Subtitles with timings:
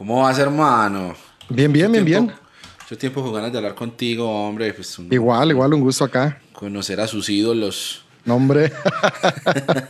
[0.00, 1.14] ¿Cómo vas, hermano?
[1.50, 2.32] Bien, bien, bien, bien.
[2.80, 4.72] Mucho tiempo con ganas de hablar contigo, hombre.
[4.72, 6.40] Pues igual, igual, un gusto acá.
[6.54, 8.02] Conocer a sus ídolos.
[8.24, 8.72] No, hombre.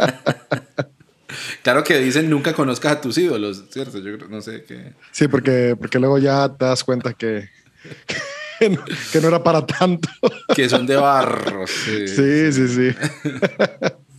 [1.63, 4.01] claro que dicen nunca conozcas a tus ídolos, ¿cierto?
[4.01, 4.95] Yo no sé qué.
[5.13, 7.49] Sí, porque, porque luego ya te das cuenta que,
[8.59, 8.69] que,
[9.21, 10.09] no, era para tanto.
[10.57, 11.69] que son de barro.
[11.69, 12.67] sí, sí.
[12.67, 12.91] sí.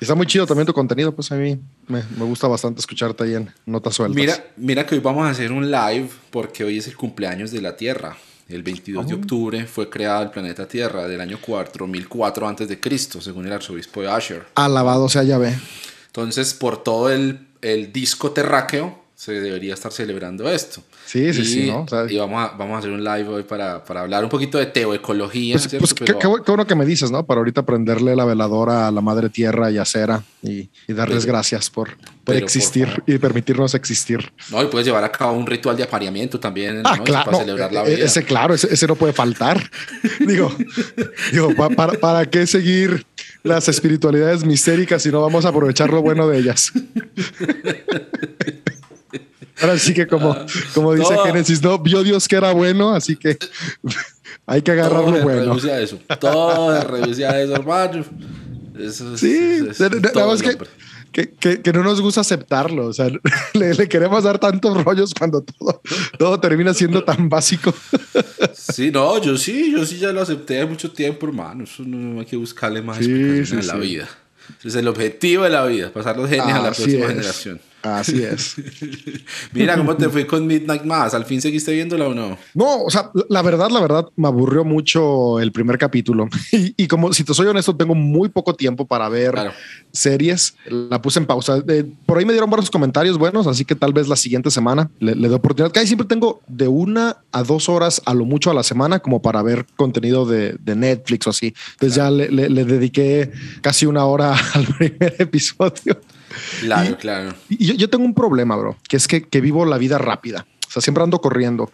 [0.00, 1.58] Está muy chido también tu contenido, pues a mí
[1.88, 4.16] me, gusta bastante escucharte ahí en Notas Sueltas.
[4.16, 7.62] Mira, mira que hoy vamos a hacer un live porque hoy es el cumpleaños de
[7.62, 8.16] la Tierra.
[8.48, 9.16] El 22 de oh.
[9.16, 14.02] octubre fue creado el planeta Tierra del año 4004 antes de Cristo, según el arzobispo
[14.02, 14.46] de Asher.
[14.54, 15.58] Alabado sea Yahvé.
[16.06, 20.82] Entonces, por todo el, el disco terráqueo se debería estar celebrando esto.
[21.06, 21.86] Sí, sí, sí, ¿no?
[22.08, 24.66] y vamos a, vamos a hacer un live hoy para, para hablar un poquito de
[24.66, 25.56] teoecología.
[25.56, 27.24] Pues, pues qué, bueno que me dices, ¿no?
[27.24, 31.24] Para ahorita prenderle la veladora a la madre tierra y a Cera y, y darles
[31.24, 34.32] gracias por, por existir y permitirnos existir.
[34.50, 37.72] No, y puedes llevar a cabo un ritual de apareamiento también ah, claro, para celebrar
[37.72, 38.04] la e-, vida.
[38.04, 39.62] Ese, claro, ese, no puede faltar.
[40.26, 40.52] digo,
[41.30, 43.06] digo para, para qué seguir
[43.44, 46.72] las espiritualidades mistéricas si no vamos a aprovechar lo bueno de ellas.
[49.60, 53.16] Ahora sí que como, ah, como dice Génesis, no, vio Dios que era bueno, así
[53.16, 53.38] que
[54.46, 55.40] hay que agarrar lo bueno.
[55.40, 55.98] Reduce a eso.
[56.20, 58.04] Todo reduce a eso, hermano.
[58.78, 62.86] Eso, sí, nada más que, que, que, no nos gusta aceptarlo.
[62.88, 63.08] O sea,
[63.54, 65.80] le, queremos dar tantos rollos cuando todo,
[66.18, 67.74] todo termina siendo tan básico.
[68.52, 71.64] Sí, no, yo sí, yo sí ya lo acepté hace mucho tiempo, hermano.
[71.64, 74.08] Eso no hay que buscarle más sí, en la vida.
[74.58, 77.60] Ese es el objetivo de la vida, pasar los genes a la próxima generación.
[77.94, 78.56] Así es.
[79.52, 81.14] Mira cómo te fue con Midnight Mass.
[81.14, 82.38] ¿Al fin seguiste viéndola o no?
[82.54, 86.28] No, o sea, la verdad, la verdad, me aburrió mucho el primer capítulo.
[86.78, 89.34] Y, como si te soy honesto, tengo muy poco tiempo para ver
[89.92, 90.56] series.
[90.66, 91.62] La puse en pausa.
[92.06, 95.14] por ahí me dieron varios comentarios buenos, así que tal vez la siguiente semana le,
[95.14, 95.72] doy oportunidad.
[95.72, 99.20] Casi siempre tengo de una a dos horas a lo mucho a la semana como
[99.20, 101.54] para ver contenido de, Netflix o así.
[101.72, 103.30] Entonces ya le, le dediqué
[103.60, 106.00] casi una hora al primer episodio.
[106.60, 107.34] Claro, claro.
[107.48, 110.46] Y yo, tengo un problema, bro, que es que, que vivo la vida rápida.
[110.76, 111.70] Sea, siempre ando corriendo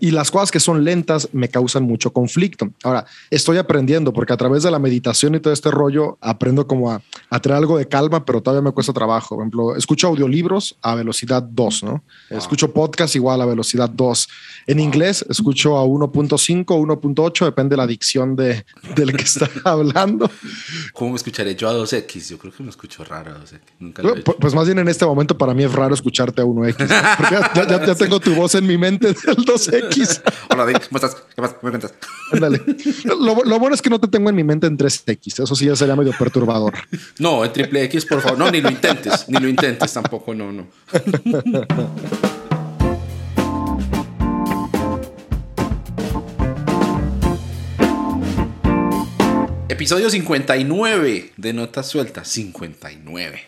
[0.00, 2.70] y las cosas que son lentas me causan mucho conflicto.
[2.82, 6.90] Ahora, estoy aprendiendo porque a través de la meditación y todo este rollo aprendo como
[6.90, 9.36] a, a traer algo de calma, pero todavía me cuesta trabajo.
[9.36, 12.04] Por ejemplo, escucho audiolibros a velocidad 2, ¿no?
[12.30, 14.28] Escucho podcast igual a velocidad 2.
[14.68, 20.30] En inglés escucho a 1.5, 1.8, depende de la dicción de, del que está hablando.
[20.92, 22.30] ¿Cómo me escucharé yo a 2X?
[22.30, 23.60] Yo creo que me escucho raro a 2X.
[23.80, 26.44] Nunca lo pues, pues, más bien en este momento para mí es raro escucharte a
[26.44, 26.76] 1X.
[27.16, 30.22] Porque ya, ya tengo tu voz en mi mente del 2X.
[30.50, 31.16] Hola, ¿cómo estás?
[31.34, 31.56] ¿Qué más?
[31.62, 31.94] ¿Me cuentas?
[32.32, 32.62] Ándale.
[33.04, 35.42] Lo, bueno es que no te tengo en mi mente en 3X.
[35.42, 36.74] Eso sí ya sería medio perturbador.
[37.18, 38.38] No, en triple X, por favor.
[38.38, 39.28] No, ni lo intentes.
[39.28, 40.34] Ni lo intentes tampoco.
[40.34, 40.66] No, no.
[49.68, 52.28] Episodio 59 de Notas Sueltas.
[52.28, 53.40] 59.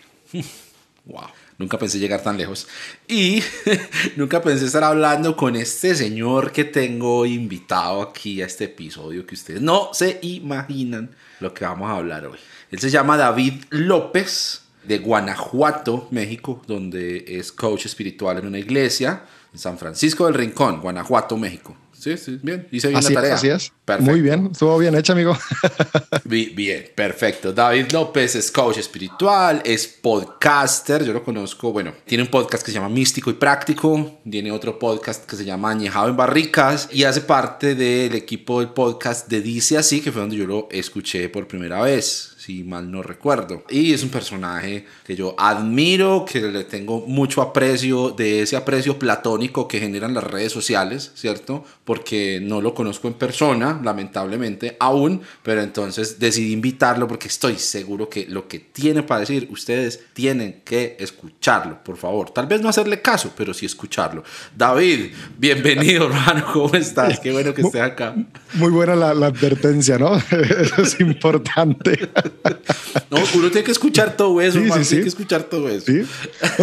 [1.06, 1.22] Wow.
[1.58, 2.69] Nunca pensé llegar tan lejos.
[3.08, 3.42] Y
[4.16, 9.34] nunca pensé estar hablando con este señor que tengo invitado aquí a este episodio que
[9.34, 11.10] ustedes no se imaginan
[11.41, 12.38] lo que vamos a hablar hoy.
[12.70, 19.25] Él se llama David López de Guanajuato, México, donde es coach espiritual en una iglesia
[19.52, 21.76] en San Francisco del Rincón, Guanajuato, México.
[21.98, 22.69] Sí, sí, bien.
[22.70, 23.34] Hice bien la tarea.
[23.34, 23.72] así es.
[24.00, 24.50] Muy bien.
[24.53, 25.36] Estuvo bien hecho, amigo.
[26.25, 27.53] bien, perfecto.
[27.53, 31.04] David López es coach espiritual, es podcaster.
[31.04, 31.72] Yo lo conozco.
[31.72, 34.20] Bueno, tiene un podcast que se llama Místico y Práctico.
[34.31, 36.88] Tiene otro podcast que se llama Añejado en Barricas.
[36.92, 40.69] Y hace parte del equipo del podcast de Dice Así, que fue donde yo lo
[40.70, 43.62] escuché por primera vez si mal no recuerdo.
[43.69, 48.98] Y es un personaje que yo admiro, que le tengo mucho aprecio, de ese aprecio
[48.98, 51.62] platónico que generan las redes sociales, ¿cierto?
[51.84, 58.08] Porque no lo conozco en persona, lamentablemente, aún, pero entonces decidí invitarlo porque estoy seguro
[58.08, 62.31] que lo que tiene para decir, ustedes tienen que escucharlo, por favor.
[62.31, 64.25] Tal vez no hacerle caso, pero sí escucharlo.
[64.56, 67.20] David, bienvenido, hermano, ¿cómo estás?
[67.20, 68.14] Qué bueno que estés acá.
[68.55, 70.17] Muy buena la, la advertencia, ¿no?
[70.31, 72.08] Eso es importante.
[73.11, 75.87] no, uno tiene que escuchar todo eso, sí, tiene que escuchar todo eso.
[75.87, 76.02] Sí.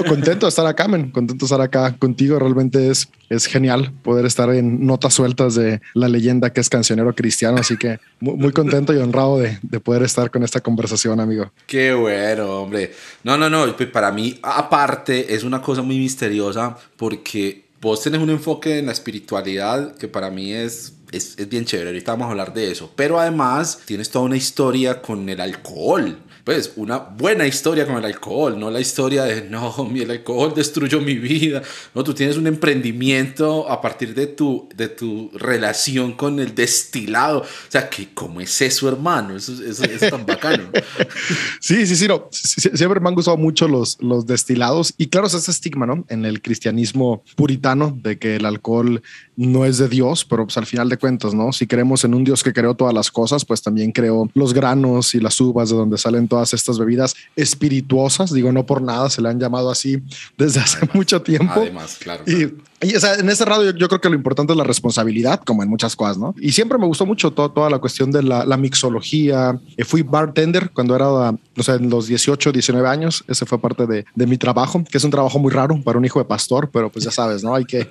[0.07, 1.11] contento de estar acá, men.
[1.11, 2.39] Contento de estar acá contigo.
[2.39, 7.13] Realmente es, es genial poder estar en notas sueltas de la leyenda que es cancionero
[7.13, 7.57] cristiano.
[7.57, 11.51] Así que muy, contento y honrado de, de, poder estar con esta conversación, amigo.
[11.67, 12.93] Qué bueno, hombre.
[13.23, 13.75] No, no, no.
[13.75, 18.87] Pues para mí, aparte, es una cosa muy misteriosa porque vos tenés un enfoque en
[18.87, 22.71] la espiritualidad que para mí es es, es, bien chévere, ahorita vamos a hablar de
[22.71, 22.91] eso.
[22.95, 26.19] Pero además tienes toda una historia con el alcohol.
[26.45, 31.01] Pues, una buena historia con el alcohol, no la historia de, no, el alcohol destruyó
[31.01, 31.63] mi vida.
[31.95, 37.39] No, tú tienes un emprendimiento a partir de tu, de tu relación con el destilado.
[37.39, 39.35] O sea, que ¿cómo es eso, hermano?
[39.35, 40.69] Eso, es tan bacano.
[41.59, 42.27] sí, sí, sí, no.
[42.31, 44.93] siempre me han gustado mucho los, los destilados.
[44.99, 46.05] Y claro, es ese estigma, ¿no?
[46.09, 49.01] En el cristianismo puritano de que el alcohol
[49.35, 51.51] no es de Dios, pero pues al final de cuentas, ¿no?
[51.51, 55.15] Si creemos en un Dios que creó todas las cosas, pues también creó los granos
[55.15, 58.33] y las uvas de donde salen todas estas bebidas espirituosas.
[58.33, 60.01] Digo, no por nada se le han llamado así
[60.37, 61.53] desde hace mucho tiempo.
[61.55, 62.23] Además, claro.
[62.27, 65.63] Y, o sea, en este radio yo, creo que lo importante es la responsabilidad, como
[65.63, 66.35] en muchas cosas, ¿no?
[66.37, 69.57] Y siempre me gustó mucho toda la cuestión de la, mixología.
[69.77, 73.23] Eh, fui bartender cuando era, o sea, en los 18, 19 años.
[73.29, 76.03] Ese fue parte de, de mi trabajo, que es un trabajo muy raro para un
[76.03, 77.55] hijo de pastor, pero pues ya sabes, ¿no?
[77.55, 77.89] Hay que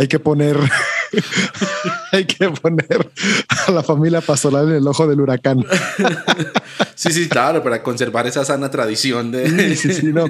[0.00, 0.58] hay que poner,
[2.12, 3.10] hay que poner
[3.66, 5.64] a la familia pastoral en el ojo del huracán.
[6.94, 9.76] sí, sí, claro, para conservar esa sana tradición de.
[9.76, 10.26] Sí, sí, no.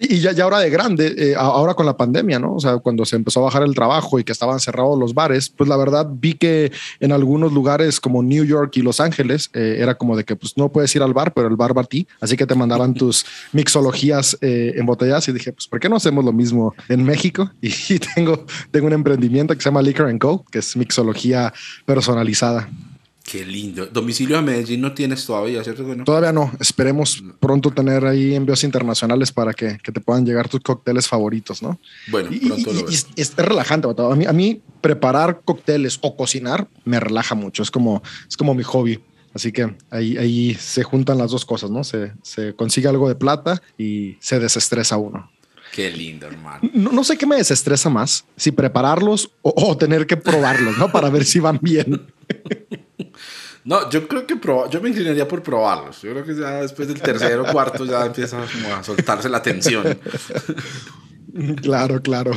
[0.00, 2.54] Y ya, ya ahora de grande, eh, ahora con la pandemia, ¿no?
[2.54, 5.48] O sea, cuando se empezó a bajar el trabajo y que estaban cerrados los bares,
[5.48, 6.70] pues la verdad vi que
[7.00, 10.56] en algunos lugares como New York y Los Ángeles eh, era como de que pues
[10.56, 12.06] no puedes ir al bar, pero el bar va a ti.
[12.20, 15.96] Así que te mandaban tus mixologías eh, en botellas y dije, pues ¿por qué no
[15.96, 17.50] hacemos lo mismo en México?
[17.60, 21.52] Y, tengo, tengo un emprendimiento que se llama Liquor Co, que es mixología
[21.84, 22.70] personalizada.
[23.30, 23.84] Qué lindo.
[23.84, 25.84] Domicilio a Medellín no tienes todavía, ¿cierto?
[26.02, 26.50] Todavía no.
[26.60, 31.62] Esperemos pronto tener ahí envíos internacionales para que, que te puedan llegar tus cócteles favoritos,
[31.62, 31.78] ¿no?
[32.06, 33.86] Bueno, pronto lo es, es, relajante.
[33.86, 37.62] A mí, a mí preparar cócteles o cocinar me relaja mucho.
[37.62, 38.98] Es como, es como mi hobby.
[39.34, 41.84] Así que ahí, ahí se juntan las dos cosas, ¿no?
[41.84, 45.30] Se, se consigue algo de plata y se desestresa uno.
[45.78, 46.68] Qué lindo, hermano.
[46.74, 50.90] No, no, sé qué me desestresa más, si prepararlos o, o, tener que probarlos, ¿no?
[50.90, 52.04] Para ver si van bien.
[53.62, 54.34] No, yo creo que
[54.70, 56.02] yo me inclinaría por probarlos.
[56.02, 60.00] Yo creo que ya después del tercero o cuarto ya empieza a soltarse la tensión.
[61.62, 62.32] Claro, claro.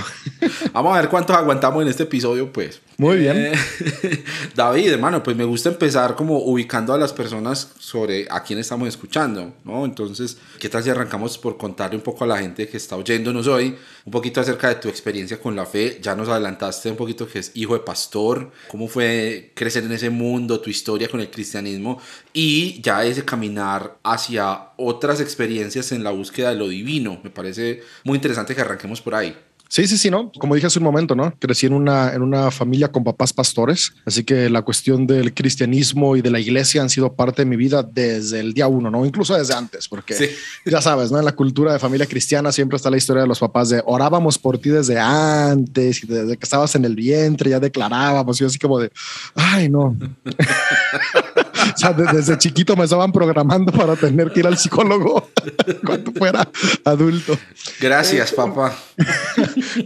[0.74, 2.81] Vamos a ver cuántos aguantamos en este episodio, pues.
[2.98, 3.36] Muy bien.
[3.38, 3.53] Eh,
[4.56, 8.88] David, hermano, pues me gusta empezar como ubicando a las personas sobre a quién estamos
[8.88, 9.86] escuchando, ¿no?
[9.86, 13.48] Entonces, ¿qué tal si arrancamos por contarle un poco a la gente que está oyéndonos
[13.48, 13.75] hoy,
[14.06, 16.00] un poquito acerca de tu experiencia con la fe?
[16.01, 20.09] Ya nos adelantaste un poquito que es hijo de pastor, cómo fue crecer en ese
[20.09, 22.00] mundo, tu historia con el cristianismo
[22.33, 27.19] y ya ese caminar hacia otras experiencias en la búsqueda de lo divino.
[27.23, 29.35] Me parece muy interesante que arranquemos por ahí.
[29.71, 30.33] Sí, sí, sí, ¿no?
[30.37, 31.33] Como dije hace un momento, ¿no?
[31.39, 36.17] Crecí en una, en una familia con papás pastores, así que la cuestión del cristianismo
[36.17, 39.05] y de la iglesia han sido parte de mi vida desde el día uno, ¿no?
[39.05, 40.35] Incluso desde antes, porque
[40.65, 41.19] ya sabes, ¿no?
[41.19, 44.37] En la cultura de familia cristiana siempre está la historia de los papás de orábamos
[44.37, 48.59] por ti desde antes y desde que estabas en el vientre ya declarábamos y así
[48.59, 48.91] como de,
[49.35, 49.95] ay, no.
[51.73, 55.29] o sea, desde chiquito me estaban programando para tener que ir al psicólogo
[55.85, 56.47] cuando fuera
[56.85, 57.37] adulto.
[57.79, 58.75] Gracias, papá.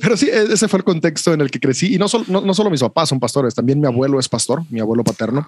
[0.02, 1.96] Pero sí, e-, ese fue el contexto en el que crecí.
[1.96, 4.80] Y no, solo, no, solo mis papás son pastores, también mi abuelo es pastor, mi
[4.80, 5.48] abuelo paterno.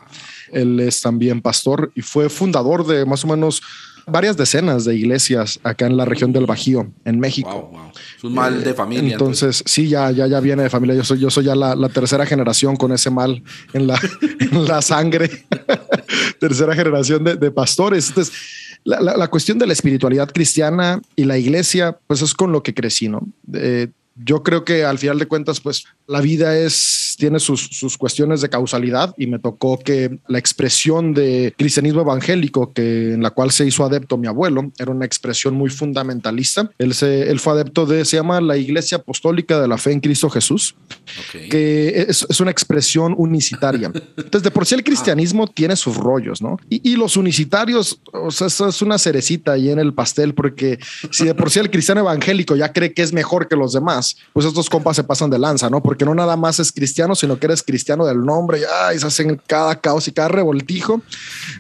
[0.52, 3.62] Él es también pastor y fue fundador de más o menos
[4.08, 7.72] varias decenas de iglesias acá en la región del Bajío, en México.
[8.18, 9.14] Es un mal de familia.
[9.14, 10.96] Entonces, sí, ya, ya, ya viene de familia.
[10.96, 13.44] Yo soy, yo soy ya la, tercera generación con ese mal
[13.74, 14.00] en la,
[14.52, 15.30] la sangre.
[16.40, 18.08] tercera generación de, de pastores.
[18.10, 18.34] Entonces,
[18.84, 22.74] la, la, cuestión de la espiritualidad cristiana y la iglesia, pues es con lo que
[22.74, 23.28] crecí, ¿no?
[24.24, 28.42] Yo creo que al final de cuentas, pues la vida es, tiene sus, sus, cuestiones
[28.42, 33.52] de causalidad y me tocó que la expresión de cristianismo evangélico que en la cual
[33.52, 36.72] se hizo adepto mi abuelo era una expresión muy fundamentalista.
[36.78, 40.00] Él, se, él fue adepto de, se llama la Iglesia Apostólica de la Fe en
[40.00, 40.76] Cristo Jesús,
[41.50, 43.92] que es, es, una expresión unicitaria.
[44.18, 46.58] Entonces, de por sí el cristianismo tiene sus rollos, ¿no?
[46.70, 50.80] Y, y los unicitarios, o sea, eso es una cerecita ahí en el pastel, porque
[51.12, 54.07] si de por sí el cristiano evangélico ya cree que es mejor que los demás,
[54.34, 55.82] pues estos compas se pasan de lanza, ¿no?
[55.82, 59.42] Porque no nada más es cristiano, sino que eres cristiano del nombre, y, se hacen
[59.48, 61.02] cada caos y cada revoltijo.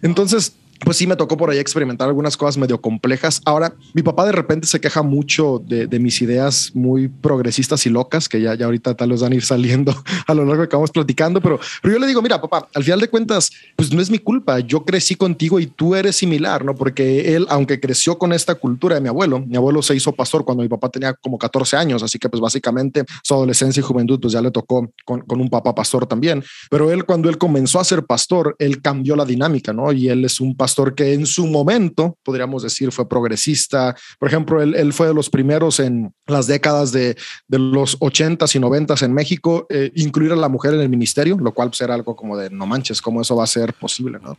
[0.01, 3.41] Entonces, pues sí me tocó por ahí experimentar algunas cosas medio complejas.
[3.46, 8.29] Ahora, mi papá de repente se queja mucho de, mis ideas muy progresistas y locas,
[8.29, 9.96] que ya, ya ahorita tal vez van a ir saliendo
[10.27, 13.00] a lo largo que vamos platicando, pero, pero yo le digo, mira, papá, al final
[13.00, 16.75] de cuentas, pues no es mi culpa, yo crecí contigo y tú eres similar, ¿no?
[16.75, 20.46] Porque él, aunque creció con esta cultura de mi abuelo, mi abuelo se hizo pastor
[20.46, 24.19] cuando mi papá tenía como 14 años, así que pues básicamente su adolescencia y juventud
[24.19, 27.79] pues ya le tocó con, con un papá pastor también, pero él cuando él comenzó
[27.79, 29.91] a ser pastor, él cambió la dinámica, ¿no?
[29.91, 33.96] Y él es un pastor pastor que en su momento, podríamos decir, fue progresista.
[34.20, 37.16] Por ejemplo, él, fue de los primeros en las décadas de,
[37.48, 41.54] los 80s y 90s en México, eh, incluir a la mujer en el ministerio, lo
[41.54, 44.20] cual pues, era algo como de no manches, ¿cómo eso va a ser posible?
[44.22, 44.36] ¿no?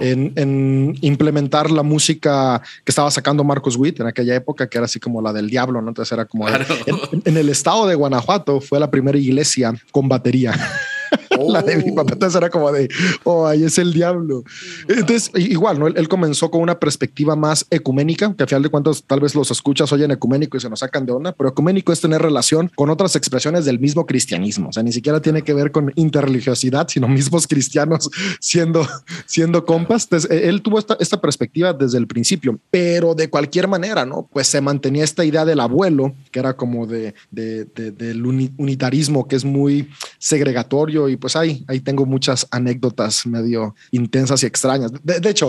[0.00, 5.00] En, implementar la música que estaba sacando Marcos Witt en aquella época, que era así
[5.00, 5.88] como la del diablo, ¿no?
[5.88, 10.52] Entonces era como en el estado de Guanajuato fue la primera iglesia con batería.
[11.48, 12.12] la de mi papá.
[12.12, 12.88] Entonces era como de,
[13.24, 14.44] oh, ahí es el diablo.
[14.88, 15.86] Entonces, igual, ¿no?
[15.86, 19.50] Él, comenzó con una perspectiva más ecuménica, que al final de cuentas tal vez los
[19.50, 22.90] escuchas oyen ecuménico y se nos sacan de onda, pero ecuménico es tener relación con
[22.90, 24.70] otras expresiones del mismo cristianismo.
[24.70, 28.86] O sea, ni siquiera tiene que ver con interreligiosidad, sino mismos cristianos siendo,
[29.26, 30.04] siendo compas.
[30.04, 34.28] Entonces, e, él tuvo esta, esta perspectiva desde el principio, pero de cualquier manera, ¿no?
[34.32, 39.36] Pues se mantenía esta idea del abuelo, que era como de, de, del unitarismo, que
[39.36, 44.92] es muy segregatorio y pues ahí, ahí tengo muchas anécdotas medio intensas y extrañas.
[45.02, 45.48] De, hecho,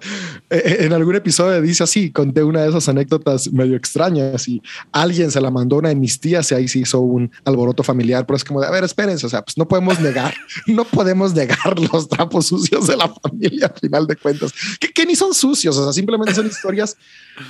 [0.50, 5.40] en algún episodio dice así, conté una de esas anécdotas medio extrañas y alguien se
[5.40, 8.36] la mandó a una de mis tías y ahí se hizo un alboroto familiar, pero
[8.36, 10.34] es como de, a ver, espérense, o sea, pues no podemos negar,
[10.66, 14.52] no podemos negar los trapos sucios de la familia al final de cuentas,
[14.94, 16.96] que, ni son sucios, o sea, simplemente son historias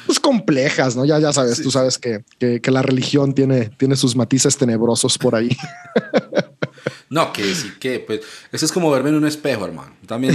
[0.07, 1.05] pues complejas, ¿no?
[1.05, 5.17] Ya, ya sabes, tú sabes que, que, que, la religión tiene, tiene sus matices tenebrosos
[5.19, 5.57] por ahí.
[7.11, 8.21] No, que sí, que pues
[8.53, 9.93] eso es como verme en un espejo, hermano.
[10.07, 10.35] También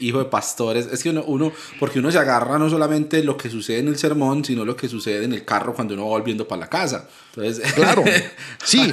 [0.00, 0.88] hijo de pastores.
[0.92, 3.96] Es que uno, uno, porque uno se agarra no solamente lo que sucede en el
[3.96, 7.08] sermón, sino lo que sucede en el carro cuando uno va volviendo para la casa.
[7.34, 8.04] Entonces, claro,
[8.64, 8.92] sí.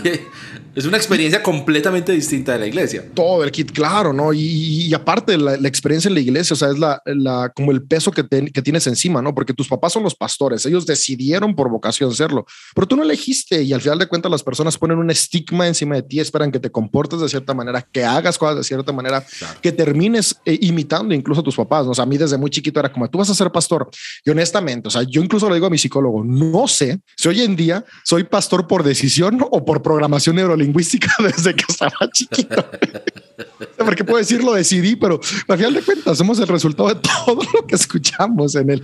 [0.75, 3.05] Es una experiencia completamente distinta de la iglesia.
[3.13, 4.31] Todo el kit, claro, ¿no?
[4.33, 7.83] Y, aparte la, la, experiencia en la iglesia, o sea, es la, la como el
[7.83, 9.35] peso que, que tienes encima, ¿no?
[9.35, 13.61] Porque tus papás son los pastores, ellos decidieron por vocación serlo, pero tú no elegiste
[13.63, 16.58] y al final de cuentas las personas ponen un estigma encima de ti, esperan que
[16.59, 19.25] te comportes de cierta manera, que hagas cosas de cierta manera,
[19.61, 21.91] que termines eh, imitando incluso a tus papás, ¿no?
[21.91, 23.89] O sea, a mí desde muy chiquito era como, tú vas a ser pastor.
[24.25, 27.41] Y honestamente, o sea, yo incluso lo digo a mi psicólogo, no sé si hoy
[27.41, 32.65] en día soy pastor por decisión o por programación neurolingüística desde que estaba chiquito.
[33.77, 37.41] Porque puedo decir lo decidí, pero al final de cuentas somos el resultado de todo
[37.53, 38.83] lo que escuchamos en el,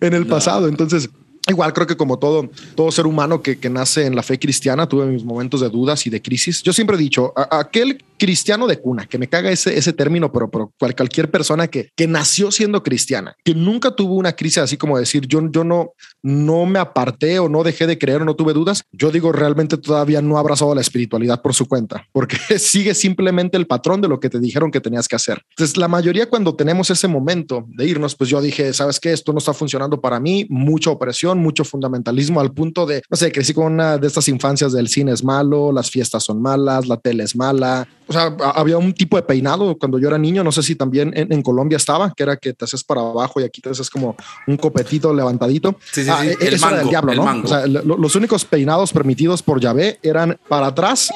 [0.00, 0.68] en el pasado.
[0.68, 1.08] Entonces,
[1.48, 4.88] Igual creo que como todo, todo ser humano que, que, nace en la fe cristiana,
[4.88, 6.62] tuve mis momentos de dudas y de crisis.
[6.62, 10.48] Yo siempre he dicho, aquel cristiano de cuna, que me caga ese, ese término, pero,
[10.48, 14.96] pero cualquier persona que, que nació siendo cristiana, que nunca tuvo una crisis así como
[14.96, 18.52] decir, yo, yo no, no me aparté o no dejé de creer o no tuve
[18.52, 22.94] dudas, yo digo, realmente todavía no ha abrazado la espiritualidad por su cuenta, porque sigue
[22.94, 25.42] simplemente el patrón de lo que te dijeron que tenías que hacer.
[25.50, 29.12] Entonces, la mayoría cuando tenemos ese momento de irnos, pues yo dije, ¿sabes qué?
[29.12, 33.32] Esto no está funcionando para mí, mucha opresión, mucho fundamentalismo al punto de, no sé,
[33.32, 36.96] crecí con una de estas infancias del cine es malo, las fiestas son malas, la
[36.96, 40.52] tele es mala, o sea, había un tipo de peinado cuando yo era niño, no
[40.52, 43.60] sé si también en, Colombia estaba, que era que te haces para abajo y aquí
[43.60, 44.16] te haces como
[44.46, 45.76] un copetito levantadito.
[45.92, 47.42] Sí, sí, ah, e, El, mango, diablo, ¿no?
[47.42, 51.10] O sea, los únicos peinados permitidos por Yahvé eran para atrás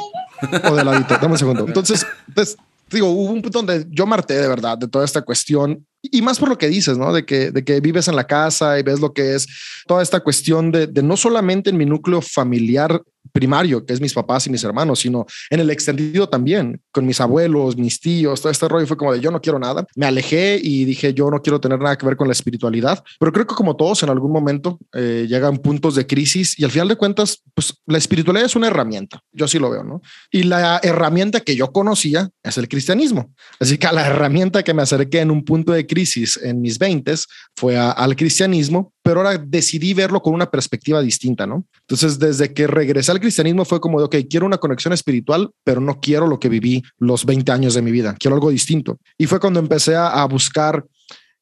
[0.69, 1.15] o de ladito.
[1.15, 1.65] Dame un segundo.
[1.67, 2.57] Entonces, pues,
[2.91, 6.39] digo, hubo un punto donde yo marté de verdad de toda esta cuestión y más
[6.39, 7.13] por lo que dices, ¿no?
[7.13, 9.47] De que, de que vives en la casa y ves lo que es
[9.87, 13.01] toda esta cuestión de, de no solamente en mi núcleo familiar
[13.33, 17.21] primario, que es mis papás y mis hermanos, sino en el extendido también, con mis
[17.21, 19.87] abuelos, mis tíos, todo este rollo fue como de yo no quiero nada.
[19.95, 23.33] Me alejé y dije yo no quiero tener nada que ver con la espiritualidad, pero
[23.33, 26.89] creo que como todos en algún momento eh, llegan puntos de crisis y al final
[26.89, 30.01] de cuentas, pues la espiritualidad es una herramienta, yo así lo veo, ¿no?
[30.31, 33.35] Y la herramienta que yo conocía es el cristianismo.
[33.61, 35.96] Así que a la herramienta que me acerqué en un punto de crisis
[36.43, 37.15] en mis 20
[37.57, 41.65] fue al cristianismo, pero ahora decidí verlo con una perspectiva distinta, ¿no?
[41.83, 45.81] Entonces, desde que regresé al cristianismo fue como de, ok, quiero una conexión espiritual, pero
[45.81, 48.99] no quiero lo que viví los 20 años de mi vida, quiero algo distinto.
[49.17, 50.85] Y fue cuando empecé a, buscar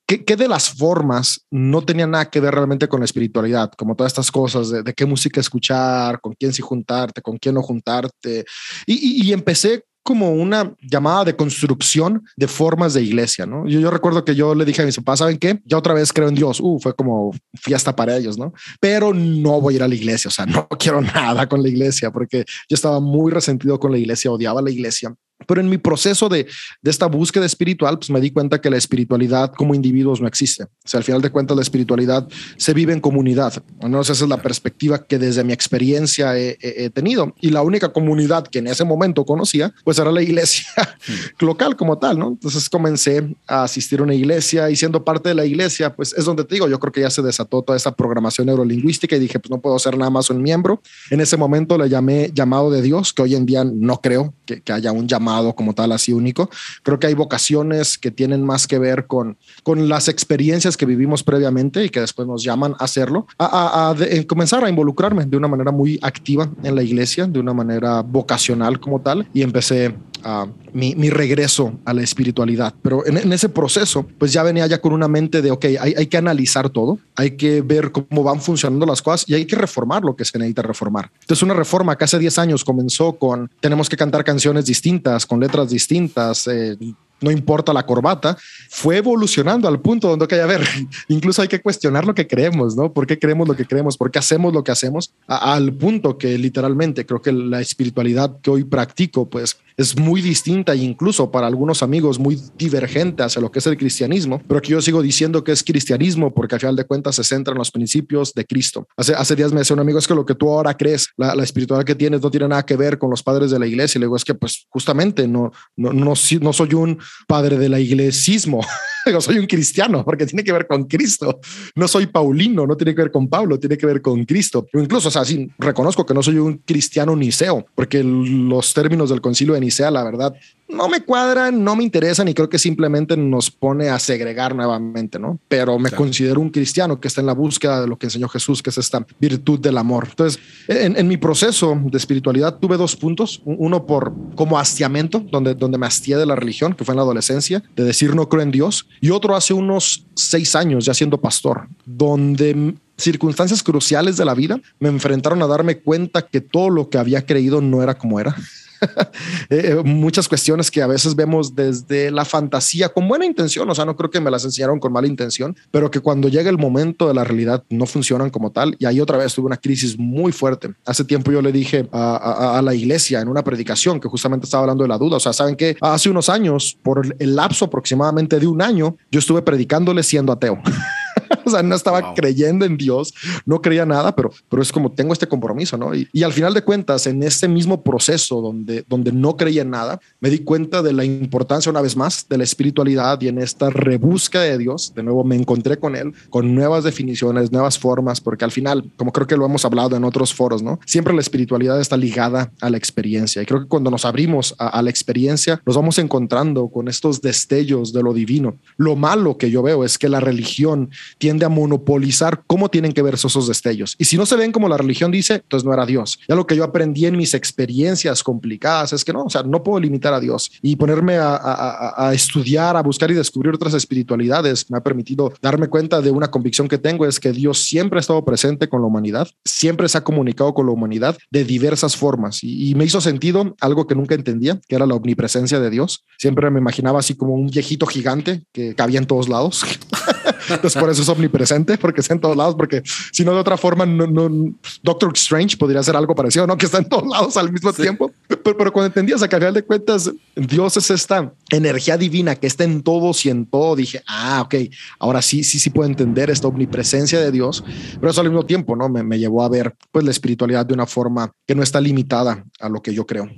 [0.07, 3.73] ¿Qué, de las formas no tenía nada que ver realmente con la espiritualidad?
[3.73, 7.63] Como todas estas cosas de, qué música escuchar, con quién sí juntarte, con quién no
[7.63, 8.45] juntarte.
[8.87, 13.67] Y, empecé como una llamada de construcción de formas de iglesia, ¿no?
[13.67, 15.61] Yo, recuerdo que yo le dije a mis papás, ¿saben qué?
[15.65, 16.61] Ya otra vez creo en Dios.
[16.61, 18.53] Uh, fue como fiesta para ellos, ¿no?
[18.81, 21.69] Pero no voy a ir a la iglesia, o sea, no quiero nada con la
[21.69, 25.15] iglesia porque yo estaba muy resentido con la iglesia, odiaba la iglesia.
[25.47, 26.47] Pero en mi proceso de,
[26.83, 30.65] de, esta búsqueda espiritual, pues me di cuenta que la espiritualidad como individuos no existe.
[30.65, 32.27] O sea, al final de cuentas, la espiritualidad
[32.57, 33.63] se vive en comunidad.
[33.87, 34.01] ¿no?
[34.01, 37.35] Esa es la perspectiva que desde mi experiencia he, he, tenido.
[37.41, 40.67] Y la única comunidad que en ese momento conocía, pues era la iglesia
[41.09, 41.45] hmm.
[41.45, 42.29] local como tal, ¿no?
[42.29, 46.25] Entonces comencé a asistir a una iglesia y siendo parte de la iglesia, pues es
[46.25, 49.39] donde te digo, yo creo que ya se desató toda esa programación neurolingüística y dije,
[49.39, 50.81] pues no puedo ser nada más un miembro.
[51.11, 54.63] En ese momento le llamé llamado de Dios, que hoy en día no creo que,
[54.63, 56.51] que haya un llamado llamado como tal así único.
[56.83, 61.23] Creo que hay vocaciones que tienen más que ver con, con las experiencias que vivimos
[61.23, 65.49] previamente y que después nos llaman a hacerlo, a, a, comenzar a involucrarme de una
[65.49, 70.47] manera muy activa en la iglesia, de una manera vocacional como tal, y empecé a
[70.73, 72.75] mi, mi, regreso a la espiritualidad.
[72.83, 75.95] Pero en, en, ese proceso, pues ya venía ya con una mente de, ok, hay,
[75.97, 79.55] hay, que analizar todo, hay que ver cómo van funcionando las cosas y hay que
[79.55, 81.11] reformar lo que se necesita reformar.
[81.21, 85.41] Entonces, una reforma que hace 10 años comenzó con, tenemos que cantar canciones distintas, con
[85.41, 86.77] letras distintas, eh,
[87.25, 88.37] no importa la corbata,
[88.71, 90.63] fue evolucionando al punto donde, hay a ver,
[91.09, 92.93] incluso hay que cuestionar lo que creemos, ¿no?
[92.93, 93.97] ¿Por qué creemos lo que creemos?
[93.97, 95.13] ¿Por qué hacemos lo que hacemos?
[95.27, 100.73] al punto que literalmente creo que la espiritualidad que hoy practico, pues es muy distinta
[100.73, 104.71] e incluso para algunos amigos muy divergente hacia lo que es el cristianismo, pero que
[104.71, 107.71] yo sigo diciendo que es cristianismo porque al final de cuentas se centra en los
[107.71, 108.87] principios de Cristo.
[108.97, 111.35] Hace, hace días me decía un amigo, es que lo que tú ahora crees, la,
[111.35, 113.99] la espiritualidad que tienes no tiene nada que ver con los padres de la iglesia.
[113.99, 117.69] Y le digo, es que pues justamente no, no, no, no soy un padre de
[117.69, 118.61] la iglesismo.
[119.07, 121.41] Digo, soy un cristiano porque tiene que ver con Cristo.
[121.75, 124.67] No soy paulino, no tiene que ver con Pablo, tiene que ver con Cristo.
[124.73, 129.21] incluso, o sea, sí, reconozco que no soy un cristiano niceo, porque los términos del
[129.21, 130.35] concilio de Nicea, la verdad,
[130.69, 135.19] no me cuadran, no me interesan y creo que simplemente nos pone a segregar nuevamente,
[135.19, 135.39] ¿no?
[135.49, 138.63] Pero me considero un cristiano que está en la búsqueda de lo que enseñó Jesús,
[138.63, 140.07] que es esta virtud del amor.
[140.11, 143.43] Entonces, en, en mi proceso de espiritualidad tuve dos puntos.
[143.45, 147.03] Uno por como hastiamiento, donde, donde me hastié de la religión, que fue en la
[147.03, 148.89] adolescencia, de decir no creo en Dios.
[149.01, 154.61] Y otro hace unos seis años, ya siendo pastor, donde circunstancias cruciales de la vida
[154.79, 158.37] me enfrentaron a darme cuenta que todo lo que había creído no era como era
[159.51, 163.85] Eh, muchas cuestiones que a veces vemos desde la fantasía con buena intención, o sea,
[163.85, 167.07] no creo que me las enseñaron con mala intención, pero que cuando llega el momento
[167.07, 168.75] de la realidad no funcionan como tal.
[168.79, 170.75] Y ahí otra vez tuve una crisis muy fuerte.
[170.87, 174.63] Hace tiempo yo le dije a, a la iglesia en una predicación que justamente estaba
[174.63, 178.41] hablando de la duda, o sea, saben que hace unos años, por el lapso aproximadamente
[178.41, 180.61] de un año, yo estuve predicándole siendo ateo.
[181.47, 183.15] o sea, no estaba creyendo en Dios,
[183.47, 185.95] no creía nada, pero, pero es como tengo este compromiso, ¿no?
[185.95, 189.71] Y, y, al final de cuentas, en este mismo proceso donde, donde no creía en
[189.71, 193.39] nada, me di cuenta de la importancia una vez más de la espiritualidad y en
[193.39, 198.21] esta rebusca de Dios, de nuevo me encontré con Él, con nuevas definiciones, nuevas formas,
[198.21, 200.79] porque al final, como creo que lo hemos hablado en otros foros, ¿no?
[200.87, 204.69] Siempre la espiritualidad está ligada a la experiencia y creo que cuando nos abrimos a,
[204.69, 208.57] a la experiencia, nos vamos encontrando con estos destellos de lo divino.
[208.77, 210.91] Lo malo que yo veo es que la religión
[211.35, 213.97] tiende a monopolizar cómo tienen que verse esos destellos.
[213.99, 216.21] Y si no se ven como la religión dice, entonces no era Dios.
[216.29, 219.65] Ya lo que yo aprendí en mis experiencias complicadas es que no, o sea, no
[219.65, 224.79] puedo limitar a Dios y ponerme a, estudiar, a buscar y descubrir otras espiritualidades me
[224.79, 228.25] ha permitido darme cuenta de una convicción que tengo es que Dios siempre ha estado
[228.25, 232.73] presente con la humanidad, siempre se ha comunicado con la humanidad de diversas formas y
[232.77, 236.05] me hizo sentido algo que nunca entendía, que era la omnipresencia de Dios.
[236.19, 239.65] Siempre me imaginaba así como un viejito gigante que cabía en todos lados.
[240.49, 242.83] Entonces por eso es omnipresente, porque está en todos lados, porque
[243.13, 246.57] si no de otra forma, no, no, Doctor Strange podría ser algo parecido, ¿no?
[246.57, 247.83] Que está en todos lados al mismo sí.
[247.83, 248.13] tiempo.
[248.29, 252.35] Pero, pero, cuando entendías a que al final de cuentas Dios es esta energía divina
[252.37, 254.55] que está en todos y en todo, dije, ah, ok,
[254.99, 257.65] ahora sí, sí, sí puedo entender esta omnipresencia de Dios,
[258.01, 258.89] pero eso al mismo tiempo, ¿no?
[258.89, 262.45] Me, me llevó a ver pues la espiritualidad de una forma que no está limitada
[262.61, 263.31] a lo que yo creo.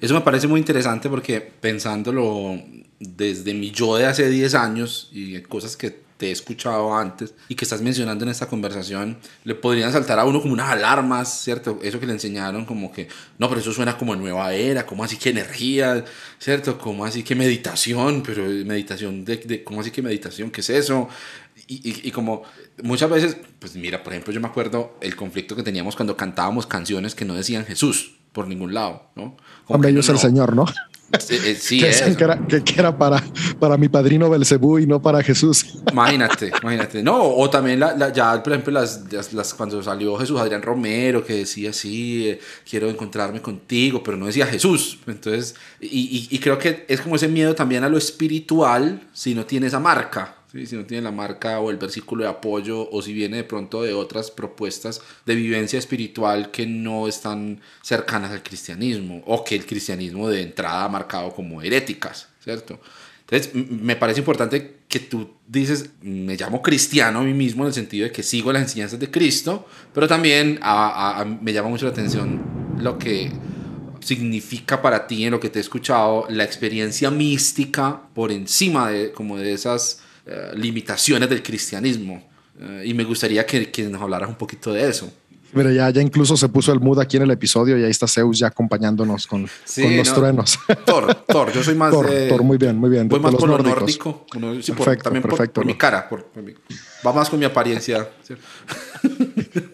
[0.00, 2.58] Eso me parece muy interesante porque pensándolo
[2.98, 7.54] desde mi yo de hace 10 años y cosas que te he escuchado antes y
[7.54, 11.78] que estás mencionando en esta conversación, le podrían saltar a uno como unas alarmas, ¿cierto?
[11.82, 15.16] Eso que le enseñaron como que, no, pero eso suena como nueva era, como así
[15.16, 16.04] que energía,
[16.38, 16.76] ¿cierto?
[16.76, 20.50] Como así que meditación, pero meditación, de, de ¿cómo así que meditación?
[20.50, 21.08] ¿Qué es eso?
[21.66, 22.42] Y, y, y, como
[22.82, 26.66] muchas veces, pues mira, por ejemplo, yo me acuerdo el conflicto que teníamos cuando cantábamos
[26.66, 29.36] canciones que no decían Jesús por ningún lado, ¿no?
[29.64, 30.66] Como Hombre, ellos no, el Señor, ¿no?
[31.18, 32.16] Sí, sí que, es.
[32.16, 33.22] que, era, que, era, para,
[33.58, 35.66] para mi padrino Belcebú y no para Jesús.
[35.90, 37.02] Imagínate, imagínate.
[37.02, 40.62] No, o también la, la, ya, por ejemplo, las, las, las, cuando salió Jesús Adrián
[40.62, 44.98] Romero, que decía así, eh, quiero encontrarme contigo, pero no decía Jesús.
[45.06, 49.34] Entonces, y, y, y, creo que es como ese miedo también a lo espiritual si
[49.34, 50.36] no tiene esa marca.
[50.50, 50.66] ¿Sí?
[50.66, 53.82] si no tiene la marca o el versículo de apoyo o si viene de pronto
[53.82, 59.66] de otras propuestas de vivencia espiritual que no están cercanas al cristianismo o que el
[59.66, 62.80] cristianismo de entrada ha marcado como heréticas, ¿cierto?
[63.28, 67.74] Entonces, me parece importante que tú dices, me llamo cristiano a mí mismo en el
[67.74, 71.68] sentido de que sigo las enseñanzas de Cristo, pero también a, a, a, me llama
[71.68, 73.30] mucho la atención lo que
[74.00, 79.12] significa para ti en lo que te he escuchado la experiencia mística por encima de
[79.12, 82.28] como de esas uh, limitaciones del cristianismo
[82.60, 85.12] uh, y me gustaría que, que, nos hablaras un poquito de eso
[85.52, 88.06] Pero ya, ya incluso se puso el mood aquí en el episodio y ahí está
[88.06, 90.58] Zeus ya acompañándonos con, con los truenos.
[90.86, 93.08] Thor, Thor, yo soy más Thor, Thor muy bien, muy bien.
[93.08, 94.26] Voy más por lo nórdico.
[94.26, 96.30] perfecto, también perfecto, por, mi cara, por,
[97.06, 98.08] va más con mi apariencia.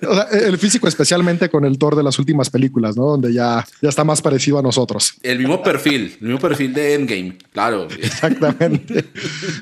[0.08, 3.04] o sea, el físico especialmente con el Thor de las últimas películas, ¿no?
[3.06, 5.14] Donde ya, ya está más parecido a nosotros.
[5.22, 7.88] El mismo perfil, el mismo perfil de Endgame, claro.
[8.00, 9.04] Exactamente.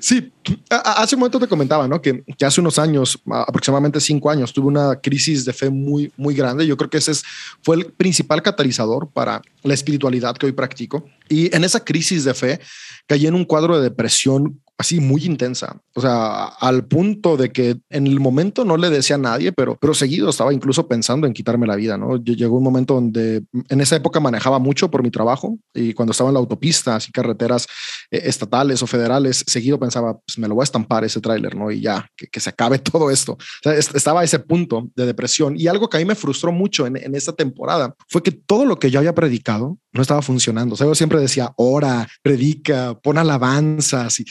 [0.00, 0.33] Sí,
[0.70, 2.00] hace un momento te comentaba, ¿no?
[2.00, 6.35] Que, que hace unos años, aproximadamente cinco años, tuve una crisis de fe muy, muy
[6.35, 6.66] grande.
[6.66, 7.24] Yo creo que ese es,
[7.62, 11.07] fue el principal catalizador para la espiritualidad que hoy practico.
[11.29, 12.61] Y en esa crisis de fe
[13.07, 17.76] caí en un cuadro de depresión así muy intensa, o sea, al punto de que
[17.90, 21.32] en el momento no le decía a nadie, pero, pero seguido estaba incluso pensando en
[21.32, 22.16] quitarme la vida, ¿no?
[22.16, 26.30] Llegó un momento donde en esa época manejaba mucho por mi trabajo y cuando estaba
[26.30, 27.68] en la autopista, así carreteras
[28.10, 31.70] eh, estatales o federales, seguido pensaba, pues me lo voy a estampar ese tráiler, ¿no?
[31.70, 33.34] Y ya, que, se acabe todo esto.
[33.34, 36.50] O sea, estaba a ese punto de depresión y algo que a mí me frustró
[36.50, 40.20] mucho en, en esta temporada fue que todo lo que yo había predicado no estaba
[40.20, 40.74] funcionando.
[40.74, 44.24] O sea, yo siempre decía, ora, predica, pon alabanzas y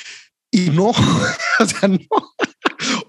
[0.53, 0.89] y no,
[1.59, 1.97] o sea, no.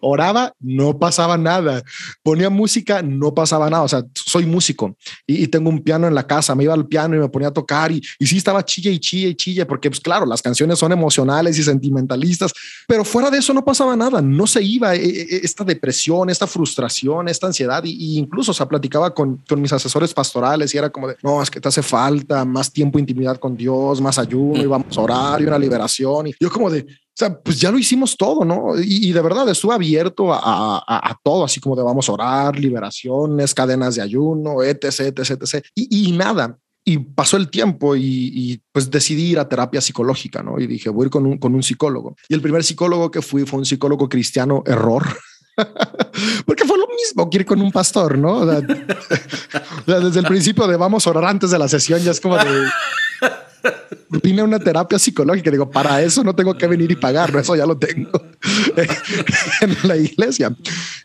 [0.01, 1.83] Oraba, no pasaba nada.
[2.23, 3.83] Ponía música, no pasaba nada.
[3.83, 6.55] O sea, soy músico y, tengo un piano en la casa.
[6.55, 8.99] Me iba al piano y me ponía a tocar y, y sí estaba chille y
[8.99, 12.53] chille y chille, porque, pues claro, las canciones son emocionales y sentimentalistas,
[12.89, 14.23] pero fuera de eso no pasaba nada.
[14.23, 17.83] No se iba e, e, esta depresión, esta frustración, esta ansiedad.
[17.85, 21.43] Y, incluso, o sea, platicaba con, con mis asesores pastorales y era como de no,
[21.43, 25.01] es que te hace falta más tiempo, intimidad con Dios, más ayuno y vamos a
[25.01, 26.29] orar y una liberación.
[26.29, 28.72] Y yo, como de o sea, pues ya lo hicimos todo, ¿no?
[28.77, 33.94] Y, de verdad estuve abierto a, todo, así como de vamos a orar, liberaciones, cadenas
[33.94, 35.64] de ayuno, etc, etc, etc.
[35.77, 36.59] Y, nada.
[36.85, 40.59] Y pasó el tiempo y, pues decidí ir a terapia psicológica, ¿no?
[40.59, 42.16] Y dije, voy a ir con un, con un psicólogo.
[42.29, 45.05] Y el primer psicólogo que fui fue un psicólogo cristiano error.
[46.46, 48.44] Porque fue lo mismo que ir con un pastor, ¿no?
[49.87, 52.68] desde el principio de vamos a orar antes de la sesión, ya es como de
[53.64, 55.50] a una terapia psicológica.
[55.50, 58.11] Digo, para eso no tengo que venir y pagarlo, eso ya lo tengo
[59.61, 60.55] en la iglesia.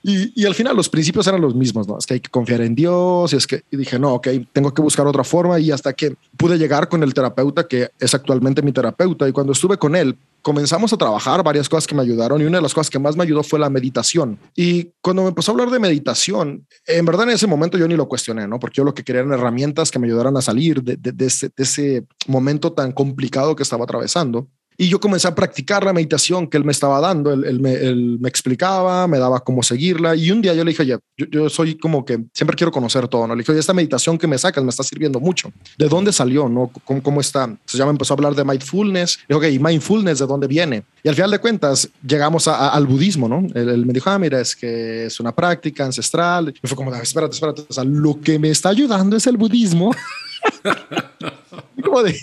[0.03, 1.97] Y, y, al final los principios eran los mismos, ¿no?
[1.97, 4.73] Es que hay que confiar en Dios y es que y dije, no, ok, tengo
[4.73, 8.61] que buscar otra forma y hasta que pude llegar con el terapeuta que es actualmente
[8.61, 12.39] mi terapeuta y cuando estuve con él comenzamos a trabajar varias cosas que me ayudaron
[12.39, 14.39] y una de las cosas que más me ayudó fue la meditación.
[14.55, 17.97] Y cuando me empezó a hablar de meditación, en verdad en ese momento yo ni
[17.97, 18.57] lo cuestioné, ¿no?
[18.57, 21.63] Porque yo lo que quería eran herramientas que me ayudaran a salir de, ese, de
[21.63, 24.47] ese momento tan complicado que estaba atravesando.
[24.81, 27.33] Y yo comencé a practicar la meditación que él me estaba dando.
[27.33, 30.15] Él, me, explicaba, me daba cómo seguirla.
[30.15, 33.27] Y un día yo le dije, oye, yo, soy como que siempre quiero conocer todo.
[33.27, 33.35] ¿no?
[33.35, 35.51] Le dije, oye, esta meditación que me sacas me está sirviendo mucho.
[35.77, 36.47] ¿De dónde salió?
[36.47, 36.71] ¿no?
[36.85, 37.43] ¿Cómo, cómo está?
[37.43, 39.19] Entonces ya me empezó a hablar de mindfulness.
[39.27, 40.83] Le dije, ok, mindfulness de dónde viene?
[41.03, 43.45] Y al final de cuentas llegamos al budismo, ¿no?
[43.55, 46.53] Él, me dijo, ah, mira, es que es una práctica ancestral.
[46.63, 47.65] Y fue como, espérate, espérate.
[47.67, 49.91] O sea, lo que me está ayudando es el budismo.
[51.83, 52.17] como de,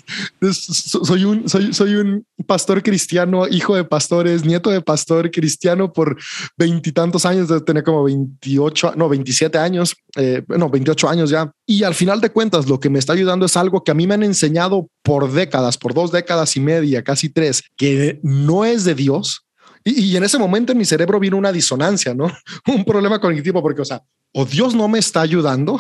[0.53, 6.17] soy un, soy, soy un pastor cristiano, hijo de pastores, nieto de pastor cristiano por
[6.57, 11.51] veintitantos años, de tener como 28, no, 27 años, eh, no, 28 años ya.
[11.67, 14.07] Y al final de cuentas, lo que me está ayudando es algo que a mí
[14.07, 18.85] me han enseñado por décadas, por dos décadas y media, casi tres, que no es
[18.85, 19.43] de Dios.
[19.85, 22.27] Y, en ese momento en mi cerebro vino una disonancia, ¿no?
[22.67, 25.79] Un problema cognitivo, porque, o sea, o Dios no me está ayudando.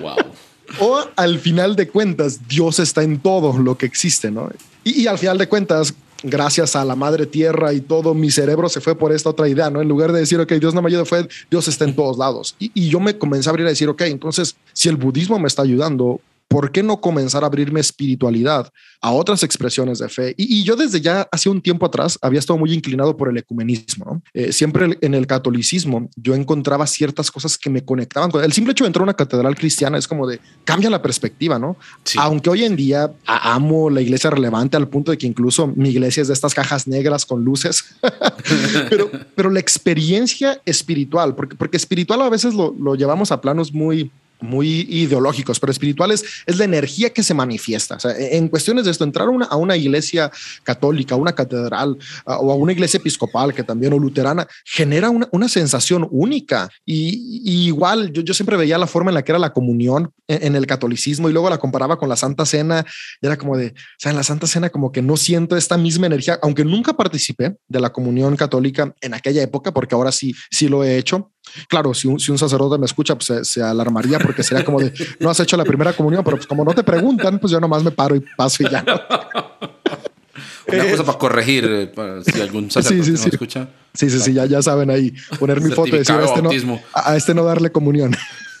[0.00, 0.16] Wow
[0.80, 4.50] o al final de cuentas, Dios está en todo lo que existe, ¿no?
[4.82, 8.80] Y, al final de cuentas, gracias a la madre tierra y todo, mi cerebro se
[8.80, 9.80] fue por esta otra idea, ¿no?
[9.82, 12.56] En lugar de decir, ok, Dios no me ayuda, fue Dios está en todos lados.
[12.58, 15.48] Y, y yo me comencé a abrir a decir, ok, entonces, si el budismo me
[15.48, 20.34] está ayudando, ¿por qué no comenzar a abrirme espiritualidad a otras expresiones de fe?
[20.36, 24.20] Y, yo desde ya hace un tiempo atrás había estado muy inclinado por el ecumenismo.
[24.34, 28.72] Eh, siempre en el catolicismo yo encontraba ciertas cosas que me conectaban con el simple
[28.72, 31.76] hecho de entrar a una catedral cristiana es como de cambia la perspectiva, ¿no?
[32.18, 36.22] Aunque hoy en día amo la iglesia relevante al punto de que incluso mi iglesia
[36.22, 37.84] es de estas cajas negras con luces,
[38.90, 43.72] pero, pero la experiencia espiritual, porque, porque espiritual a veces lo, lo llevamos a planos
[43.72, 47.98] muy muy ideológicos, pero espirituales es la energía que se manifiesta.
[48.18, 50.30] En cuestiones de esto, entrar a una, iglesia
[50.62, 55.28] católica, a una catedral o a una iglesia episcopal que también o luterana genera una,
[55.32, 56.68] una sensación única.
[56.84, 60.56] Y, igual yo, yo, siempre veía la forma en la que era la comunión en,
[60.56, 62.84] el catolicismo y luego la comparaba con la Santa Cena.
[63.20, 66.06] Era como de, o sea, en la Santa Cena como que no siento esta misma
[66.06, 70.68] energía, aunque nunca participé de la comunión católica en aquella época, porque ahora sí, sí
[70.68, 71.30] lo he hecho.
[71.68, 74.92] Claro, si un, si un sacerdote me escucha, pues se, alarmaría porque sería como de
[75.18, 77.82] no has hecho la primera comunión, pero pues como no te preguntan, pues yo nomás
[77.82, 78.84] me paro y paso y ya.
[80.66, 83.68] Una cosa para corregir, eh, si algún sacerdote sí, sí, no escucha.
[83.92, 85.12] Sí, sí, sí, ya, ya saben ahí.
[85.38, 88.16] Poner mi foto y decir a este, no, a este no darle comunión.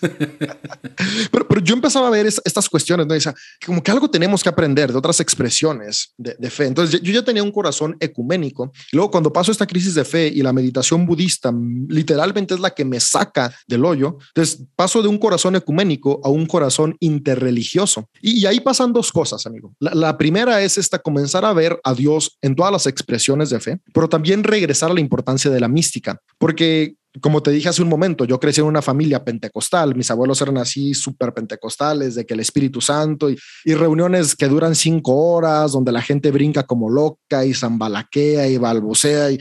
[1.30, 3.14] pero, yo empezaba a ver estas cuestiones, ¿no?
[3.14, 3.32] Dice,
[3.64, 6.66] como que algo tenemos que aprender de otras expresiones de, fe.
[6.66, 8.72] Entonces yo ya tenía un corazón ecuménico.
[8.90, 11.54] Y luego cuando paso esta crisis de fe y la meditación budista
[11.88, 16.28] literalmente es la que me saca del hoyo, entonces paso de un corazón ecuménico a
[16.28, 18.08] un corazón interreligioso.
[18.20, 19.72] Y, ahí pasan dos cosas, amigo.
[19.78, 23.60] La, la primera es esta, comenzar a ver a Dios en todas las expresiones de
[23.60, 27.82] fe, pero también regresar a la importancia de la mística, porque como te dije hace
[27.82, 32.24] un momento, yo crecí en una familia pentecostal, mis abuelos eran así súper pentecostales, de
[32.24, 33.38] que el Espíritu Santo y,
[33.74, 39.30] reuniones que duran cinco horas, donde la gente brinca como loca y zambalaquea y balbucea
[39.30, 39.38] y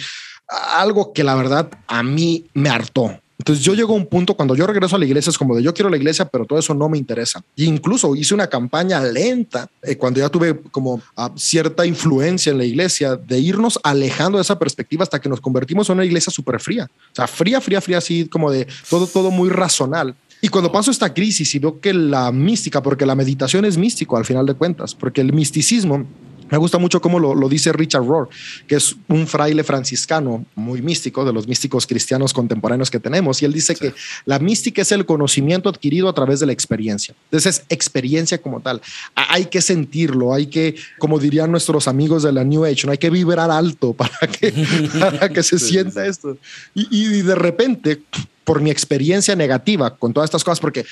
[0.48, 3.20] algo que la verdad a mí me hartó.
[3.40, 5.64] Entonces yo llego a un punto cuando yo regreso a la iglesia es como de
[5.64, 7.42] yo quiero la iglesia, pero todo eso no me interesa.
[7.56, 12.58] E incluso hice una campaña lenta eh, cuando ya tuve como ah, cierta influencia en
[12.58, 16.32] la iglesia de irnos alejando de esa perspectiva hasta que nos convertimos en una iglesia
[16.32, 16.90] súper fría.
[17.14, 20.16] O sea, fría, fría, fría, así como de todo, todo muy razonal.
[20.42, 24.18] Y cuando paso esta crisis y veo que la mística, porque la meditación es místico
[24.18, 26.06] al final de cuentas, porque el misticismo
[26.50, 28.30] me gusta mucho cómo lo, dice Richard Rohr,
[28.68, 33.42] que es un fraile franciscano muy místico, de los místicos cristianos contemporáneos que tenemos.
[33.42, 33.94] Y él dice que
[34.26, 37.16] la mística es el conocimiento adquirido a través de la experiencia.
[37.26, 38.82] Entonces es experiencia como tal.
[39.16, 42.92] Hay que sentirlo, hay que, como dirían nuestros amigos de la New Age, ¿no?
[42.92, 44.52] hay que vibrar alto para que,
[45.00, 46.38] para que se sienta esto.
[46.74, 48.02] Y, y de repente
[48.50, 50.84] por mi experiencia negativa con todas estas cosas, porque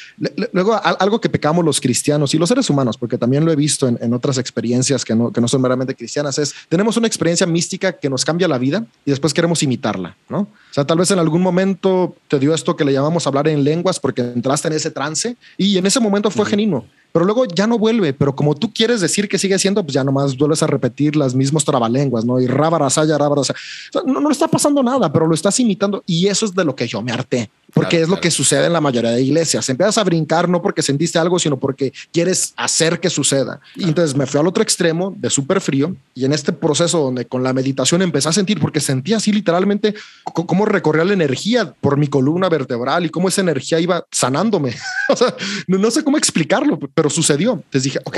[0.51, 3.87] luego algo que pecamos los cristianos y los seres humanos, porque también lo he visto
[3.87, 7.93] en, otras experiencias que no, que no son meramente cristianas, es tenemos una experiencia mística
[7.93, 10.41] que nos cambia la vida y después queremos imitarla, ¿no?
[10.41, 13.63] O sea, tal vez en algún momento te dio esto que le llamamos hablar en
[13.63, 17.67] lenguas porque entraste en ese trance y en ese momento fue genuino pero luego ya
[17.67, 18.13] no vuelve.
[18.13, 21.33] Pero como tú quieres decir que sigue siendo, pues ya nomás vuelves a repetir las
[21.33, 22.39] mismas trabalenguas, ¿no?
[22.39, 23.57] Y rabarasaya, rabarasaya.
[23.93, 26.75] O no, no está pasando nada, pero lo estás imitando y eso es de lo
[26.75, 29.67] que yo me harté porque es lo que sucede en la mayoría de iglesias.
[29.69, 33.59] Empiezas a brincar no porque sentiste algo, sino porque quieres hacer que suceda.
[33.75, 37.25] Y entonces me fui al otro extremo de súper frío y en este proceso donde
[37.25, 41.97] con la meditación empecé a sentir, porque sentía así literalmente cómo recorría la energía por
[41.97, 44.75] mi columna vertebral y cómo esa energía iba sanándome.
[45.09, 45.35] o sea,
[45.67, 47.53] no, sé cómo explicarlo, pero sucedió.
[47.53, 48.17] Entonces dije, ok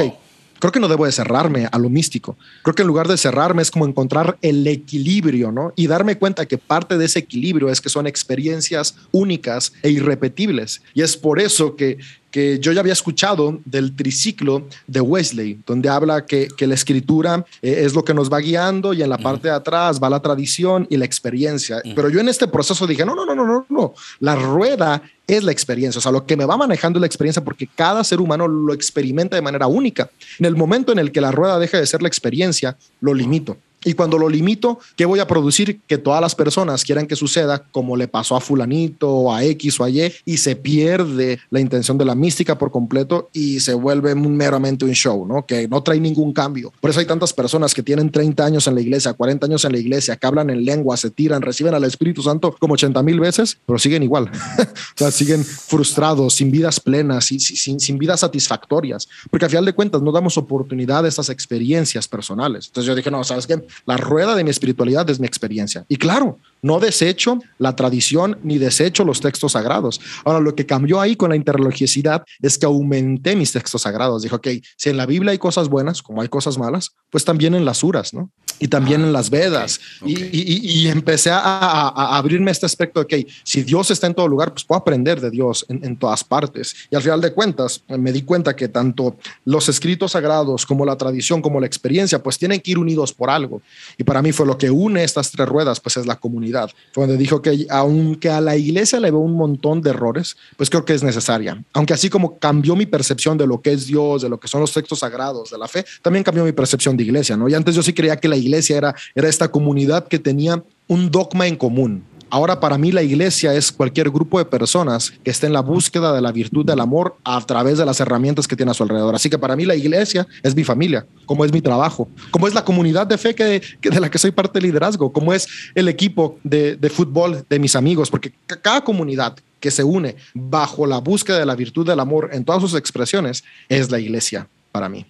[0.60, 2.38] creo que no debo de cerrarme a lo místico.
[2.64, 5.74] Creo que en lugar de cerrarme es como encontrar el equilibrio, ¿no?
[5.76, 10.82] Y darme cuenta que parte de ese equilibrio es que son experiencias únicas e irrepetibles.
[10.94, 11.98] Y es por eso que
[12.32, 17.46] que yo ya había escuchado del triciclo de Wesley, donde habla que, que la escritura
[17.62, 20.22] eh, es lo que nos va guiando y en la parte de atrás va la
[20.22, 21.82] tradición y la experiencia.
[21.96, 25.44] Pero yo en este proceso dije, no, no, no, no, no, no, la rueda es
[25.44, 28.20] la experiencia, o sea, lo que me va manejando es la experiencia porque cada ser
[28.20, 30.10] humano lo experimenta de manera única.
[30.40, 33.58] En el momento en el que la rueda deja de ser la experiencia, lo limito.
[33.84, 35.82] Y cuando lo limito, ¿qué voy a producir?
[35.88, 39.80] Que todas las personas quieran que suceda como le pasó a fulanito o a X
[39.80, 43.74] o a Y y se pierde la intención de la mística por completo y se
[43.74, 45.46] vuelve meramente un show, ¿no?
[45.46, 46.74] Que no trae ningún cambio.
[46.80, 49.72] Por eso hay tantas personas que tienen 30 años en la iglesia, 40 años en
[49.72, 53.20] la iglesia, que hablan en lengua, se tiran, reciben al Espíritu Santo como 80 mil
[53.20, 54.30] veces, pero siguen igual.
[54.60, 59.66] o sea, siguen frustrados, sin vidas plenas, y sin, sin vidas satisfactorias, porque al final
[59.66, 62.68] de cuentas no damos oportunidad a estas experiencias personales.
[62.68, 63.62] Entonces yo dije, no, ¿sabes qué?
[63.86, 65.86] La rueda de mi espiritualidad es mi experiencia.
[65.88, 70.02] Y claro, no desecho la tradición ni desecho los textos sagrados.
[70.26, 74.24] Ahora, lo que cambió ahí con la interreligiosidad es que aumenté mis textos sagrados.
[74.24, 77.56] Dijo, ok, si en la Biblia hay cosas buenas, como hay cosas malas, pues también
[77.56, 78.30] en las uras, ¿no?
[78.60, 79.80] Y también en las ah, Vedas.
[80.06, 84.64] Y, empecé a, abrirme este aspecto de, ok, si Dios está en todo lugar, pues
[84.64, 86.76] puedo aprender de Dios en, en todas partes.
[86.90, 90.98] Y al final de cuentas, me di cuenta que tanto los escritos sagrados como la
[90.98, 93.62] tradición, como la experiencia, pues tienen que ir unidos por algo.
[93.98, 96.70] Y para mí fue lo que une estas tres ruedas, pues es la comunidad.
[96.92, 100.70] Fue donde dijo que aunque a la iglesia le veo un montón de errores, pues
[100.70, 101.64] creo que es necesaria.
[101.74, 104.62] Aunque así como cambió mi percepción de lo que es Dios, de lo que son
[104.62, 107.48] los textos sagrados, de la fe, también cambió mi percepción de iglesia, ¿no?
[107.48, 111.12] Y antes yo sí creía que la iglesia era, era esta comunidad que tenía un
[111.12, 115.48] dogma en común, Ahora para mí la iglesia es cualquier grupo de personas que esté
[115.48, 118.72] en la búsqueda de la virtud del amor a través de las herramientas que tiene
[118.72, 119.16] a su alrededor.
[119.16, 122.54] Así que para mí la iglesia es mi familia, como es mi trabajo, como es
[122.54, 125.88] la comunidad de fe que, de la que soy parte del liderazgo, como es el
[125.88, 131.00] equipo de, de fútbol de mis amigos, porque cada comunidad que se une bajo la
[131.00, 135.06] búsqueda de la virtud del amor en todas sus expresiones es la iglesia para mí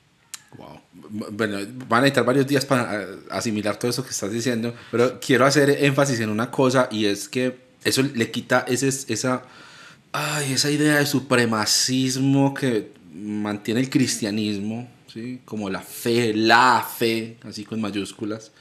[1.09, 5.19] bueno, van a necesitar varios días para eh, asimilar todo eso que estás diciendo, pero
[5.19, 9.43] quiero hacer énfasis en una cosa y es que eso le quita ese, esa,
[10.11, 15.41] ay, esa idea de supremacismo que mantiene el cristianismo, ¿sí?
[15.45, 18.51] como la fe, la fe, así con mayúsculas,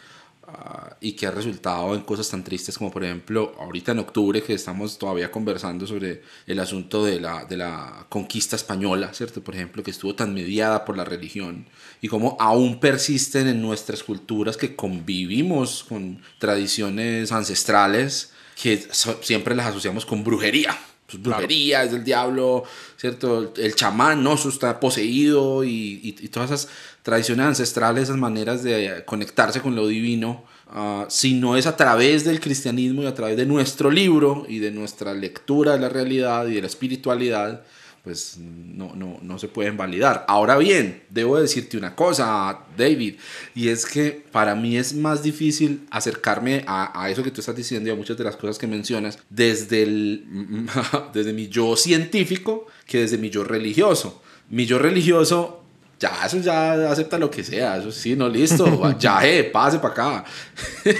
[0.50, 4.42] Ah, y que ha resultado en cosas tan tristes como por ejemplo ahorita en octubre
[4.42, 9.44] que estamos todavía conversando sobre el asunto de la, de la conquista española, ¿cierto?
[9.44, 11.66] Por ejemplo, que estuvo tan mediada por la religión
[12.00, 18.88] y cómo aún persisten en nuestras culturas que convivimos con tradiciones ancestrales que
[19.20, 20.78] siempre las asociamos con brujería.
[21.08, 22.64] Pues brujería es del diablo,
[22.98, 23.54] ¿cierto?
[23.56, 24.34] El chamán, ¿no?
[24.34, 26.68] Eso está poseído y, y todas esas
[27.02, 30.44] tradiciones ancestrales, esas maneras de conectarse con lo divino,
[30.74, 34.58] uh, si no es a través del cristianismo y a través de nuestro libro y
[34.58, 37.62] de nuestra lectura de la realidad y de la espiritualidad,
[38.08, 40.24] pues no, no, no se pueden validar.
[40.28, 43.16] Ahora bien, debo decirte una cosa, David,
[43.54, 47.54] y es que para mí es más difícil acercarme a, a eso que tú estás
[47.54, 50.24] diciendo y a muchas de las cosas que mencionas desde, el,
[51.12, 54.22] desde mi yo científico que desde mi yo religioso.
[54.48, 55.64] Mi yo religioso
[56.00, 59.92] ya, eso ya acepta lo que sea, eso sí, no, listo, ya, eh, pase para
[59.92, 60.24] acá.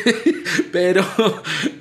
[0.73, 1.07] pero,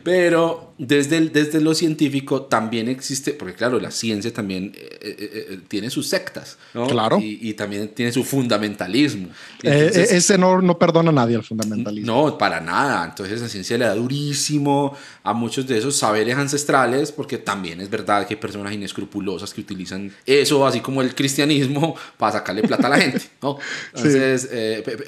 [0.03, 5.59] pero desde, desde lo científico también existe, porque claro, la ciencia también eh, eh, eh,
[5.67, 6.85] tiene sus sectas, ¿no?
[6.85, 7.19] Claro.
[7.19, 9.29] Y, también tiene su fundamentalismo.
[9.63, 12.05] ese no, no perdona a nadie el fundamentalismo.
[12.05, 13.05] No, para nada.
[13.05, 17.89] Entonces la ciencia le da durísimo a muchos de esos saberes ancestrales, porque también es
[17.89, 22.85] verdad que hay personas inescrupulosas que utilizan eso, así como el cristianismo, para sacarle plata
[22.85, 23.57] a la gente, ¿no?
[23.95, 24.47] Entonces,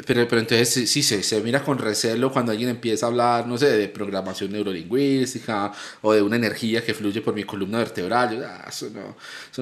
[0.05, 3.57] pero, pero entonces sí, se, se mira con recelo cuando alguien empieza a hablar, no
[3.57, 5.58] sé, de programación neurolingüística,
[6.01, 8.43] o de una energía que fluye por mi columna vertebral.
[8.43, 8.89] Ah, eso,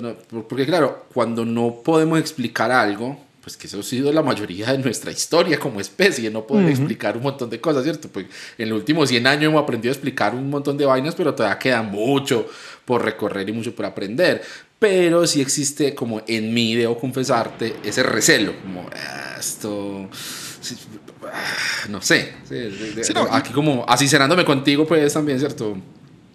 [0.02, 4.74] no, porque claro, cuando no podemos explicar algo, pues que eso ha sido la mayoría
[4.74, 8.10] de nuestra historia como especie, no poder explicar un montón de cosas, ¿cierto?
[8.10, 8.26] Pues
[8.58, 11.58] en los últimos 100 años hemos aprendido a explicar un montón de vainas, pero todavía
[11.58, 12.46] queda mucho
[12.84, 14.42] por recorrer y mucho por aprender.
[14.80, 20.10] Pero sí existe como en mí, debo confesarte, ese recelo, como ah, esto
[21.90, 22.34] no sé.
[23.32, 25.78] aquí como así cenándome contigo, pues también, ¿cierto?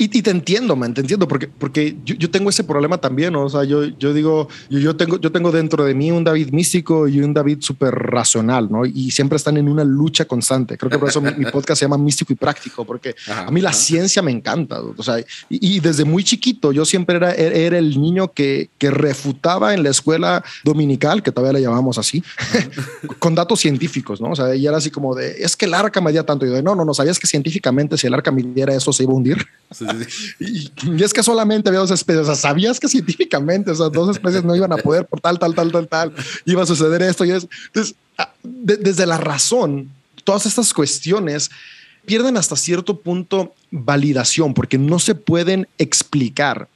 [0.02, 3.44] Y, te entiendo, man, te entiendo, porque, porque yo, yo, tengo ese problema también, ¿no?
[3.44, 6.50] o sea, yo, yo digo, yo, yo, tengo, yo tengo dentro de mí un David
[6.50, 8.84] místico y un David súper racional, ¿no?
[8.84, 10.76] Y siempre están en una lucha constante.
[10.76, 13.72] Creo que por eso mi, podcast se llama Místico y Práctico, porque a mí la
[13.72, 18.32] ciencia me encanta, o sea, y, desde muy chiquito yo siempre era, era el niño
[18.32, 22.24] que, que refutaba en la escuela dominical, que todavía le llamamos así,
[23.20, 24.30] con datos científicos, ¿no?
[24.30, 26.56] O sea, y era así como de, es que el arca medía tanto, y yo
[26.56, 29.16] de, no, no, no, ¿sabías que científicamente si el arca midiera eso se iba a
[29.16, 29.46] hundir?
[30.38, 30.70] Y,
[31.02, 32.22] es que solamente había dos especies.
[32.22, 35.54] O sea, sabías que científicamente esas dos especies no iban a poder por tal, tal,
[35.54, 36.12] tal, tal, tal.
[36.44, 37.48] Iba a suceder esto y eso.
[37.66, 39.90] Entonces, ah, desde la razón,
[40.24, 41.50] todas estas cuestiones
[42.04, 46.68] pierden hasta cierto punto validación porque no se pueden explicar.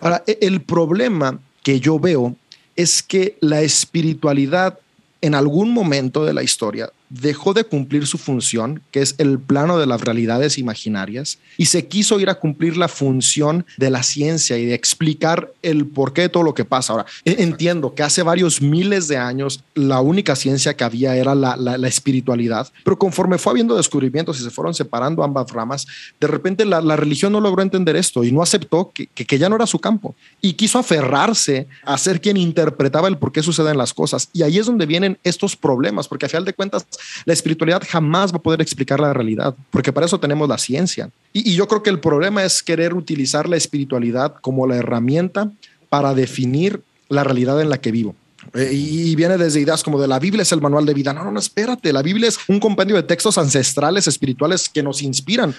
[0.00, 2.36] Ahora, e, el problema que yo veo
[2.76, 4.78] es que la espiritualidad
[5.20, 9.78] en algún momento de la historia dejó de cumplir su función, que es el plano
[9.78, 14.56] de las realidades imaginarias, y se quiso ir a cumplir la función de la ciencia
[14.56, 16.92] y de explicar el porqué de todo lo que pasa.
[16.92, 21.34] Ahora, e-, entiendo que hace varios miles de años la única ciencia que había era
[21.34, 25.86] la, espiritualidad, pero conforme fue habiendo descubrimientos y se fueron separando ambas ramas,
[26.20, 29.56] de repente la, religión no logró entender esto y no aceptó que, que, ya no
[29.56, 33.92] era su campo y quiso aferrarse a ser quien interpretaba el por qué suceden las
[33.92, 34.28] cosas.
[34.32, 36.86] Y ahí es donde vienen estos problemas, porque a final de cuentas
[37.24, 41.10] la espiritualidad jamás va a poder explicar la realidad, porque para eso tenemos la ciencia.
[41.32, 45.50] Y, yo creo que el problema es querer utilizar la espiritualidad como la herramienta
[45.88, 48.14] para definir la realidad en la que vivo.
[48.54, 51.12] Eh, y viene desde ideas como de la Biblia es el manual de vida.
[51.12, 51.92] No, no, no, espérate.
[51.92, 55.54] La Biblia es un compendio de textos ancestrales espirituales que nos inspiran.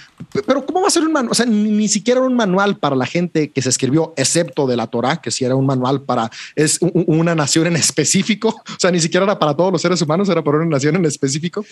[0.46, 1.32] Pero ¿cómo va a ser un manual?
[1.32, 4.88] O sea, ni, siquiera un manual para la gente que se escribió, excepto de la
[4.88, 8.50] Torah, que si era un manual para es una nación en específico.
[8.50, 11.06] O sea, ni siquiera era para todos los seres humanos, era para una nación en
[11.06, 11.66] específico.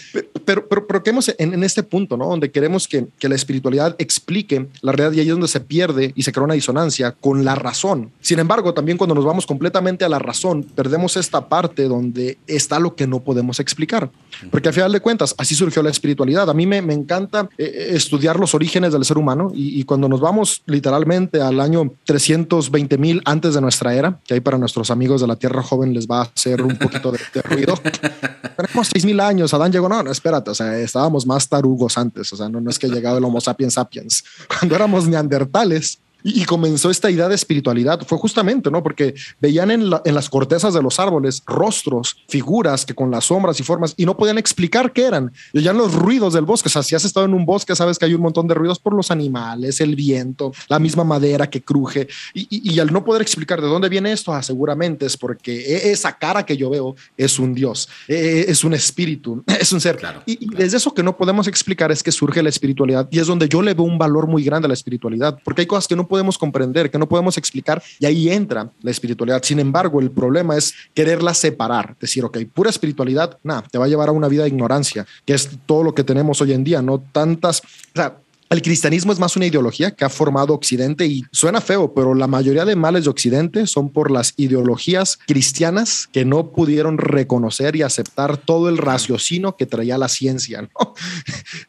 [0.46, 2.28] Pero, pero, pero, hemos en, en, este punto, ¿no?
[2.28, 6.14] Donde queremos que, que la espiritualidad explique la realidad y ahí es donde se pierde
[6.16, 8.12] y se crea una disonancia con la razón.
[8.22, 12.80] Sin embargo, también cuando nos vamos completamente a la razón, perdemos esta parte donde está
[12.80, 14.10] lo que no podemos explicar.
[14.52, 16.50] Porque al final de cuentas, así surgió la espiritualidad.
[16.50, 20.20] A mí me, encanta eh, eh, estudiar los orígenes del ser humano y, cuando nos
[20.20, 25.22] vamos literalmente al año 320 mil antes de nuestra era, que ahí para nuestros amigos
[25.22, 27.76] de la Tierra Joven les va a hacer un poquito de, ruido.
[28.58, 32.32] Tenemos 6 mil años, Adán llegó, no, no, espérate, o sea, estábamos más tarugos antes,
[32.34, 34.24] o sea, no, no es que llegado el Homo sapiens sapiens.
[34.48, 38.02] Cuando éramos neandertales, Y, comenzó esta idea de espiritualidad.
[38.06, 38.84] Fue justamente, ¿no?
[38.84, 43.60] Porque veían en, en, las cortezas de los árboles rostros, figuras que con las sombras
[43.60, 45.32] y formas y no podían explicar qué eran.
[45.54, 46.68] Y ya los ruidos del bosque.
[46.68, 48.80] O sea, si has estado en un bosque, sabes que hay un montón de ruidos
[48.80, 52.08] por los animales, el viento, la misma madera que cruje.
[52.34, 55.92] Y, y, al no poder explicar de dónde viene esto, ah, seguramente es porque e,
[55.92, 59.82] esa cara que yo veo es un Dios, e, e, es un espíritu, es un
[59.82, 59.98] ser.
[59.98, 63.20] Claro, y, y desde eso que no podemos explicar es que surge la espiritualidad y
[63.20, 65.88] es donde yo le veo un valor muy grande a la espiritualidad, porque hay cosas
[65.88, 69.42] que no podemos comprender, que no podemos explicar, y ahí entra la espiritualidad.
[69.44, 73.88] Sin embargo, el problema es quererla separar, decir, ok, pura espiritualidad, nada, te va a
[73.88, 76.82] llevar a una vida de ignorancia, que es todo lo que tenemos hoy en día,
[76.82, 78.18] no tantas, o sea,
[78.50, 82.26] el cristianismo es más una ideología que ha formado Occidente y suena feo, pero la
[82.26, 87.84] mayoría de males de Occidente son por las ideologías cristianas que no pudieron reconocer y
[87.84, 90.68] aceptar todo el raciocinio que traía la ciencia.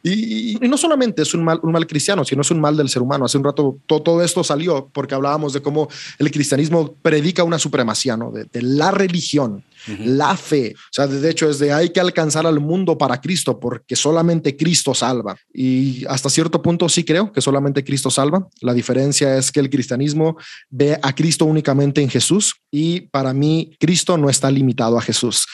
[0.03, 3.01] Y, no solamente es un mal, un mal cristiano, sino es un mal del ser
[3.01, 3.25] humano.
[3.25, 8.17] Hace un rato todo, esto salió porque hablábamos de cómo el cristianismo predica una supremacía
[8.17, 8.31] ¿no?
[8.31, 10.73] de la religión la fe.
[10.75, 14.55] O sea, de hecho es de hay que alcanzar al mundo para Cristo porque solamente
[14.55, 15.35] Cristo salva.
[15.53, 18.47] Y hasta cierto punto sí creo que solamente Cristo salva.
[18.61, 20.37] La diferencia es que el cristianismo
[20.69, 25.45] ve a Cristo únicamente en Jesús y para mí Cristo no está limitado a Jesús.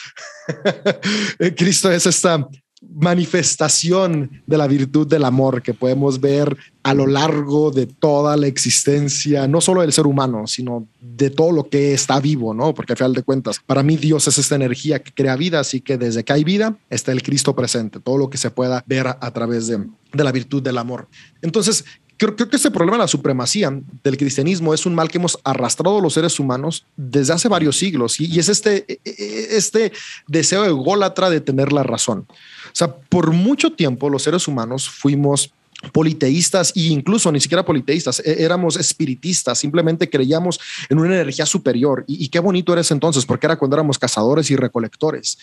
[1.56, 2.48] Cristo es esta
[2.82, 8.48] manifestación de la virtud del amor que podemos ver a lo largo de toda la
[8.48, 12.74] existencia, no solo del ser humano, sino de todo lo que está vivo, ¿no?
[12.74, 15.82] Porque al final de cuentas, para mí Dios es esta energía que crea vida, así
[15.82, 19.08] que desde que hay vida está el Cristo presente, todo lo que se pueda ver
[19.08, 21.08] a, través de, de la virtud del amor.
[21.42, 21.84] Entonces,
[22.18, 23.72] Creo, que este problema de la supremacía
[24.04, 28.20] del cristianismo es un mal que hemos arrastrado los seres humanos desde hace varios siglos
[28.20, 29.92] y, es este, e, e, este
[30.28, 32.26] deseo ególatra de tener la razón.
[32.30, 35.52] O sea, por mucho tiempo los seres humanos fuimos
[35.92, 40.60] politeístas e incluso ni siquiera politeístas, e, éramos espiritistas, simplemente creíamos
[40.90, 42.04] en una energía superior.
[42.08, 45.38] Y, qué bonito era ese entonces, porque era cuando éramos cazadores y recolectores.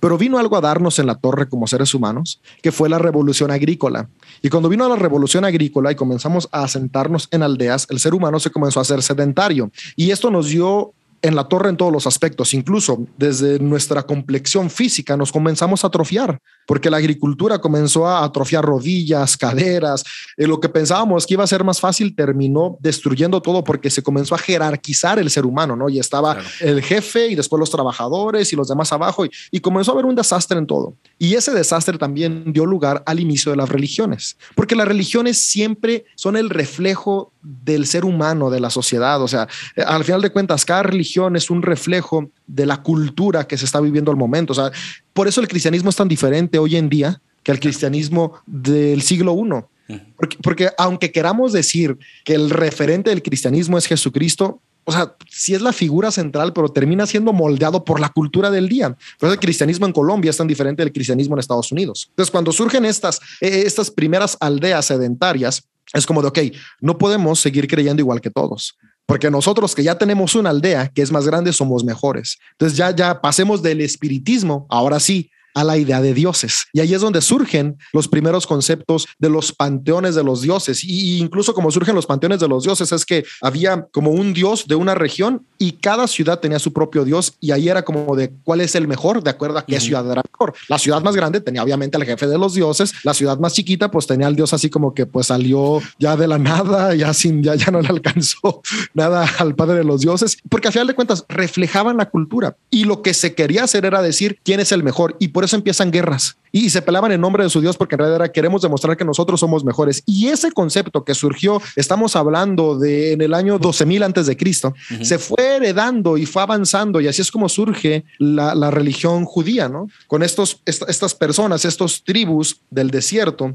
[0.00, 3.50] Pero vino algo a darnos en la torre como seres humanos, que fue la revolución
[3.50, 4.08] agrícola.
[4.42, 8.38] Y cuando vino la revolución agrícola y comenzamos a asentarnos en aldeas, el ser humano
[8.40, 9.70] se comenzó a hacer sedentario.
[9.96, 14.70] Y esto nos dio en la torre en todos los aspectos, incluso desde nuestra complexión
[14.70, 20.04] física nos comenzamos a atrofiar, porque la agricultura comenzó a atrofiar rodillas, caderas,
[20.36, 24.02] eh, lo que pensábamos que iba a ser más fácil terminó destruyendo todo porque se
[24.02, 25.88] comenzó a jerarquizar el ser humano, ¿no?
[25.88, 29.92] Y estaba el jefe y después los trabajadores y los demás abajo y, y comenzó
[29.92, 30.92] a haber un desastre en todo.
[31.18, 36.04] Y ese desastre también dio lugar al inicio de las religiones, porque las religiones siempre
[36.16, 40.30] son el reflejo del ser humano, de la sociedad, o sea, eh, al final de
[40.30, 44.52] cuentas, cada religión es un reflejo de la cultura que se está viviendo al momento.
[44.52, 44.72] O sea,
[45.18, 49.34] por eso el cristianismo es tan diferente hoy en día que el cristianismo del siglo
[49.34, 49.96] I.
[50.16, 55.56] Porque, porque aunque queramos decir que el referente del cristianismo es Jesucristo, o sea, sí
[55.56, 58.90] es la figura central, pero termina siendo moldeado por la cultura del día.
[59.18, 62.06] Por eso el cristianismo en Colombia es tan diferente del cristianismo en Estados Unidos.
[62.10, 65.64] Entonces, cuando surgen estas, eh, estas primeras aldeas sedentarias,
[65.94, 66.38] es como de, ok,
[66.80, 68.76] no podemos seguir creyendo igual que todos
[69.08, 72.36] porque nosotros que ya tenemos una aldea que es más grande somos mejores.
[72.52, 76.66] Entonces ya ya pasemos del espiritismo, ahora sí, a la idea de dioses.
[76.72, 80.84] Y ahí es donde surgen los primeros conceptos de los panteones de los dioses.
[80.84, 84.66] Y incluso como surgen los panteones de los dioses es que había como un dios
[84.66, 88.32] de una región y cada ciudad tenía su propio dios y ahí era como de
[88.44, 90.54] cuál es el mejor de acuerdo a qué ciudad era mejor.
[90.68, 93.90] La ciudad más grande tenía obviamente al jefe de los dioses, la ciudad más chiquita
[93.90, 97.42] pues tenía al dios así como que pues salió ya de la nada, ya sin
[97.42, 98.62] ya ya no le alcanzó
[98.94, 102.84] nada al padre de los dioses, porque al final de cuentas reflejaban la cultura y
[102.84, 105.92] lo que se quería hacer era decir quién es el mejor y por eso empiezan
[105.92, 108.96] guerras y se pelaban en nombre de su Dios porque en realidad era queremos demostrar
[108.96, 110.02] que nosotros somos mejores.
[110.04, 114.74] Y ese concepto que surgió, estamos hablando de en el año 12.000 antes de Cristo,
[115.00, 119.68] se fue heredando y fue avanzando y así es como surge la, la religión judía,
[119.68, 119.86] ¿no?
[120.08, 123.54] Con estos, estas personas, estos tribus del desierto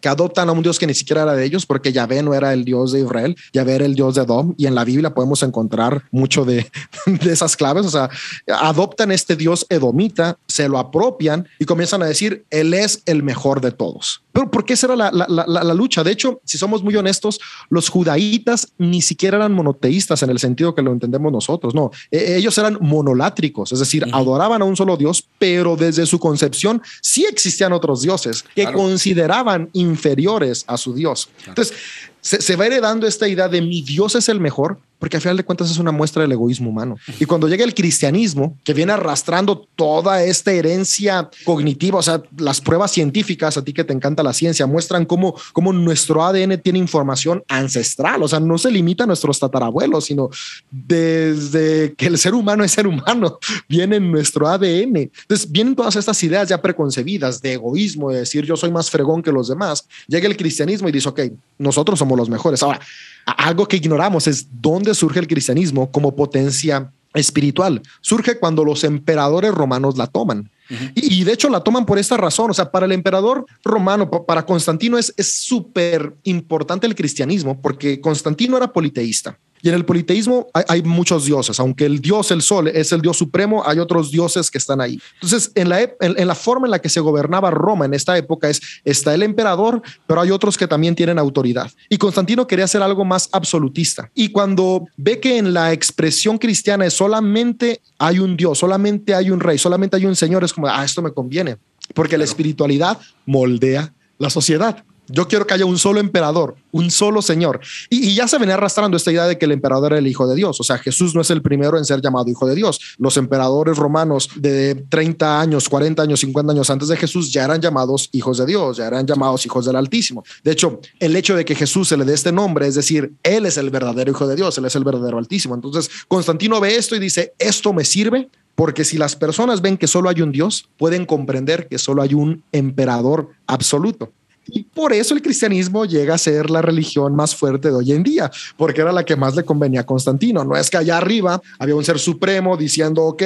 [0.00, 2.52] que adoptan a un Dios que ni siquiera era de ellos, porque Yahvé no era
[2.52, 5.42] el Dios de Israel, Yahvé era el Dios de Edom, y en la Biblia podemos
[5.42, 6.70] encontrar mucho de,
[7.22, 8.10] esas claves, o sea,
[8.46, 13.60] adoptan este Dios edomita, se lo apropian y comienzan a decir, Él es el mejor
[13.60, 14.22] de todos.
[14.32, 16.02] Pero ¿por qué será la, la, la, lucha?
[16.02, 20.74] De hecho, si somos muy honestos, los judaítas ni siquiera eran monoteístas en el sentido
[20.74, 24.96] que lo entendemos nosotros, no, e, ellos eran monolátricos, es decir, adoraban a un solo
[24.96, 31.28] Dios, pero desde su concepción sí existían otros dioses que consideraban inferiores a su Dios.
[31.46, 31.74] Entonces,
[32.22, 35.42] se, va heredando esta idea de mi Dios es el mejor, porque al final de
[35.42, 36.96] cuentas es una muestra del egoísmo humano.
[37.18, 42.60] Y cuando llega el cristianismo, que viene arrastrando toda esta herencia cognitiva, o sea, las
[42.60, 46.78] pruebas científicas, a ti que te encanta la ciencia, muestran cómo, cómo nuestro ADN tiene
[46.78, 50.30] información ancestral, o sea, no se limita a nuestros tatarabuelos, sino
[50.70, 54.96] desde que el ser humano es ser humano, viene en nuestro ADN.
[54.98, 59.20] Entonces, vienen todas estas ideas ya preconcebidas de egoísmo, de decir yo soy más fregón
[59.20, 59.84] que los demás.
[60.06, 61.22] Llega el cristianismo y dice, ok,
[61.58, 62.62] nosotros somos los mejores.
[62.62, 62.78] Ahora,
[63.26, 67.82] algo que ignoramos es dónde surge el cristianismo como potencia espiritual.
[68.00, 70.50] Surge cuando los emperadores romanos la toman.
[70.94, 72.50] y, de hecho la toman por esta razón.
[72.50, 78.56] O sea, para el emperador romano, para Constantino es súper importante el cristianismo porque Constantino
[78.56, 79.38] era politeísta.
[79.62, 83.16] Y en el politeísmo hay, muchos dioses, aunque el dios, el sol, es el dios
[83.16, 85.00] supremo, hay otros dioses que están ahí.
[85.14, 88.48] Entonces, en la, en, la forma en la que se gobernaba Roma en esta época
[88.48, 91.70] es, está el emperador, pero hay otros que también tienen autoridad.
[91.88, 94.10] Y Constantino quería hacer algo más absolutista.
[94.14, 99.30] Y cuando ve que en la expresión cristiana es solamente hay un dios, solamente hay
[99.30, 101.56] un rey, solamente hay un señor, es como, ah, esto me conviene,
[101.94, 104.84] porque la espiritualidad moldea la sociedad.
[105.08, 107.60] Yo quiero que haya un solo emperador, un solo señor.
[107.90, 110.36] Y, ya se venía arrastrando esta idea de que el emperador era el hijo de
[110.36, 110.60] Dios.
[110.60, 112.80] O sea, Jesús no es el primero en ser llamado hijo de Dios.
[112.98, 117.60] Los emperadores romanos de 30 años, 40 años, 50 años antes de Jesús ya eran
[117.60, 120.22] llamados hijos de Dios, ya eran llamados hijos del Altísimo.
[120.44, 123.46] De hecho, el hecho de que Jesús se le dé este nombre, es decir, él
[123.46, 125.54] es el verdadero hijo de Dios, él es el verdadero Altísimo.
[125.54, 129.86] Entonces, Constantino ve esto y dice, esto me sirve porque si las personas ven que
[129.86, 134.12] solo hay un Dios, pueden comprender que solo hay un emperador absoluto.
[134.46, 138.02] Y por eso el cristianismo llega a ser la religión más fuerte de hoy en
[138.02, 140.44] día, porque era la que más le convenía a Constantino.
[140.44, 143.22] No es que allá arriba había un ser supremo diciendo, ok,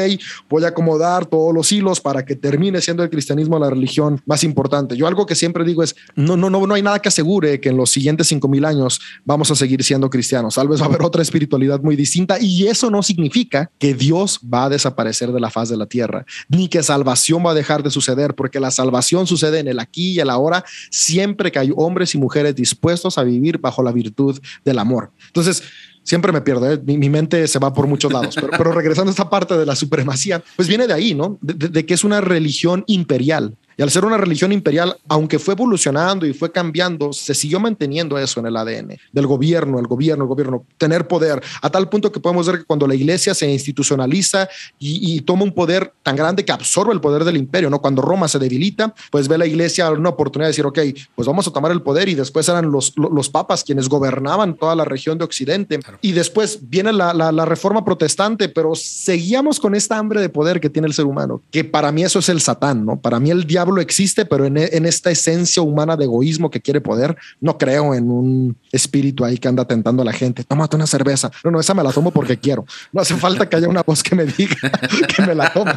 [0.48, 4.44] voy a acomodar todos los hilos para que termine siendo el cristianismo la religión más
[4.44, 4.96] importante.
[4.96, 7.70] Yo algo que siempre digo es, no, no, no, no hay nada que asegure que
[7.70, 10.54] en los siguientes cinco mil años vamos a seguir siendo cristianos.
[10.54, 14.40] Tal vez va a haber otra espiritualidad muy distinta y eso no significa que Dios
[14.42, 17.82] va a desaparecer de la faz de la tierra, ni que salvación va a dejar
[17.82, 20.64] de suceder, porque la salvación sucede en el aquí y el ahora
[21.06, 25.10] siempre que hay hombres y mujeres dispuestos a vivir bajo la virtud del amor.
[25.28, 25.62] Entonces,
[26.02, 26.80] siempre me pierdo, ¿eh?
[26.84, 30.42] mi, mente se va por muchos lados, pero, regresando a esta parte de la supremacía,
[30.56, 31.38] pues viene de ahí, ¿no?
[31.40, 33.56] de, que es una religión imperial.
[33.76, 38.16] Y al ser una religión imperial, aunque fue evolucionando y fue cambiando, se siguió manteniendo
[38.18, 42.10] eso en el ADN del gobierno, el gobierno, el gobierno, tener poder, a tal punto
[42.10, 44.48] que podemos ver que cuando la iglesia se institucionaliza
[44.78, 47.80] y, toma un poder tan grande que absorbe el poder del imperio, ¿no?
[47.80, 50.78] Cuando Roma se debilita, pues ve la iglesia una oportunidad de decir, ok,
[51.14, 54.76] pues vamos a tomar el poder y después eran los, los papas quienes gobernaban toda
[54.76, 55.80] la región de Occidente.
[56.02, 60.60] Y después viene la, la, la reforma protestante, pero seguíamos con esta hambre de poder
[60.60, 63.00] que tiene el ser humano, que para mí eso es el satán, ¿no?
[63.00, 67.16] Para mí el diablo existe, pero en, esta esencia humana de egoísmo que quiere poder,
[67.40, 70.44] no creo en un espíritu ahí que anda tentando a la gente.
[70.44, 71.30] Tómate una cerveza.
[71.44, 72.64] No, no, esa me la tomo porque quiero.
[72.92, 74.56] No hace falta que haya una voz que me diga
[75.16, 75.72] que me la tome.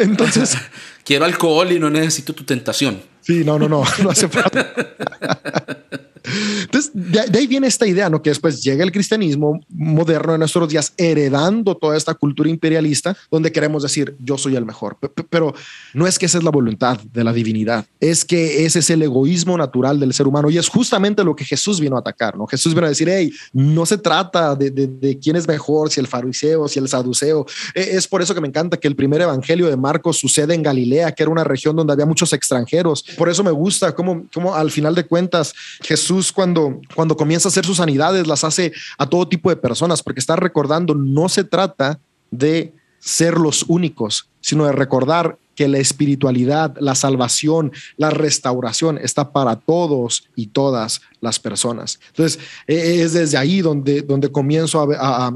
[0.00, 0.56] Entonces.
[1.04, 3.00] Quiero alcohol y no necesito tu tentación.
[3.22, 4.72] Sí, no, no, no, no hace falta.
[6.62, 8.22] Entonces, de, ahí viene esta idea, ¿no?
[8.22, 13.52] Que después llega el cristianismo moderno de nuestros días, heredando toda esta cultura imperialista, donde
[13.52, 14.98] queremos decir, yo soy el mejor.
[15.30, 15.54] Pero
[15.94, 19.02] no es que esa es la voluntad de la divinidad, es que ese es el
[19.02, 22.46] egoísmo natural del ser humano y es justamente lo que Jesús vino a atacar, ¿no?
[22.46, 26.68] Jesús vino a decir, hey, no se trata de, quién es mejor, si el fariseo,
[26.68, 27.46] si el saduceo.
[27.74, 30.62] E, es por eso que me encanta que el primer evangelio de Marcos sucede en
[30.62, 33.04] Galilea, que era una región donde había muchos extranjeros.
[33.16, 37.50] Por eso me gusta cómo, cómo al final de cuentas Jesús cuando, cuando comienza a
[37.50, 41.44] hacer sus sanidades las hace a todo tipo de personas, porque está recordando, no se
[41.44, 42.00] trata
[42.30, 49.32] de ser los únicos, sino de recordar que la espiritualidad, la salvación, la restauración está
[49.32, 51.98] para todos y todas las personas.
[52.08, 55.32] Entonces, e, es desde ahí donde, donde comienzo a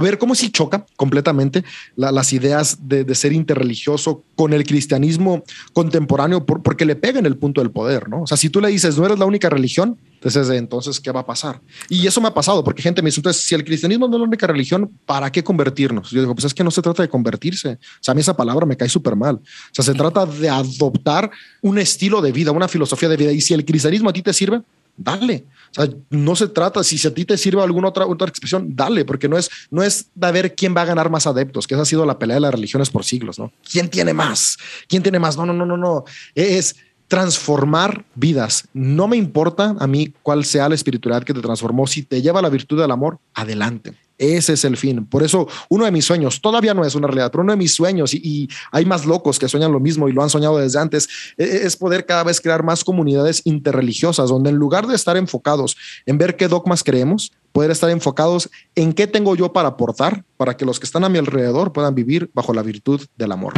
[0.00, 1.64] ver cómo si choca completamente
[1.96, 7.70] las ideas de, ser interreligioso con el cristianismo contemporáneo, porque le pegan el punto del
[7.70, 8.22] poder, ¿no?
[8.22, 11.20] O sea, si tú le dices, no eres la única religión, entonces, entonces, ¿qué va
[11.20, 11.60] a pasar?
[11.88, 14.20] Y eso me ha pasado, porque gente me dice, entonces, si el cristianismo no es
[14.20, 16.10] la única religión, ¿para qué convertirnos?
[16.10, 17.70] Yo digo, pues es que no se trata de convertirse.
[17.70, 19.34] O sea, a mí esa palabra me cae súper mal.
[19.36, 21.28] O sea, se trata de adoptar
[21.60, 23.32] un estilo de vida, una filosofía de vida.
[23.32, 24.62] Y si el cristianismo a ti te sirve,
[24.96, 25.44] dale.
[25.76, 29.04] O sea, no se trata, si a ti te sirve alguna otra, otra expresión, dale,
[29.04, 31.82] porque no es, no es de ver quién va a ganar más adeptos, que esa
[31.82, 33.52] ha sido la pelea de las religiones por siglos, ¿no?
[33.70, 34.58] ¿Quién tiene más?
[34.86, 35.36] ¿Quién tiene más?
[35.36, 36.04] No, no, no, no, no.
[36.34, 36.76] Es
[37.12, 38.66] transformar vidas.
[38.72, 41.86] No me importa a mí cuál sea la espiritualidad que te transformó.
[41.86, 43.92] Si te lleva a la virtud del amor, adelante.
[44.16, 45.04] Ese es el fin.
[45.04, 47.74] Por eso, uno de mis sueños, todavía no es una realidad, pero uno de mis
[47.74, 51.06] sueños, y, hay más locos que sueñan lo mismo y lo han soñado desde antes,
[51.36, 55.18] e, e, es poder cada vez crear más comunidades interreligiosas, donde en lugar de estar
[55.18, 60.24] enfocados en ver qué dogmas creemos, poder estar enfocados en qué tengo yo para aportar
[60.38, 63.52] para que los que están a mi alrededor puedan vivir bajo la virtud del amor.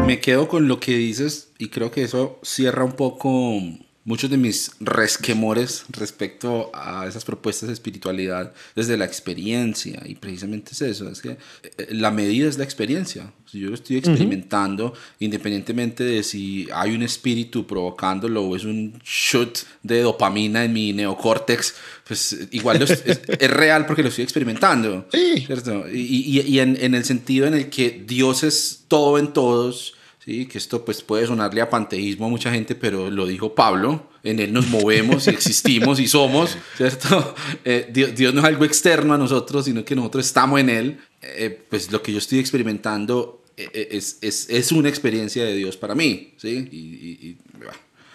[0.06, 3.60] Me quedo con lo que dices y creo que eso cierra un poco
[4.08, 10.02] muchos de mis resquemores respecto a esas propuestas de espiritualidad desde la experiencia.
[10.06, 13.34] Y precisamente es eso, es que eh, la medida es la experiencia.
[13.52, 19.60] Si yo estoy experimentando, independientemente de si hay un espíritu provocándolo o es un shoot
[19.84, 21.76] de dopamina en mi neocórtex,
[22.08, 25.06] pues igual es, es, real porque lo estoy experimentando.
[25.12, 25.44] Sí.
[25.46, 25.84] ¿cierto?
[25.90, 29.97] Y, y, y en, en el sentido en el que Dios es todo en todos
[30.28, 34.10] Sí, que esto pues puede sonarle a panteísmo a mucha gente, pero lo dijo Pablo,
[34.24, 37.34] en él nos movemos y existimos y somos, ¿cierto?
[37.64, 41.00] Eh, Dios, no es algo externo a nosotros, sino que nosotros estamos en él.
[41.22, 45.78] Eh, pues lo que yo estoy experimentando eh, es, es, es, una experiencia de Dios
[45.78, 46.68] para mí, ¿sí?
[46.74, 47.38] Y, y, y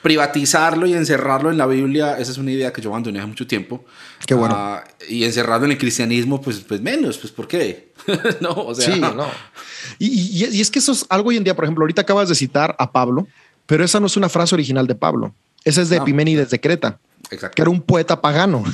[0.03, 3.47] privatizarlo y encerrarlo en la Biblia, esa es una idea que yo abandoné hace mucho
[3.47, 3.85] tiempo.
[4.27, 4.55] Qué bueno.
[4.55, 7.93] Uh, y encerrarlo en el cristianismo, pues, pues menos, pues ¿por qué?
[8.41, 8.93] no, o sea.
[8.93, 9.27] Sí, no.
[9.99, 12.29] Y, y, y, es que eso es algo hoy en día, por ejemplo, ahorita acabas
[12.29, 13.29] de citar a Pablo,
[13.67, 15.33] pero esa no es una frase original de Pablo.
[15.65, 16.03] Esa es de no.
[16.03, 16.99] Epiménides de Creta,
[17.31, 17.55] Exacto.
[17.55, 18.65] que era un poeta pagano.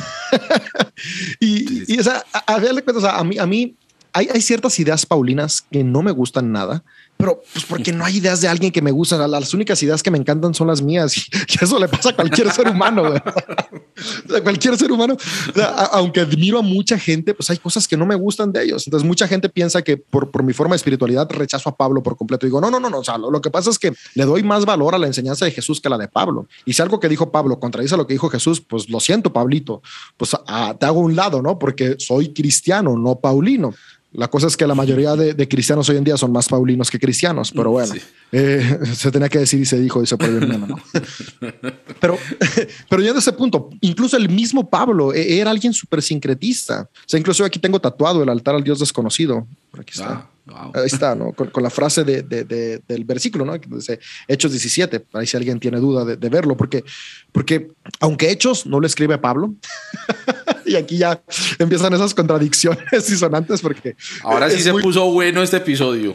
[1.40, 1.94] y, sí, sí.
[1.94, 3.74] y, o sea, a, a, a mí, a mí
[4.14, 6.82] hay, hay ciertas ideas paulinas que no me gustan nada,
[7.18, 9.28] pero pues porque no hay ideas de alguien que me gustan.
[9.28, 11.22] Las únicas ideas que me encantan son las mías y,
[11.60, 13.02] eso le pasa a cualquier ser humano.
[14.36, 15.16] a cualquier ser humano,
[15.56, 18.86] a, aunque admiro a mucha gente, pues hay cosas que no me gustan de ellos.
[18.86, 22.16] Entonces, mucha gente piensa que por, por mi forma de espiritualidad rechazo a Pablo por
[22.16, 22.46] completo.
[22.46, 22.98] Digo, no, no, no, no.
[23.00, 25.80] O lo, que pasa es que le doy más valor a la enseñanza de Jesús
[25.80, 26.46] que a la de Pablo.
[26.64, 29.82] Y si algo que dijo Pablo contradice lo que dijo Jesús, pues lo siento, Pablito,
[30.16, 31.58] pues a, te hago un lado, no?
[31.58, 33.74] Porque soy cristiano, no paulino.
[34.12, 36.90] La cosa es que la mayoría de, de, cristianos hoy en día son más paulinos
[36.90, 38.00] que cristianos, pero bueno, sí.
[38.32, 40.76] eh, se tenía que decir y se dijo y se por el meme, ¿no?
[42.00, 42.18] pero,
[42.88, 46.88] pero ya de ese punto, incluso el mismo Pablo e, era alguien súper sincretista.
[46.90, 49.46] O sea, incluso aquí tengo tatuado el altar al Dios desconocido.
[49.70, 50.10] Por aquí está.
[50.10, 50.30] Ah.
[50.48, 50.72] Wow.
[50.74, 51.32] Ahí está, ¿no?
[51.32, 53.54] Con, con la frase de, de, de, del versículo, ¿no?
[54.26, 56.84] Hechos 17, ahí si alguien tiene duda de, verlo, porque,
[57.32, 57.68] porque
[58.00, 59.54] aunque Hechos no lo escribe Pablo,
[60.66, 61.22] y aquí ya
[61.58, 63.94] empiezan esas contradicciones disonantes porque...
[64.22, 66.14] Ahora sí se muy, puso bueno este episodio.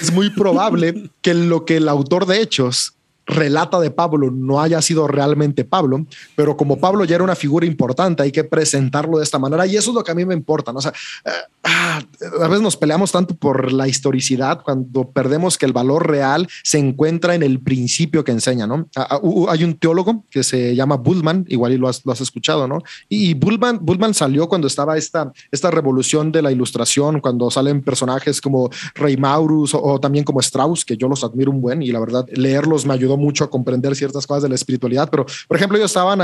[0.00, 2.93] Es muy probable que lo que el autor de Hechos
[3.26, 6.06] relata de Pablo no haya sido realmente Pablo,
[6.36, 9.76] pero como Pablo ya era una figura importante, hay que presentarlo de esta manera y
[9.76, 10.72] eso es lo que a mí me importa.
[10.72, 10.78] ¿no?
[10.78, 10.92] O sea,
[11.24, 11.30] eh,
[11.64, 16.78] a veces nos peleamos tanto por la historicidad cuando perdemos que el valor real se
[16.78, 18.66] encuentra en el principio que enseña.
[18.66, 18.88] ¿no?
[19.48, 22.80] Hay un teólogo que se llama Bullman, igual y lo has, lo has escuchado, ¿no?
[23.08, 28.40] Y Bullman, Bullman salió cuando estaba esta, esta revolución de la ilustración, cuando salen personajes
[28.40, 31.90] como Rey Maurus o, o también como Strauss, que yo los admiro un buen y
[31.92, 35.56] la verdad leerlos me ayudó mucho a comprender ciertas cosas de la espiritualidad, pero por
[35.56, 36.20] ejemplo ellos estaban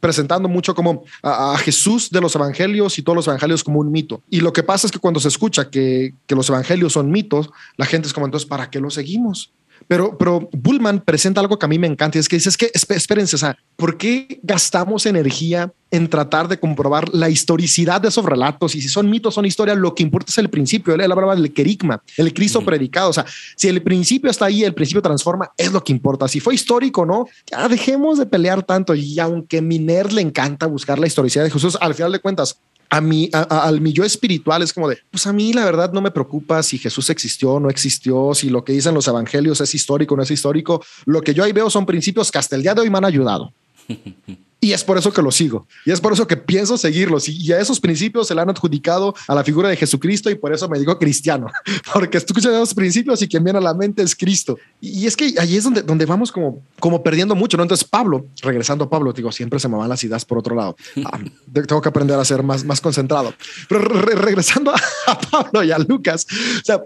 [0.00, 3.90] presentando mucho como a, a, Jesús de los evangelios y todos los evangelios como un
[3.90, 4.22] mito.
[4.30, 7.50] Y lo que pasa es que cuando se escucha que, que los evangelios son mitos,
[7.76, 9.52] la gente es como entonces, ¿para qué los seguimos?
[9.88, 12.56] Pero, pero Bullman presenta algo que a mí me encanta y es que dice, es
[12.56, 18.08] que espérense, o sea, ¿por qué gastamos energía en tratar de comprobar la historicidad de
[18.08, 20.94] esos relatos y si son mitos, son historias, lo que importa es el principio.
[20.94, 22.66] Él hablaba del querigma, el Cristo uh -huh.
[22.66, 23.10] predicado.
[23.10, 23.24] O sea,
[23.56, 26.28] si el principio está ahí, el principio transforma, es lo que importa.
[26.28, 28.94] Si fue histórico, no, ya dejemos de pelear tanto.
[28.94, 32.60] Y aunque Miner le encanta buscar la historicidad de Jesús, al final de cuentas,
[32.90, 35.92] a mí, a, al mi yo espiritual es como de, pues a mí la verdad
[35.92, 39.60] no me preocupa si Jesús existió o no existió, si lo que dicen los evangelios
[39.60, 40.82] es histórico o no es histórico.
[41.04, 43.04] Lo que yo ahí veo son principios que hasta el día de hoy me han
[43.04, 43.52] ayudado.
[44.60, 45.66] Y es por eso que lo sigo.
[45.84, 47.28] Y es por eso que pienso seguirlos.
[47.28, 50.52] Y, a esos principios se le han adjudicado a la figura de Jesucristo y por
[50.52, 51.46] eso me digo cristiano.
[51.92, 54.58] Porque escuchas esos principios y quien viene a la mente es Cristo.
[54.80, 57.56] Y, es que ahí es donde, donde vamos como, como perdiendo mucho.
[57.56, 57.62] ¿no?
[57.62, 60.76] Entonces Pablo, regresando a Pablo, digo, siempre se me van las ideas por otro lado.
[61.10, 61.18] Ah,
[61.52, 63.32] tengo que aprender a ser más, más concentrado.
[63.68, 64.72] Pero regresando
[65.06, 66.26] a, Pablo y a Lucas,
[66.60, 66.82] o sea,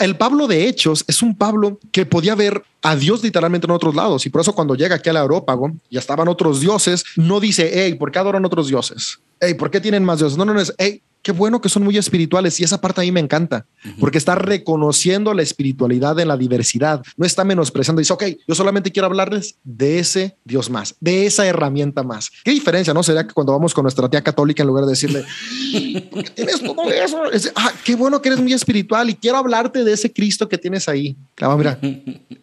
[0.00, 3.94] el Pablo de Hechos es un Pablo que podía ver a Dios literalmente en otros
[3.94, 4.24] lados.
[4.26, 7.94] Y por eso cuando llega aquí al aerópago, ya estaban otros dioses, no dice, hey,
[7.94, 9.20] ¿por qué adoran otros dioses?
[9.40, 10.38] Hey, ¿por qué tienen más dioses?
[10.38, 13.04] No, no, no es, hey, qué bueno que son muy espirituales y esa parte a
[13.04, 13.66] mí me encanta,
[13.98, 18.92] porque está reconociendo la espiritualidad en la diversidad, no está menospreciando, dice, ok, yo solamente
[18.92, 22.30] quiero hablarles de ese Dios más, de esa herramienta más.
[22.44, 23.02] ¿Qué diferencia, no?
[23.02, 25.24] Sería que cuando vamos con nuestra tía católica, en lugar de decirle,
[26.36, 27.20] tienes todo eso?
[27.56, 30.88] ah, qué bueno que eres muy espiritual y quiero hablarte de ese Cristo que tienes
[30.88, 31.16] ahí.
[31.34, 31.76] Claro, mira,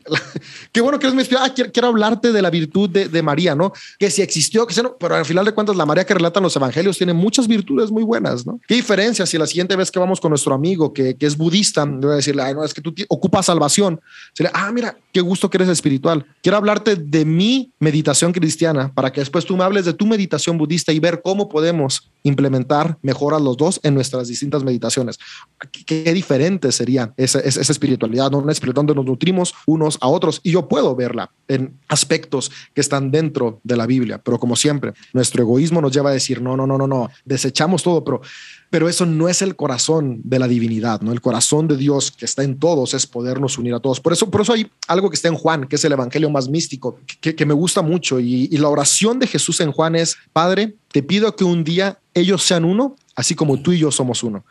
[0.74, 3.56] qué bueno que eres muy espiritual, ah, quiero, hablarte de la virtud de, de, María,
[3.56, 3.72] ¿no?
[3.98, 6.44] Que si existió, que si no, pero al final de cuentas, la María que relatan
[6.44, 8.60] los evangelios tiene muchas virtudes muy buenas, ¿no?
[8.74, 11.86] ¿Qué diferencia si la siguiente vez que vamos con nuestro amigo que, que es budista,
[11.86, 14.02] le voy a decirle, Ay, no, es que tú ocupas salvación?
[14.34, 16.26] Se le, ah, mira, qué gusto que eres espiritual.
[16.42, 20.58] Quiero hablarte de mi meditación cristiana para que después tú me hables de tu meditación
[20.58, 25.20] budista y ver cómo podemos implementar mejoras los dos en nuestras distintas meditaciones.
[25.86, 28.40] Qué, diferente sería esa, esa, espiritualidad, ¿no?
[28.40, 30.40] una espiritualidad donde nos nutrimos unos a otros.
[30.42, 34.94] Y yo puedo verla en aspectos que están dentro de la Biblia, pero como siempre,
[35.14, 38.22] nuestro egoísmo nos lleva a decir, no, no, no, no, no, desechamos todo, pero
[38.74, 41.12] pero eso no es el corazón de la divinidad, ¿no?
[41.12, 44.00] El corazón de Dios que está en todos es podernos unir a todos.
[44.00, 46.50] Por eso, por eso hay algo que está en Juan, que es el evangelio más
[46.50, 48.20] místico, que, me gusta mucho.
[48.20, 52.42] Y, la oración de Jesús en Juan es, Padre, te pido que un día ellos
[52.42, 54.44] sean uno, así como tú y yo somos uno.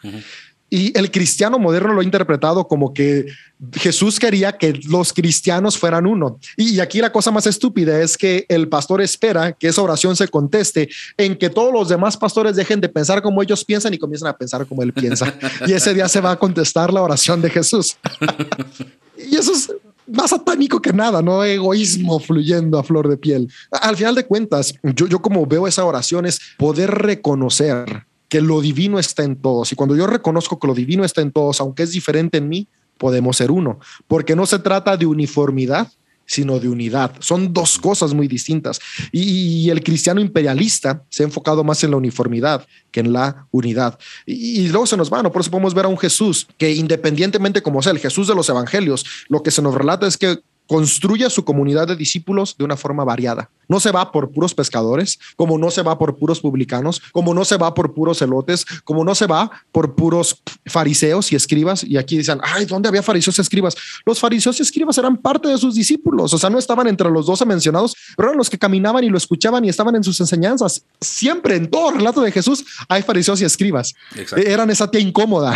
[0.75, 3.27] Y el cristiano moderno lo ha interpretado como que
[3.75, 6.39] Jesús quería que los cristianos fueran uno.
[6.57, 10.29] Y aquí la cosa más estúpida es que el pastor espera que esa oración se
[10.29, 14.29] conteste en que todos los demás pastores dejen de pensar como ellos piensan y comiencen
[14.29, 15.35] a pensar como él piensa.
[15.67, 17.99] y ese día se va a contestar la oración de Jesús.
[19.19, 19.71] y eso es
[20.07, 23.53] más satánico que nada, no egoísmo fluyendo a flor de piel.
[23.71, 28.63] Al final de cuentas, yo, yo como veo esa oración es poder reconocer que lo
[28.63, 29.73] divino está en todos.
[29.73, 32.67] Y cuando yo reconozco que lo divino está en todos, aunque es diferente en mí,
[32.97, 33.79] podemos ser uno.
[34.09, 35.93] Porque no se trata de uniformidad,
[36.25, 37.13] sino de unidad.
[37.19, 38.81] Son dos cosas muy distintas.
[39.13, 43.99] Y, el cristiano imperialista se ha enfocado más en la uniformidad que en la unidad.
[44.25, 45.31] Y, luego se nos va, ¿no?
[45.31, 48.49] Por eso podemos ver a un Jesús que independientemente como sea, el Jesús de los
[48.49, 50.39] evangelios, lo que se nos relata es que
[50.73, 53.51] construye a su comunidad de discípulos de una forma variada.
[53.69, 57.45] No se va por puros pescadores, como no se va por puros publicanos, como no
[57.45, 61.85] se va por puros elotes, como no se va por puros fariseos y escribas.
[61.85, 63.77] Y aquí dicen, ay, ¿dónde había fariseos y escribas?
[64.07, 67.27] Los fariseos y escribas eran parte de sus discípulos, o sea, no estaban entre los
[67.27, 70.87] doce mencionados, pero eran los que caminaban y lo escuchaban y estaban en sus enseñanzas.
[71.03, 73.95] Siempre en todo relato de Jesús hay fariseos y escribas.
[74.39, 75.53] Eran esa tía incómoda.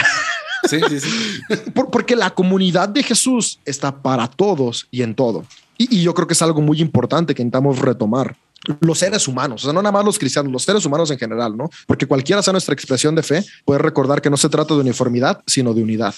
[0.69, 1.11] Sí, sí, sí.
[1.93, 5.45] porque la comunidad de Jesús está para todos y en todo.
[5.79, 8.37] Y, yo creo que es algo muy importante que intentamos retomar
[8.81, 11.57] los seres humanos, o sea, no nada más los cristianos, los seres humanos en general,
[11.57, 11.71] ¿no?
[11.87, 15.41] Porque cualquiera sea nuestra expresión de fe, puede recordar que no se trata de uniformidad,
[15.47, 16.15] sino de unidad.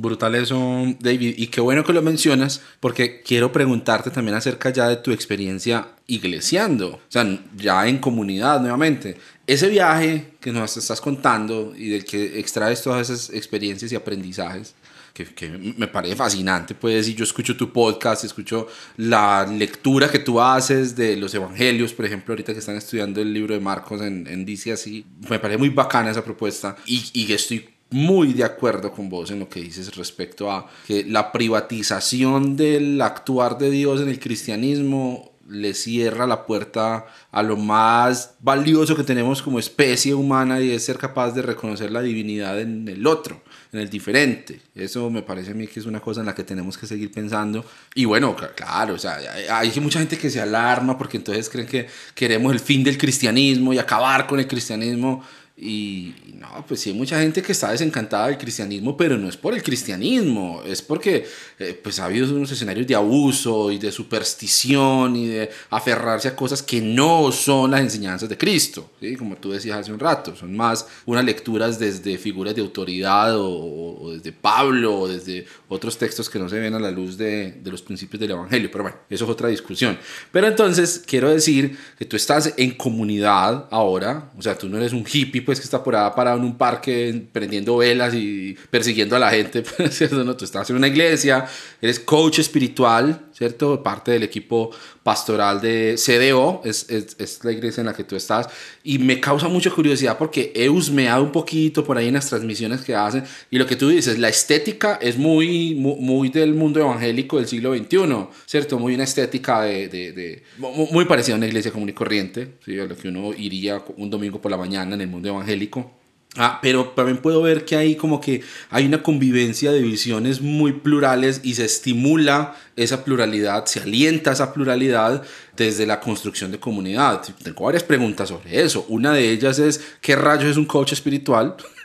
[0.00, 0.58] Brutal eso,
[0.98, 1.34] David.
[1.36, 5.88] Y qué bueno que lo mencionas, porque quiero preguntarte también acerca ya de tu experiencia
[6.06, 9.18] iglesiando, o sea, ya en comunidad nuevamente.
[9.50, 14.76] Ese viaje que nos estás contando y del que extraes todas esas experiencias y aprendizajes,
[15.12, 20.20] que, que, me parece fascinante, pues, y yo escucho tu podcast, escucho la lectura que
[20.20, 24.00] tú haces de los evangelios, por ejemplo, ahorita que están estudiando el libro de Marcos
[24.02, 28.44] en, en Dice así, me parece muy bacana esa propuesta y, y estoy muy de
[28.44, 33.72] acuerdo con vos en lo que dices respecto a que la privatización del actuar de
[33.72, 39.58] Dios en el cristianismo le cierra la puerta a lo más valioso que tenemos como
[39.58, 43.42] especie humana y es ser capaz de reconocer la divinidad en el otro,
[43.72, 44.60] en el diferente.
[44.74, 47.10] Eso me parece a mí que es una cosa en la que tenemos que seguir
[47.10, 47.64] pensando.
[47.94, 49.18] Y bueno, claro, o sea,
[49.50, 53.72] hay mucha gente que se alarma porque entonces creen que queremos el fin del cristianismo
[53.72, 55.24] y acabar con el cristianismo.
[55.62, 59.36] Y, no, pues sí hay mucha gente que está desencantada del cristianismo, pero no es
[59.36, 61.26] por el cristianismo, es porque
[61.58, 66.36] eh, pues ha habido unos escenarios de abuso y de superstición y de aferrarse a
[66.36, 69.16] cosas que no son las enseñanzas de Cristo, ¿sí?
[69.16, 74.12] como tú decías hace un rato, son más unas lecturas desde figuras de autoridad o,
[74.14, 77.70] desde Pablo o desde otros textos que no se ven a la luz de, de
[77.70, 79.98] los principios del Evangelio, pero bueno, eso es otra discusión.
[80.32, 84.94] Pero entonces quiero decir que tú estás en comunidad ahora, o sea, tú no eres
[84.94, 89.18] un hippie, pues que está por parado en un parque prendiendo velas y persiguiendo a
[89.18, 90.22] la gente, ¿cierto?
[90.22, 91.44] No, tú estás en una iglesia,
[91.82, 93.82] eres coach espiritual, ¿cierto?
[93.82, 94.70] Parte del equipo
[95.02, 98.50] pastoral de CDO, es, es, la iglesia en la que tú estás,
[98.84, 102.82] y me causa mucha curiosidad porque he husmeado un poquito por ahí en las transmisiones
[102.82, 107.38] que hacen, y lo que tú dices, la estética es muy, muy, del mundo evangélico
[107.38, 108.78] del siglo XXI, ¿cierto?
[108.78, 112.78] Muy una estética de, de, de muy parecida a una iglesia común y corriente, ¿sí?
[112.78, 115.90] a lo que uno iría un domingo por la mañana en el mundo evangélico.
[116.36, 120.74] Ah, pero también puedo ver que hay como que hay una convivencia de visiones muy
[120.74, 125.22] plurales y se estimula esa pluralidad, se alienta esa pluralidad
[125.56, 127.22] desde la construcción de comunidad.
[127.42, 128.86] Tengo varias preguntas sobre eso.
[128.88, 131.56] Una de ellas es, ¿qué rayos es un coach espiritual?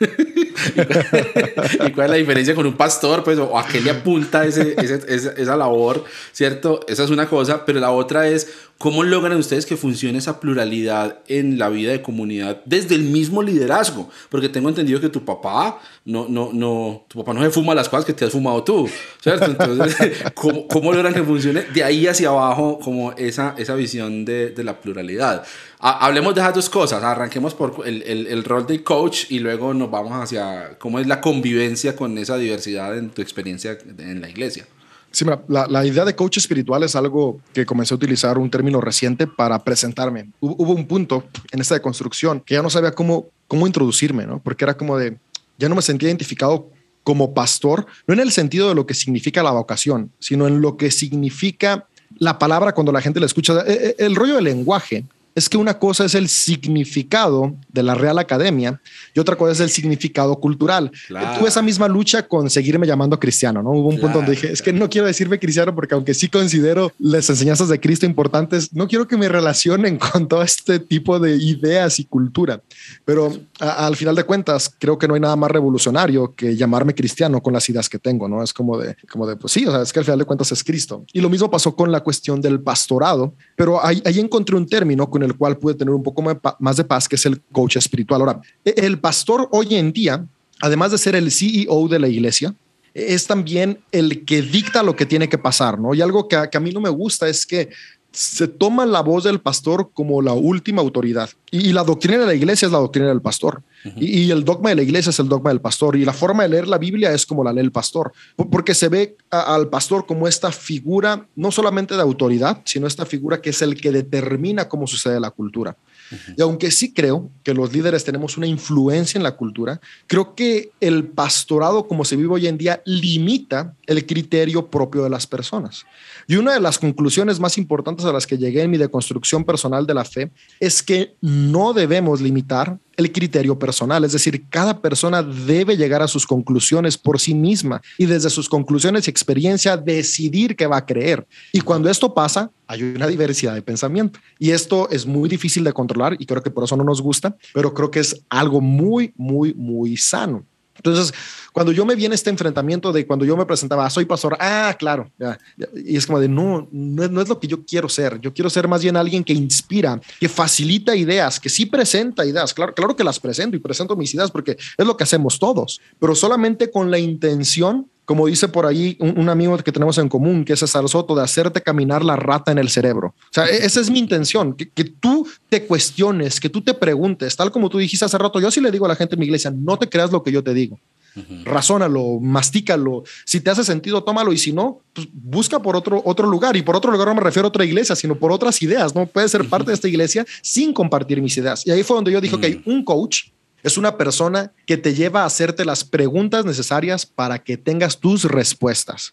[1.86, 3.22] ¿Y cuál es la diferencia con un pastor?
[3.22, 6.04] Pues, ¿O a qué le apunta ese, esa, esa labor?
[6.32, 6.80] ¿Cierto?
[6.88, 11.18] Esa es una cosa, pero la otra es, ¿cómo logran ustedes que funcione esa pluralidad
[11.28, 14.08] en la vida de comunidad desde el mismo liderazgo?
[14.30, 17.88] Porque tengo entendido que tu papá no, no, no, tu papá no se fuma las
[17.88, 18.88] cosas que te has fumado tú,
[19.20, 19.44] ¿cierto?
[19.46, 19.96] Entonces,
[20.34, 24.64] ¿cómo, cómo logran que funcione de ahí hacia abajo como esa, esa visión de, de
[24.64, 25.44] la pluralidad?
[25.78, 29.74] hablemos de esas dos cosas, arranquemos por el, el, el, rol de coach y luego
[29.74, 34.28] nos vamos hacia cómo es la convivencia con esa diversidad en tu experiencia en la
[34.28, 34.66] iglesia.
[35.10, 38.50] Sí, mira, la, la, idea de coach espiritual es algo que comencé a utilizar un
[38.50, 40.30] término reciente para presentarme.
[40.40, 44.40] Hubo, hubo un punto en esta deconstrucción que ya no sabía cómo, cómo introducirme, ¿no?
[44.40, 45.16] Porque era como de,
[45.58, 46.68] ya no me sentía identificado
[47.06, 50.76] como pastor, no en el sentido de lo que significa la vocación, sino en lo
[50.76, 51.86] que significa
[52.18, 53.60] la palabra cuando la gente la escucha.
[53.60, 55.04] El, e, el rollo del lenguaje
[55.36, 58.80] es que una cosa es el significado de la Real Academia
[59.14, 60.90] y otra cosa es el significado cultural.
[61.08, 61.38] Claro.
[61.38, 63.70] Tuve esa misma lucha con seguirme llamando cristiano, ¿no?
[63.70, 66.28] Hubo un claro, punto donde dije, es que no quiero decirme cristiano porque aunque sí
[66.28, 71.18] considero las enseñanzas de Cristo importantes, no quiero que me relacionen con todo este tipo
[71.18, 72.62] de ideas y cultura.
[73.04, 73.30] Pero
[73.60, 77.42] a, al final de cuentas, creo que no hay nada más revolucionario que llamarme cristiano
[77.42, 78.42] con las ideas que tengo, ¿no?
[78.42, 80.50] Es como de, como de pues sí, o sea, es que al final de cuentas
[80.50, 81.04] es Cristo.
[81.12, 85.10] Y lo mismo pasó con la cuestión del pastorado, pero ahí, ahí encontré un término
[85.10, 86.22] con el cual pude tener un poco
[86.58, 88.20] más de paz, que es el coach espiritual.
[88.20, 90.26] Ahora, el pastor hoy en día,
[90.60, 92.54] además de ser el CEO de la iglesia,
[92.94, 95.94] es también el que dicta lo que tiene que pasar, ¿no?
[95.94, 97.68] Y algo que a, mí no me gusta es que
[98.10, 101.28] se toma la voz del pastor como la última autoridad.
[101.50, 103.62] Y, la doctrina de la iglesia es la doctrina del pastor.
[103.86, 104.02] Uh -huh.
[104.02, 105.96] y, y, el dogma de la iglesia es el dogma del pastor.
[105.96, 108.12] Y la forma de leer la Biblia es como la lee el pastor.
[108.50, 113.06] Porque se ve a, al pastor como esta figura, no solamente de autoridad, sino esta
[113.06, 115.76] figura que es el que determina cómo sucede la cultura.
[116.10, 116.34] Uh -huh.
[116.38, 120.70] Y aunque sí creo que los líderes tenemos una influencia en la cultura, creo que
[120.80, 125.84] el pastorado como se vive hoy en día limita el criterio propio de las personas.
[126.28, 129.86] Y una de las conclusiones más importantes a las que llegué en mi deconstrucción personal
[129.86, 135.22] de la fe es que no debemos limitar el criterio personal, es decir, cada persona
[135.22, 140.56] debe llegar a sus conclusiones por sí misma y desde sus conclusiones y experiencia decidir
[140.56, 141.26] qué va a creer.
[141.52, 145.74] Y cuando esto pasa, hay una diversidad de pensamiento y esto es muy difícil de
[145.74, 149.12] controlar y creo que por eso no nos gusta, pero creo que es algo muy,
[149.16, 150.44] muy, muy sano.
[150.76, 151.12] Entonces,
[151.52, 154.36] cuando yo me vi en este enfrentamiento de cuando yo me presentaba, ah, soy pastor,
[154.38, 155.38] ah, claro, ya,
[155.74, 158.50] y es como de, no, no no es, lo que yo quiero ser, yo quiero
[158.50, 162.94] ser más bien alguien que inspira, que facilita ideas, que sí presenta ideas, claro, claro
[162.94, 166.70] que las presento y presento mis ideas porque es lo que hacemos todos, pero solamente
[166.70, 170.54] con la intención como dice por ahí un, un, amigo que tenemos en común, que
[170.54, 173.08] es César Soto, de hacerte caminar la rata en el cerebro.
[173.08, 176.72] O sea, e, esa es mi intención, que, que, tú te cuestiones, que tú te
[176.72, 179.18] preguntes, tal como tú dijiste hace rato, yo sí le digo a la gente en
[179.18, 180.78] mi iglesia, no te creas lo que yo te digo.
[181.16, 181.44] Uh -huh.
[181.44, 183.02] Razónalo, mastícalo.
[183.24, 184.32] Si te hace sentido, tómalo.
[184.32, 186.56] Y si no, pues busca por otro, otro lugar.
[186.56, 188.94] Y por otro lugar no me refiero a otra iglesia, sino por otras ideas.
[188.94, 189.48] No puedes ser uh -huh.
[189.48, 191.66] parte de esta iglesia sin compartir mis ideas.
[191.66, 192.58] Y ahí fue donde yo dije, uh -huh.
[192.58, 193.30] ok, un coach
[193.66, 198.24] es una persona que te lleva a hacerte las preguntas necesarias para que tengas tus
[198.24, 199.12] respuestas.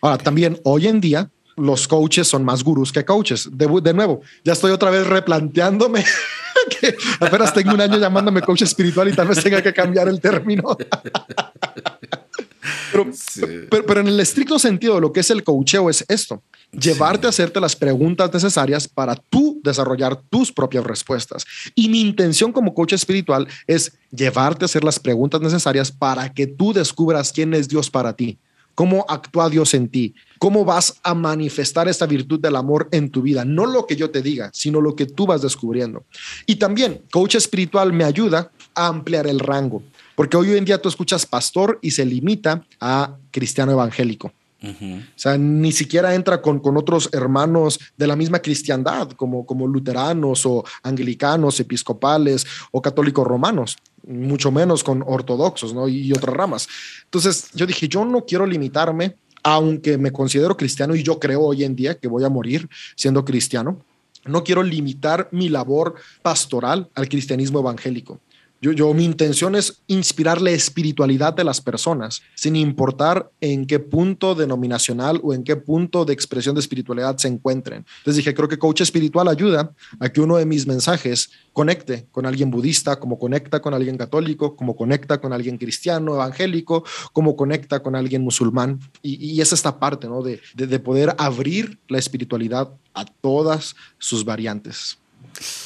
[0.00, 3.50] Ahora, también hoy en día, los coaches son más gurús que coaches.
[3.52, 6.02] De, de nuevo, ya estoy otra vez replanteándome
[6.80, 10.18] que apenas tengo un año llamándome coach espiritual y tal vez tenga que cambiar el
[10.18, 10.78] término.
[12.92, 13.42] pero, sí.
[13.70, 16.42] pero, pero, en el estricto sentido de lo que es el coacheo es esto,
[16.72, 17.26] llevarte sí.
[17.26, 21.44] a hacerte las preguntas necesarias para tú desarrollar tus propias respuestas.
[21.74, 26.46] Y mi intención como coach espiritual es llevarte a hacer las preguntas necesarias para que
[26.46, 28.38] tú descubras quién es Dios para ti,
[28.74, 33.22] cómo actúa Dios en ti, cómo vas a manifestar esta virtud del amor en tu
[33.22, 33.44] vida.
[33.44, 36.04] No lo que yo te diga, sino lo que tú vas descubriendo.
[36.46, 39.82] Y también, coach espiritual me ayuda a ampliar el rango,
[40.20, 44.30] porque hoy en día tú escuchas pastor y se limita a cristiano evangélico.
[44.62, 45.00] Uh -huh.
[45.00, 49.66] O sea, ni siquiera entra con, con, otros hermanos de la misma cristiandad, como, como
[49.66, 55.88] luteranos o anglicanos, episcopales o católicos romanos, mucho menos con ortodoxos ¿no?
[55.88, 56.68] y otras ramas.
[57.04, 61.64] Entonces yo dije, yo no quiero limitarme aunque me considero cristiano y yo creo hoy
[61.64, 63.82] en día que voy a morir siendo cristiano,
[64.26, 68.20] no quiero limitar mi labor pastoral al cristianismo evangélico.
[68.62, 73.78] Yo, yo, mi intención es inspirar la espiritualidad de las personas, sin importar en qué
[73.78, 77.86] punto denominacional o en qué punto de expresión de espiritualidad se encuentren.
[77.98, 82.26] Entonces dije, creo que coach espiritual ayuda a que uno de mis mensajes conecte con
[82.26, 86.84] alguien budista, como conecta con alguien católico, como conecta con alguien cristiano, evangélico,
[87.14, 88.78] como conecta con alguien musulmán.
[89.02, 90.22] Y, es esta parte, ¿no?
[90.22, 94.99] De, de poder abrir la espiritualidad a todas sus variantes.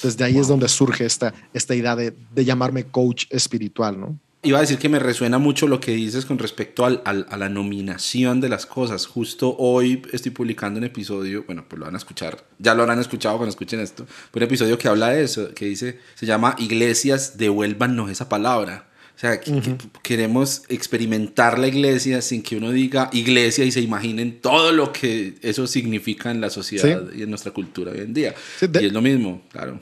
[0.03, 4.19] Desde ahí es donde surge esta, esta idea de, de, llamarme coach espiritual, ¿no?
[4.43, 7.39] Iba a decir que me resuena mucho lo que dices con respecto al, al, a
[7.39, 9.07] la nominación de las cosas.
[9.07, 13.01] Justo hoy estoy publicando un episodio, bueno, pues lo van a escuchar, ya lo habrán
[13.01, 17.39] escuchado cuando escuchen esto, un episodio que habla de eso, que dice, se llama Iglesias,
[17.39, 18.87] devuélvanos esa palabra.
[19.15, 19.79] O sea, uh -huh.
[20.03, 25.37] queremos experimentar la iglesia sin que uno diga iglesia y se imaginen todo lo que
[25.41, 27.19] eso significa en la sociedad sí.
[27.21, 28.35] y en nuestra cultura hoy en día.
[28.59, 28.83] Sí, de...
[28.83, 29.81] Y es lo mismo, claro.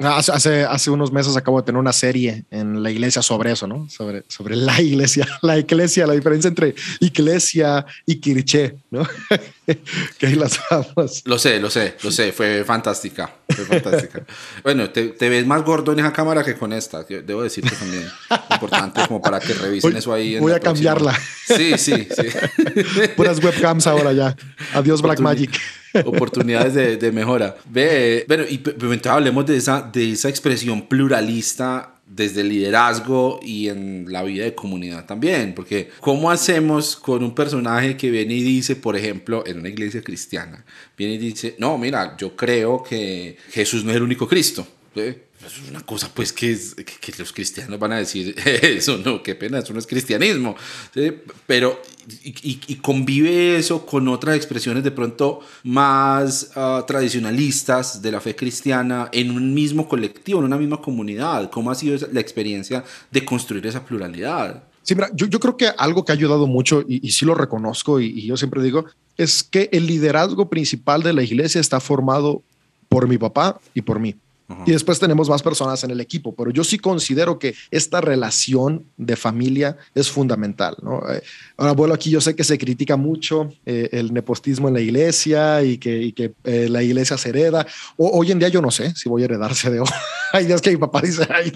[0.00, 3.68] Hace, hace, hace, unos meses acabo de tener una serie en la iglesia sobre eso,
[3.68, 3.88] ¿no?
[3.88, 9.06] Sobre, sobre la iglesia, la iglesia, la diferencia entre iglesia y kirché, ¿no?
[10.18, 11.22] que ahí las vamos.
[11.24, 14.24] Lo sé, lo sé, lo sé, fue fantástica, fue fantástica.
[14.62, 18.08] bueno, te, te, ves más gordo en esa cámara que con esta, debo decirte también.
[18.50, 20.38] Importante como para que revisen voy, eso ahí.
[20.38, 21.18] voy a cambiarla.
[21.46, 23.08] Sí, sí, sí.
[23.16, 24.36] Puras webcams ahora ya.
[24.74, 25.58] Adiós Black Magic
[26.04, 27.56] oportunidades de, de, mejora.
[27.66, 28.60] Ve, bueno, y
[29.08, 34.54] hablemos de esa, de esa expresión pluralista desde el liderazgo y en la vida de
[34.54, 39.60] comunidad también, porque ¿cómo hacemos con un personaje que viene y dice, por ejemplo, en
[39.60, 40.64] una iglesia cristiana,
[40.96, 44.66] viene y dice, no, mira, yo creo que Jesús no es el único Cristo?
[44.94, 45.14] ¿Sí?
[45.44, 49.22] es una cosa pues que, es, que, que, los cristianos van a decir eso no
[49.22, 50.56] qué pena eso no es cristianismo
[50.92, 51.12] ¿sí?
[51.46, 51.80] pero
[52.22, 58.36] y, y, convive eso con otras expresiones de pronto más uh, tradicionalistas de la fe
[58.36, 63.24] cristiana en un mismo colectivo en una misma comunidad cómo ha sido la experiencia de
[63.24, 67.00] construir esa pluralidad Sí, mira, yo, yo creo que algo que ha ayudado mucho, y,
[67.02, 68.84] y sí lo reconozco, y, y yo siempre digo,
[69.16, 72.42] es que el liderazgo principal de la iglesia está formado
[72.90, 74.14] por mi papá y por mí.
[74.54, 74.68] Uh -huh.
[74.68, 78.86] Y después tenemos más personas en el equipo, pero yo sí considero que esta relación
[78.96, 80.76] de familia es fundamental.
[80.82, 81.02] ¿no?
[81.10, 81.22] Eh,
[81.56, 85.62] ahora, bueno, aquí yo sé que se critica mucho eh, el nepotismo en la iglesia
[85.62, 87.66] y que, y que eh, la iglesia se hereda.
[87.96, 89.82] O, hoy en día yo no sé si voy a heredarse de
[90.32, 91.52] Hay días que mi papá dice, ay,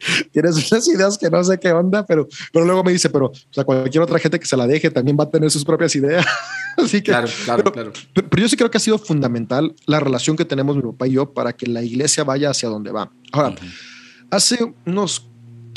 [0.32, 3.32] tienes unas ideas que no sé qué onda, pero, pero luego me dice, pero o
[3.50, 6.24] sea, cualquier otra gente que se la deje también va a tener sus propias ideas.
[6.76, 7.92] Así que, claro, claro, pero, claro.
[8.14, 11.12] Pero, yo sí creo que ha sido fundamental la relación que tenemos mi papá y
[11.12, 13.10] yo para que la iglesia vaya hacia donde va.
[13.32, 14.26] Ahora, uh -huh.
[14.30, 15.28] hace unos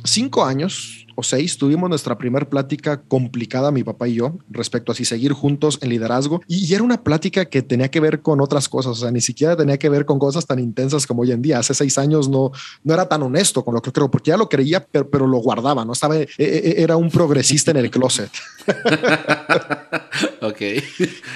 [0.04, 4.96] cinco años o seis tuvimos nuestra primera plática complicada, mi papá y yo, respecto a
[4.96, 6.42] si seguir juntos en liderazgo.
[6.48, 9.56] Y era una plática que tenía que ver con otras cosas, o sea, ni siquiera
[9.56, 11.60] tenía que ver con cosas tan intensas como hoy en día.
[11.60, 12.52] Hace seis años no,
[12.84, 15.38] no era tan honesto con lo que creo, porque ya lo creía, pero, pero lo
[15.38, 15.94] guardaba, ¿no?
[15.94, 18.32] Estaba, e, e, era un progresista en el closet.
[20.42, 20.62] ok.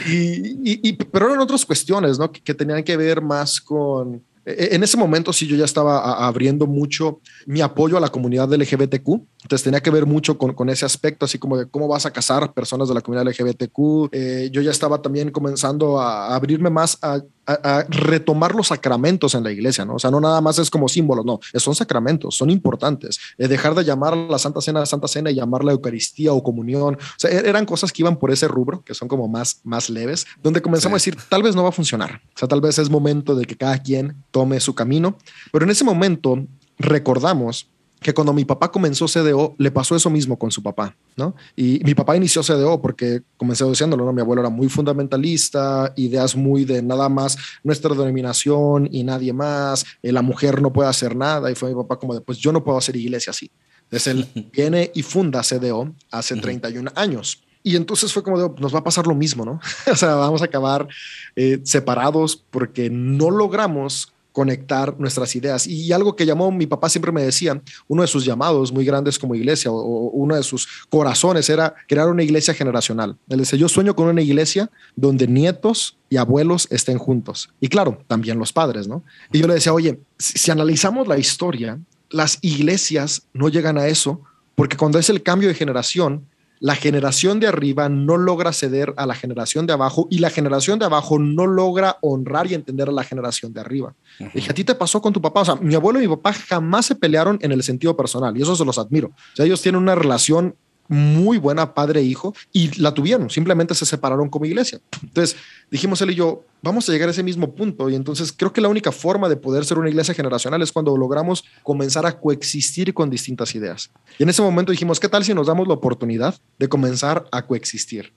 [0.08, 2.32] Y, y, y, pero eran otras cuestiones, ¿no?
[2.32, 6.68] Que, que tenían que ver más con en ese momento sí yo ya estaba abriendo
[6.68, 9.08] mucho mi apoyo a la comunidad LGBTQ,
[9.44, 12.12] entonces tenía que ver mucho con, con ese aspecto, así como de cómo vas a
[12.12, 14.10] casar personas de la comunidad LGBTQ.
[14.12, 19.36] Eh, yo ya estaba también comenzando a abrirme más a, a, a, retomar los sacramentos
[19.36, 19.96] en la iglesia, ¿no?
[19.96, 23.20] O sea, no nada más es como símbolos, no, son sacramentos, son importantes.
[23.38, 27.00] Eh, dejar de llamar la Santa Cena Santa Cena y llamarla Eucaristía o comunión, o
[27.18, 30.26] sea, er, eran cosas que iban por ese rubro, que son como más, más leves,
[30.42, 31.10] donde comenzamos sí.
[31.10, 33.46] a decir, tal vez no va a funcionar, o sea, tal vez es momento de
[33.46, 35.18] que cada quien tome su camino,
[35.52, 36.46] pero en ese momento
[36.78, 37.70] recordamos
[38.06, 41.36] que cuando mi papá comenzó CDO, le pasó eso mismo con su papá, ¿no?
[41.56, 44.14] Y mi papá inició CDO porque comencé diciéndolo, ¿no?
[44.14, 49.88] Mi abuelo era muy fundamentalista, ideas muy de nada más nuestra denominación y nadie más,
[50.04, 52.52] eh, la mujer no puede hacer nada, y fue mi papá como de, pues yo
[52.52, 53.50] no puedo hacer iglesia así.
[53.86, 57.44] Entonces él viene y funda CDO hace 31 años.
[57.64, 59.60] Y entonces fue como de, nos va a pasar lo mismo, ¿no?
[59.92, 60.88] o sea, vamos a acabar
[61.36, 65.66] eh, separados porque no logramos conectar nuestras ideas.
[65.66, 69.18] Y algo que llamó mi papá siempre me decía, uno de sus llamados muy grandes
[69.18, 73.16] como iglesia o, uno de sus corazones era crear una iglesia generacional.
[73.30, 77.50] Él dice, yo sueño con una iglesia donde nietos y abuelos estén juntos.
[77.62, 79.06] Y claro, también los padres, ¿no?
[79.32, 81.80] Y yo le decía, oye, si analizamos la historia,
[82.10, 84.22] las iglesias no llegan a eso
[84.56, 86.26] porque cuando es el cambio de generación,
[86.60, 90.80] la generación de arriba no logra ceder a la generación de abajo y la generación
[90.80, 93.94] de abajo no logra honrar y entender a la generación de arriba.
[94.20, 94.34] -huh.
[94.34, 95.42] Dije, a ti te pasó con tu papá.
[95.42, 98.42] O sea, mi abuelo y mi papá jamás se pelearon en el sentido personal y
[98.42, 99.08] eso se los admiro.
[99.10, 100.56] O sea, ellos tienen una relación
[100.88, 104.80] muy buena padre e hijo y la tuvieron, simplemente se separaron como iglesia.
[105.02, 105.36] Entonces
[105.72, 108.62] dijimos él y yo, vamos a llegar a ese mismo punto y entonces creo que
[108.62, 112.94] la única forma de poder ser una iglesia generacional es cuando logramos comenzar a coexistir
[112.94, 113.92] con distintas ideas.
[114.18, 117.46] Y en ese momento dijimos, ¿qué tal si nos damos la oportunidad de comenzar a
[117.46, 118.14] coexistir?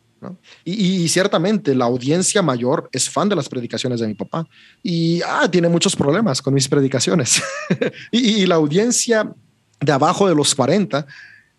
[0.64, 4.46] Y, ciertamente la audiencia mayor es fan de las predicaciones de mi papá
[4.82, 7.40] y ah, tiene muchos problemas con mis predicaciones.
[8.10, 9.32] y, y, la audiencia
[9.80, 11.06] de abajo de los 40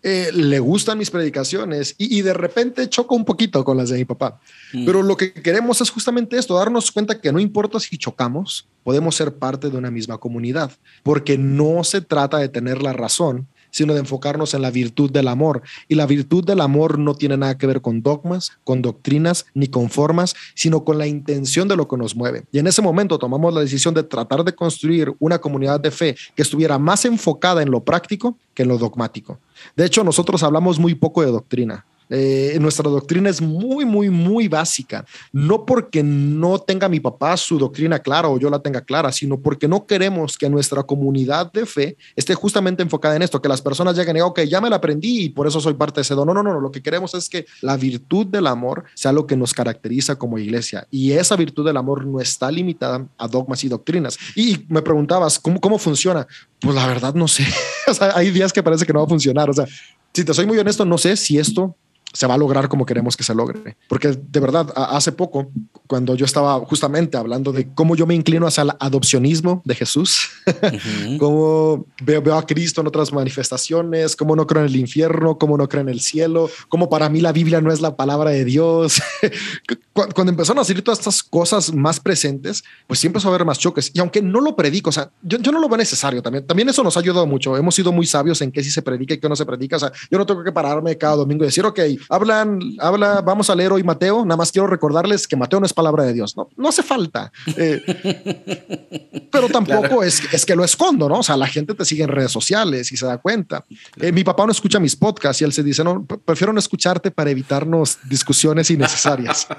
[0.02, 4.04] eh, le gustan mis predicaciones y, de repente choco un poquito con las de mi
[4.06, 4.40] papá.
[4.72, 4.86] Mm.
[4.86, 9.14] Pero lo que queremos es justamente esto, darnos cuenta que no importa si chocamos, podemos
[9.14, 10.72] ser parte de una misma comunidad,
[11.02, 15.28] porque no se trata de tener la razón, sino de enfocarnos en la virtud del
[15.28, 15.62] amor.
[15.88, 19.68] Y la virtud del amor no tiene nada que ver con dogmas, con doctrinas, ni
[19.68, 22.44] con formas, sino con la intención de lo que nos mueve.
[22.52, 26.16] Y en ese momento tomamos la decisión de tratar de construir una comunidad de fe
[26.34, 29.38] que estuviera más enfocada en lo práctico que en lo dogmático.
[29.76, 31.84] De hecho, nosotros hablamos muy poco de doctrina.
[32.10, 35.04] Eh, nuestra doctrina es muy, muy, muy básica.
[35.32, 39.40] No porque no tenga mi papá su doctrina clara o yo la tenga clara, sino
[39.40, 43.62] porque no queremos que nuestra comunidad de fe esté justamente enfocada en esto, que las
[43.62, 46.14] personas lleguen y ok, ya me la aprendí y por eso soy parte de ese
[46.14, 46.26] don.
[46.26, 49.36] No, no, no, lo que queremos es que la virtud del amor sea lo que
[49.36, 50.86] nos caracteriza como iglesia.
[50.90, 54.18] Y esa virtud del amor no está limitada a dogmas y doctrinas.
[54.34, 56.26] Y me preguntabas, ¿cómo, cómo funciona?
[56.60, 57.46] Pues la verdad no sé.
[57.88, 59.48] o sea, hay días que parece que no va a funcionar.
[59.48, 59.66] O sea,
[60.12, 61.76] si te soy muy honesto, no sé si esto
[62.12, 63.76] se va a lograr como queremos que se logre.
[63.88, 65.50] Porque de verdad, hace poco,
[65.86, 70.28] cuando yo estaba justamente hablando de cómo yo me inclino hacia el adopcionismo de Jesús,
[71.18, 75.68] cómo veo, a Cristo en otras manifestaciones, cómo no creo en el infierno, cómo no
[75.68, 79.00] creo en el cielo, cómo para mí la Biblia no es la palabra de Dios.
[79.92, 83.58] cuando empezaron a salir todas estas cosas más presentes, pues siempre empezó a haber más
[83.58, 83.90] choques.
[83.94, 86.46] Y aunque no lo predico, o sea, yo, yo no lo veo necesario también.
[86.46, 87.56] También eso nos ha ayudado mucho.
[87.56, 89.76] Hemos sido muy sabios en qué sí se predica y qué no se predica.
[89.76, 91.78] O sea, yo no tengo que pararme cada domingo y decir, ok,
[92.08, 95.72] hablan, habla, vamos a leer hoy Mateo, nada más quiero recordarles que Mateo no es
[95.72, 97.32] palabra de Dios, no, no hace falta.
[97.56, 101.18] Eh, pero tampoco es, es que lo escondo, ¿no?
[101.18, 103.64] O sea, la gente te sigue en redes sociales y se da cuenta.
[103.96, 107.10] Eh, mi papá no escucha mis podcasts y él se dice, no, prefiero no escucharte
[107.10, 109.46] para evitarnos discusiones innecesarias.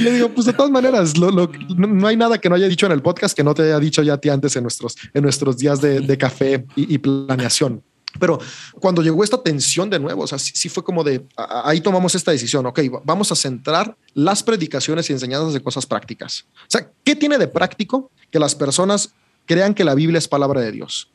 [0.00, 2.92] Y le digo, pues de todas maneras, no hay nada que no haya dicho en
[2.92, 5.58] el podcast que no te haya dicho ya a ti antes en nuestros, en nuestros
[5.58, 7.82] días de, café y, planeación.
[8.18, 8.38] Pero
[8.80, 12.32] cuando llegó esta tensión de nuevo, o sea, sí, fue como de, ahí tomamos esta
[12.32, 16.46] decisión, ok, vamos a centrar las predicaciones y enseñanzas de cosas prácticas.
[16.62, 19.14] O sea, ¿qué tiene de práctico que las personas
[19.46, 21.10] crean que la Biblia es palabra de Dios?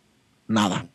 [0.48, 0.88] Nada.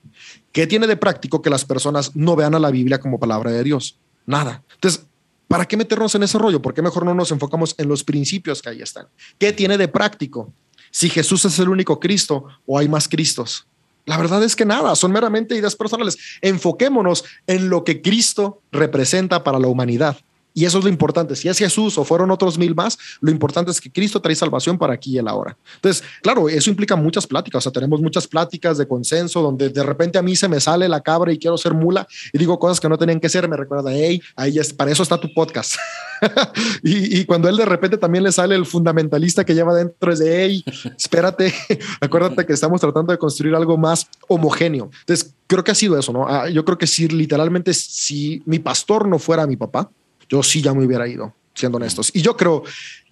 [0.53, 3.63] ¿Qué tiene de práctico que las personas no vean a la Biblia como palabra de
[3.63, 3.99] Dios?
[4.27, 4.63] Nada.
[4.75, 5.07] Entonces,
[5.49, 6.63] ¿para qué meternos en ese rollo?
[6.63, 9.07] ¿Por qué mejor no nos enfocamos en los principios que ahí están?
[9.39, 10.53] ¿Qué tiene de práctico?
[10.91, 13.67] Si Jesús es el único Cristo o hay más Cristos.
[14.07, 16.19] La verdad es que nada, son meramente ideas personales.
[16.41, 20.17] Enfoquémonos en lo que Cristo representa para la humanidad.
[20.53, 21.37] Y eso es lo importante.
[21.37, 24.79] Si es Jesús o fueron otros mil más, lo importante es que Cristo trae salvación
[24.79, 25.57] para aquí y el ahora.
[25.77, 27.61] Entonces, claro, eso implica muchas pláticas.
[27.61, 30.89] O sea, tenemos muchas pláticas de consenso donde de repente a mí se me sale
[30.89, 33.49] la cabra y quiero ser mula y digo cosas que no tenían que ser.
[33.49, 35.77] Me recuerda, hey, ahí es, para eso está tu podcast.
[36.83, 40.45] y, cuando él de repente también le sale el fundamentalista que lleva dentro, es de,
[40.45, 40.65] hey,
[40.99, 41.55] espérate,
[42.01, 44.91] acuérdate que estamos tratando de construir algo más homogéneo.
[45.01, 46.27] Entonces, creo que ha sido eso, ¿no?
[46.29, 49.91] Ah, yo creo que si literalmente, si mi pastor no fuera mi papá,
[50.31, 52.11] yo sí ya me hubiera ido, siendo honestos.
[52.15, 52.63] Y yo creo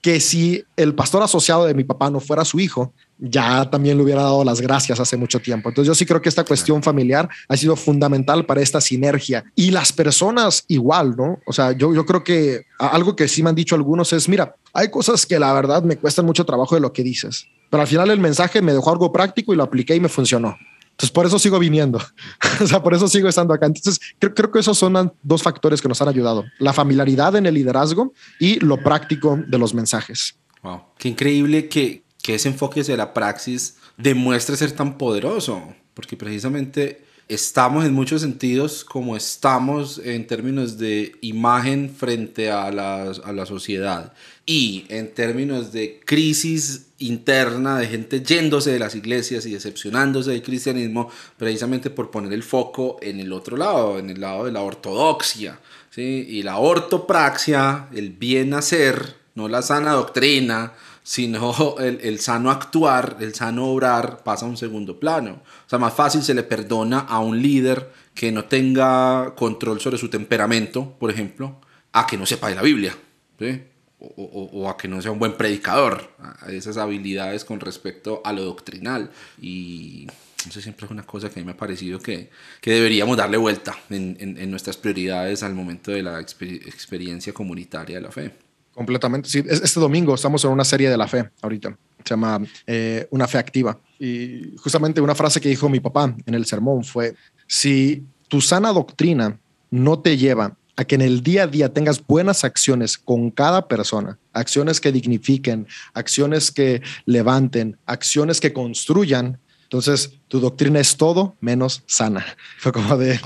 [0.00, 4.04] que si el pastor asociado de mi papá no fuera su hijo, ya también le
[4.04, 5.68] hubiera dado las gracias hace mucho tiempo.
[5.68, 9.44] Entonces yo sí creo que esta cuestión familiar ha sido fundamental para esta sinergia.
[9.56, 11.40] Y las personas igual, ¿no?
[11.46, 14.54] O sea, yo, yo creo que algo que sí me han dicho algunos es, mira,
[14.72, 17.88] hay cosas que la verdad me cuestan mucho trabajo de lo que dices, pero al
[17.88, 20.56] final el mensaje me dejó algo práctico y lo apliqué y me funcionó.
[20.98, 21.98] Entonces, por eso sigo viniendo.
[22.60, 23.66] o sea, por eso sigo estando acá.
[23.66, 26.44] Entonces, creo, creo, que esos son dos factores que nos han ayudado.
[26.58, 30.34] La familiaridad en el liderazgo y lo práctico de los mensajes.
[30.64, 30.80] Wow.
[30.98, 35.62] Qué increíble que, que ese enfoque de la praxis demuestre ser tan poderoso.
[35.94, 43.10] Porque precisamente estamos en muchos sentidos como estamos en términos de imagen frente a la,
[43.10, 44.14] a la sociedad
[44.46, 50.42] y en términos de crisis interna de gente yéndose de las iglesias y decepcionándose del
[50.42, 54.62] cristianismo precisamente por poner el foco en el otro lado, en el lado de la
[54.62, 55.60] ortodoxia.
[55.90, 56.26] ¿sí?
[56.28, 60.72] Y la ortopraxia, el bien hacer, no la sana doctrina,
[61.08, 65.40] sino el, el, sano actuar, el sano obrar pasa a un segundo plano.
[65.64, 69.96] O sea, más fácil se le perdona a un líder que no tenga control sobre
[69.96, 72.94] su temperamento, por ejemplo, a que no sepa de la Biblia.
[73.38, 73.62] ¿sí?
[74.00, 78.44] o, a que no sea un buen predicador, a esas habilidades con respecto a lo
[78.44, 79.10] doctrinal.
[79.40, 80.06] Y
[80.46, 82.28] eso siempre es una cosa que a mí me ha parecido que,
[82.60, 88.02] que deberíamos darle vuelta en, en, nuestras prioridades al momento de la experiencia comunitaria de
[88.02, 88.47] la fe.
[88.78, 89.42] Completamente, sí.
[89.44, 91.76] Este domingo estamos en una serie de la fe ahorita.
[92.04, 93.76] Se llama eh, Una fe activa.
[93.98, 97.16] Y justamente una frase que dijo mi papá en el sermón fue,
[97.48, 99.36] si tu sana doctrina
[99.72, 103.66] no te lleva a que en el día a día tengas buenas acciones con cada
[103.66, 111.36] persona, acciones que dignifiquen, acciones que levanten, acciones que construyan, entonces, tu doctrina es todo
[111.40, 112.24] menos sana.
[112.58, 113.20] Fue como de,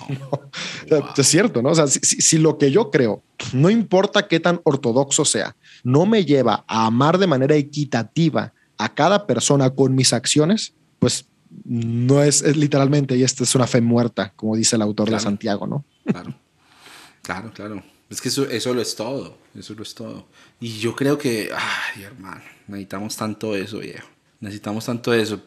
[1.16, 1.68] es cierto, ¿no?
[1.68, 5.54] O sea, si, lo que yo creo, no importa qué tan ortodoxo sea,
[5.84, 11.26] no me lleva a amar de manera equitativa a cada persona con mis acciones, pues
[11.64, 15.68] no es, literalmente, y esta es una fe muerta, como dice el autor de Santiago,
[15.68, 15.84] ¿no?
[16.04, 16.34] Claro,
[17.22, 17.82] claro, claro.
[18.10, 20.26] Es que eso, eso lo es todo, eso lo es todo.
[20.58, 24.08] Y yo creo que, ay, hermano, necesitamos tanto eso, viejo.
[24.40, 25.40] Necesitamos tanto eso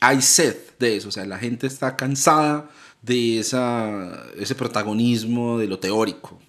[0.00, 2.70] hay sed de eso, o sea, la gente está cansada
[3.02, 6.40] de esa, ese protagonismo de lo teórico.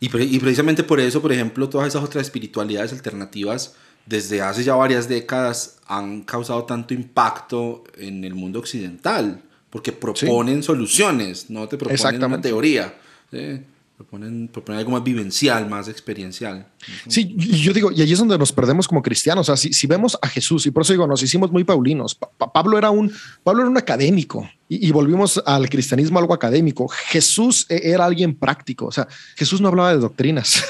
[0.00, 3.74] y, precisamente por eso, por ejemplo, todas esas otras espiritualidades alternativas
[4.04, 10.62] desde hace ya varias décadas han causado tanto impacto en el mundo occidental, porque proponen
[10.62, 12.94] soluciones, no te proponen una teoría.
[13.30, 13.62] ¿sí?
[14.00, 16.66] Proponen, proponen algo más vivencial, más experiencial.
[17.06, 19.46] Sí, yo digo, y ahí es donde nos perdemos como cristianos.
[19.46, 22.18] O sea, si, si vemos a Jesús, y por eso digo, nos hicimos muy paulinos.
[22.54, 23.12] Pablo era un,
[23.44, 26.88] Pablo era un académico y, y, volvimos al cristianismo algo académico.
[26.88, 28.86] Jesús e, era alguien práctico.
[28.86, 29.06] O sea,
[29.36, 30.64] Jesús no hablaba de doctrinas.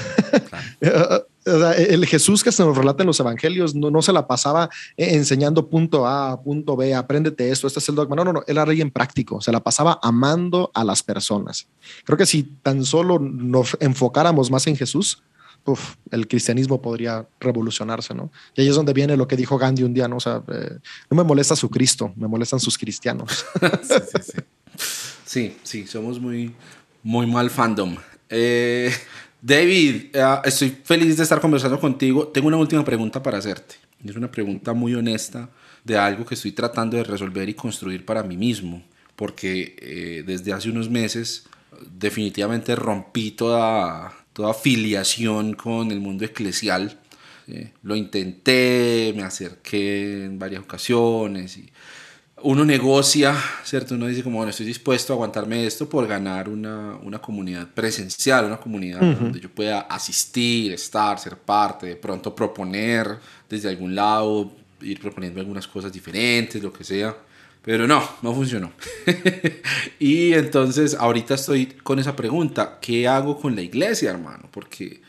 [0.81, 1.27] Claro.
[1.77, 5.69] el Jesús que se nos relata en los evangelios no, no, se la pasaba enseñando
[5.69, 8.17] punto A, punto B, apréndete esto, este es el dogma.
[8.17, 11.67] No, no, no, era alguien práctico, se la pasaba amando a las personas.
[12.05, 15.23] Creo que si tan solo nos enfocáramos más en Jesús,
[16.11, 18.31] el cristianismo podría revolucionarse, ¿no?
[18.55, 20.17] Y ahí es donde viene lo que dijo Gandhi un día, ¿no?
[20.17, 20.79] O sea, eh,
[21.11, 23.45] no me molesta su Cristo, me molestan sus cristianos.
[23.83, 24.39] sí, sí, sí.
[25.25, 26.55] sí, sí, somos muy,
[27.03, 27.97] muy mal fandom.
[28.29, 28.93] Eh,
[29.43, 32.29] David, eh, estoy feliz de estar conversando contigo.
[32.29, 33.77] Tengo una última pregunta para hacerte.
[34.05, 35.49] Es una pregunta muy honesta
[35.85, 38.83] de algo que estoy tratando de resolver y construir para mí mismo,
[39.17, 41.47] porque eh, desde hace unos meses
[41.91, 46.99] definitivamente rompí toda, toda afiliación con el mundo eclesial.
[47.83, 51.59] Lo intenté, me acerqué en varias ocasiones
[52.43, 53.95] uno negocia, ¿cierto?
[53.95, 58.47] Uno dice como, bueno, estoy dispuesto a aguantarme esto por ganar una, una comunidad presencial,
[58.47, 63.19] una comunidad donde yo pueda asistir, estar, ser parte, de pronto proponer
[63.49, 67.17] desde algún lado, ir proponiendo algunas cosas diferentes, lo que sea.
[67.63, 68.73] Pero no, no funcionó.
[69.99, 74.49] y entonces ahorita estoy con esa pregunta, ¿qué hago con la iglesia, hermano?
[74.51, 75.03] Porque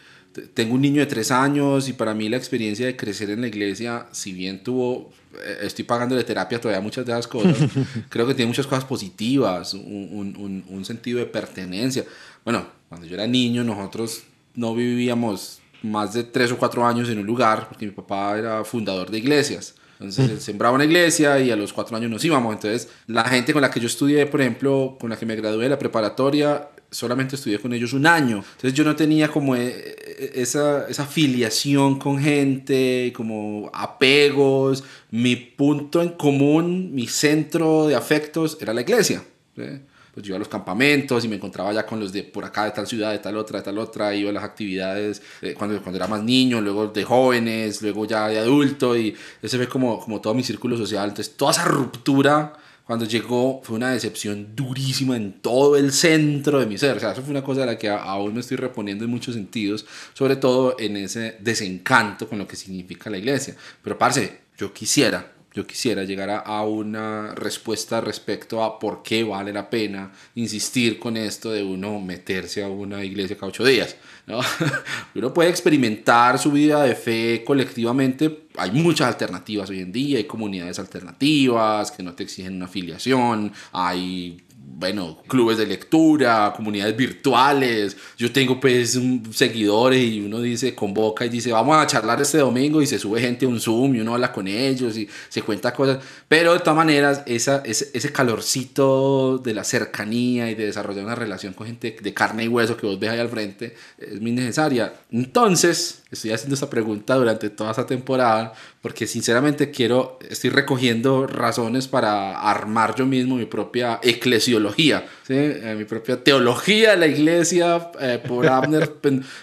[0.53, 3.48] tengo un niño de tres años y para mí la experiencia de crecer en la
[3.48, 7.58] iglesia, si bien tuvo eh, estoy pagando de terapia todavía muchas de esas cosas.
[8.10, 12.06] Creo que tiene muchas cosas positivas, un, un, un, sentido de pertenencia.
[12.44, 14.24] Bueno, cuando yo era niño, nosotros
[14.56, 18.64] no vivíamos más de tres o cuatro años en un lugar, porque mi papá era
[18.64, 19.76] fundador de iglesias.
[19.94, 22.53] Entonces él sembraba una iglesia y a los cuatro años nos íbamos.
[22.53, 25.66] Entonces la gente con la que yo estudié, por ejemplo, con la que me gradué
[25.66, 28.38] de la preparatoria, solamente estudié con ellos un año.
[28.38, 34.84] Entonces yo no tenía como eh, eh, esa, esa afiliación con gente, como apegos.
[35.10, 39.24] Mi punto en común, mi centro de afectos era la iglesia.
[39.56, 42.66] Pues yo iba a los campamentos y me encontraba ya con los de por acá,
[42.66, 44.14] de tal ciudad, de tal otra, de tal otra.
[44.14, 48.28] Iba a las actividades eh, cuando, cuando era más niño, luego de jóvenes, luego ya
[48.28, 48.98] de adulto.
[48.98, 51.08] Y ese fue como, como todo mi círculo social.
[51.08, 52.54] Entonces toda esa ruptura
[52.86, 56.98] cuando llegó fue una decepción durísima en todo el centro de mi ser.
[56.98, 59.36] O sea, eso fue una cosa de la que aún me estoy reponiendo en muchos
[59.36, 63.56] sentidos, sobre todo en ese desencanto con lo que significa la iglesia.
[63.84, 69.52] Pero, parce, yo quisiera yo quisiera llegar a, una respuesta respecto a por qué vale
[69.52, 73.98] la pena insistir con esto de uno meterse a una iglesia cada ocho días.
[74.28, 74.40] ¿no?
[75.15, 78.45] uno puede experimentar su vida de fe colectivamente.
[78.57, 83.52] Hay muchas alternativas hoy en día, hay comunidades alternativas que no te exigen una afiliación,
[83.73, 84.41] hay
[84.77, 87.98] bueno, clubes de lectura, comunidades virtuales.
[88.18, 88.99] Yo tengo pues
[89.31, 93.22] seguidores y uno dice, convoca y dice, vamos a charlar este domingo y se sube
[93.22, 95.99] gente a un Zoom y uno habla con ellos y se cuenta cosas.
[96.27, 101.15] Pero de todas maneras, esa, ese, ese calorcito de la cercanía y de desarrollar una
[101.15, 104.31] relación con gente de carne y hueso que vos ves ahí al frente es muy
[104.31, 104.93] necesaria.
[105.11, 111.88] Entonces, estoy haciendo esta pregunta durante toda esta temporada porque sinceramente quiero, estoy recogiendo razones
[111.88, 115.36] para armar yo mismo mi propia eclesiología, ¿sí?
[115.36, 118.92] Eh, mi propia teología de la iglesia eh, por Abner,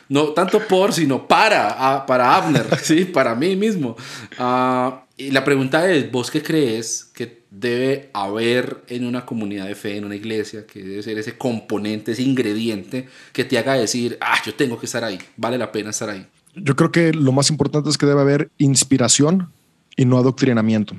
[0.09, 3.07] no tanto por, sino para, para Abner, ¿sí?
[3.07, 3.97] para mí mismo.
[4.39, 9.74] Ah, y la pregunta es, ¿vos qué crees que debe haber en una comunidad de
[9.74, 14.19] fe, en una iglesia, que debe ser ese componente, ese ingrediente que te haga decir,
[14.20, 16.27] ah, yo tengo que estar ahí, vale la pena estar ahí?
[16.55, 19.51] Yo creo que lo más importante es que debe haber inspiración
[19.97, 20.95] y no adoctrinamiento.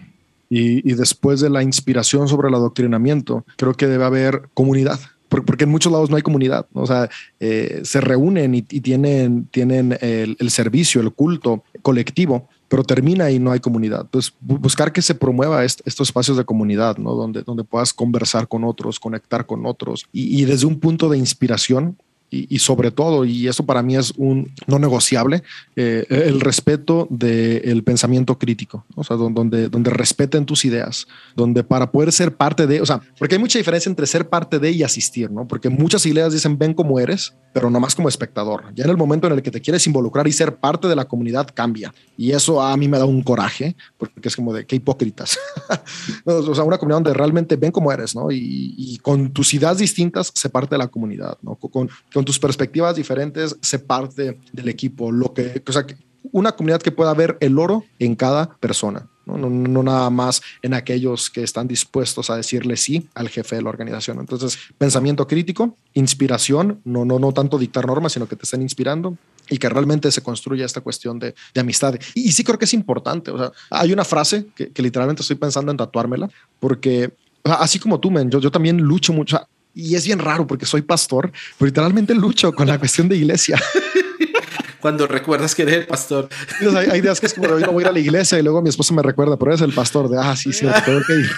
[0.50, 5.00] Y, después de la inspiración sobre el adoctrinamiento, creo que debe haber comunidad
[5.30, 7.08] porque en muchos lados no hay comunidad, o sea,
[7.40, 13.52] eh, se reúnen y, tienen, tienen el, servicio, el culto colectivo, pero termina y no
[13.52, 14.02] hay comunidad.
[14.02, 17.14] Entonces, buscar que se promueva estos espacios de comunidad, ¿no?
[17.14, 21.96] Donde, donde puedas conversar con otros, conectar con otros y desde un punto de inspiración
[22.31, 25.43] y, sobre todo, y eso para mí es un no negociable,
[25.76, 31.91] eh, el respeto del pensamiento crítico, o sea, donde, donde respeten tus ideas, donde para
[31.91, 34.84] poder ser parte de, o sea, porque hay mucha diferencia entre ser parte de y
[34.84, 35.47] asistir, ¿no?
[35.47, 38.64] Porque muchas ideas dicen ven como eres, pero no más como espectador.
[38.76, 41.06] Ya en el momento en el que te quieres involucrar y ser parte de la
[41.06, 41.93] comunidad cambia.
[42.18, 45.38] Y eso a mí me da un coraje, porque es como de qué hipócritas.
[46.26, 48.27] o sea, una comunidad donde realmente ven como eres, ¿no?
[48.31, 51.56] Y, con tus ideas distintas se parte de la comunidad, ¿no?
[51.56, 55.12] Con, con tus perspectivas diferentes se parte del equipo.
[55.12, 55.86] Lo que, o sea,
[56.32, 59.08] una comunidad que pueda ver el oro en cada persona.
[59.26, 59.38] ¿no?
[59.38, 63.70] No, nada más en aquellos que están dispuestos a decirle sí al jefe de la
[63.70, 64.20] organización.
[64.20, 69.18] Entonces, pensamiento crítico, inspiración, no, no, no tanto dictar normas, sino que te estén inspirando
[69.50, 71.96] y que realmente se construya esta cuestión de, de amistad.
[72.16, 73.32] Y, sí creo que es importante.
[73.32, 76.30] O sea, hay una frase que, que literalmente estoy pensando en tatuármela,
[76.60, 77.14] porque
[77.44, 79.40] así como tú, men, yo, yo también lucho mucho
[79.74, 83.62] y es bien raro porque soy pastor, pero literalmente lucho con la cuestión de iglesia.
[84.82, 86.30] Cuando recuerdas que eres el pastor.
[86.91, 88.70] hay, días que es como yo voy a ir a la iglesia y luego mi
[88.70, 91.30] esposa me recuerda, pero eres el pastor de, ah, sí, sí, tengo que ir.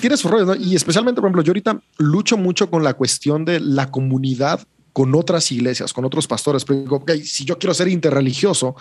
[0.00, 0.54] Tienes rollo, ¿no?
[0.54, 4.60] Y especialmente, por ejemplo, yo ahorita lucho mucho con la cuestión de la comunidad
[4.92, 6.64] con otras iglesias, con otros pastores.
[6.64, 8.76] Pero digo, okay, si yo quiero ser interreligioso,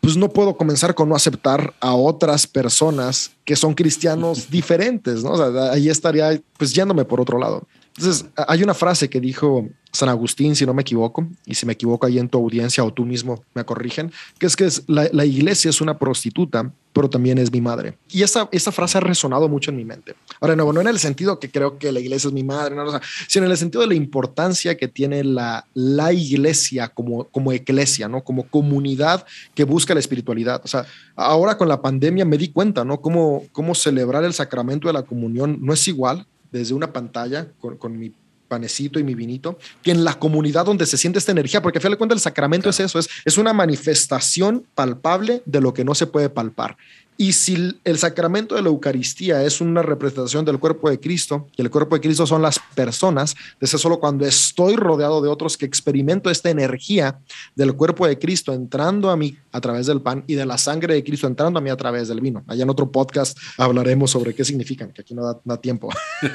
[0.00, 5.32] pues no puedo comenzar con no aceptar a otras personas que son cristianos diferentes, ¿no?
[5.32, 7.66] O sea, ahí estaría pues yéndome por otro lado.
[7.96, 11.74] Entonces, hay una frase que dijo San Agustín, si no me equivoco, y si me
[11.74, 15.24] equivoco ahí en tu audiencia o tú mismo me corrigen, que es que es, la,
[15.24, 17.96] iglesia es una prostituta, pero también es mi madre.
[18.10, 20.14] Y esa, esa frase ha resonado mucho en mi mente.
[20.40, 22.84] Ahora, no, no en el sentido que creo que la iglesia es mi madre, no,
[23.28, 28.08] sino en el sentido de la importancia que tiene la, la iglesia como, como iglesia,
[28.08, 28.22] ¿no?
[28.22, 30.60] Como comunidad que busca la espiritualidad.
[30.64, 30.84] O sea,
[31.14, 33.00] ahora con la pandemia me di cuenta, ¿no?
[33.00, 37.76] Cómo, cómo celebrar el sacramento de la comunión no es igual desde una pantalla con,
[37.76, 38.12] con mi
[38.50, 41.80] panecito y mi vinito, que en la comunidad donde se siente esta energía, porque a
[41.80, 45.84] fin de cuentas el sacramento es eso, es, es una manifestación palpable de lo que
[45.84, 46.76] no se puede palpar.
[47.20, 51.60] Y si el sacramento de la Eucaristía es una representación del cuerpo de Cristo, y
[51.60, 55.66] el cuerpo de Cristo son las personas, es solo cuando estoy rodeado de otros que
[55.66, 57.18] experimento esta energía
[57.54, 60.94] del cuerpo de Cristo entrando a mí a través del pan y de la sangre
[60.94, 62.42] de Cristo entrando a mí a través del vino.
[62.46, 65.90] Allá en otro podcast hablaremos sobre qué significan, que aquí no da, tiempo.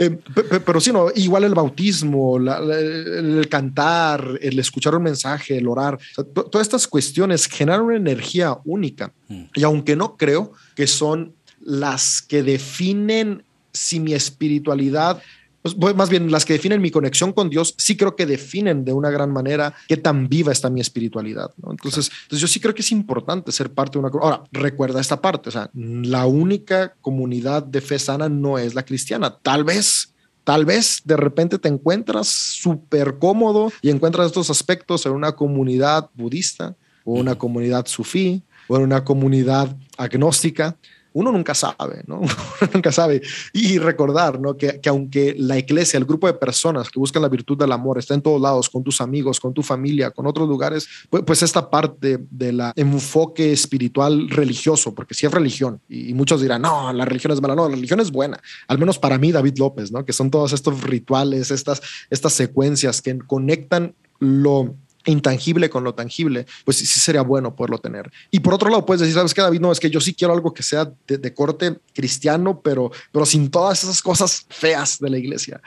[0.00, 0.16] Eh,
[0.64, 5.98] pero sí, no, igual el bautismo, el, cantar, el escuchar un mensaje, el orar,
[6.32, 9.12] todas estas cuestiones generan una energía única.
[9.28, 9.42] Mm.
[9.54, 15.22] Y aunque no creo que son las que definen si mi espiritualidad
[15.62, 18.92] pues, más bien las que definen mi conexión con Dios, sí creo que definen de
[18.92, 21.50] una gran manera qué tan viva está mi espiritualidad.
[21.68, 24.08] Entonces, entonces, yo sí creo que es importante ser parte de una...
[24.20, 28.84] Ahora, recuerda esta parte, o sea, la única comunidad de fe sana no es la
[28.84, 29.36] cristiana.
[29.42, 30.14] Tal vez
[30.44, 36.08] Tal vez de repente te encuentras súper cómodo y encuentras estos aspectos en una comunidad
[36.14, 36.74] budista
[37.04, 40.76] o una comunidad sufí o en una comunidad agnóstica,
[41.12, 42.20] uno nunca sabe, ¿no?
[42.60, 43.22] Uno nunca sabe.
[43.52, 44.56] Y recordar, ¿no?
[44.56, 47.98] Que, que, aunque la iglesia, el grupo de personas que buscan la virtud del amor
[47.98, 51.42] está en todos lados, con tus amigos, con tu familia, con otros lugares, pues, pues
[51.42, 56.92] esta parte del enfoque espiritual religioso, porque si sí es religión, y, muchos dirán, no,
[56.92, 59.90] la religión es mala, no, la religión es buena, al menos para mí, David López,
[59.90, 60.04] ¿no?
[60.04, 61.80] Que son todos estos rituales, estas,
[62.10, 64.74] estas secuencias que conectan lo
[65.10, 68.10] intangible con lo tangible, pues sí, sería bueno poderlo tener.
[68.30, 69.60] Y por otro lado, puedes decir, ¿sabes qué, David?
[69.60, 73.50] No, es que yo sí quiero algo que sea de, corte cristiano, pero, pero sin
[73.50, 75.60] todas esas cosas feas de la iglesia.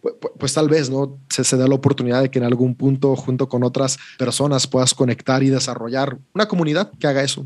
[0.00, 1.18] pues, pues, tal vez, ¿no?
[1.28, 4.94] Se, se da la oportunidad de que en algún punto, junto con otras personas, puedas
[4.94, 7.44] conectar y desarrollar una comunidad que haga eso.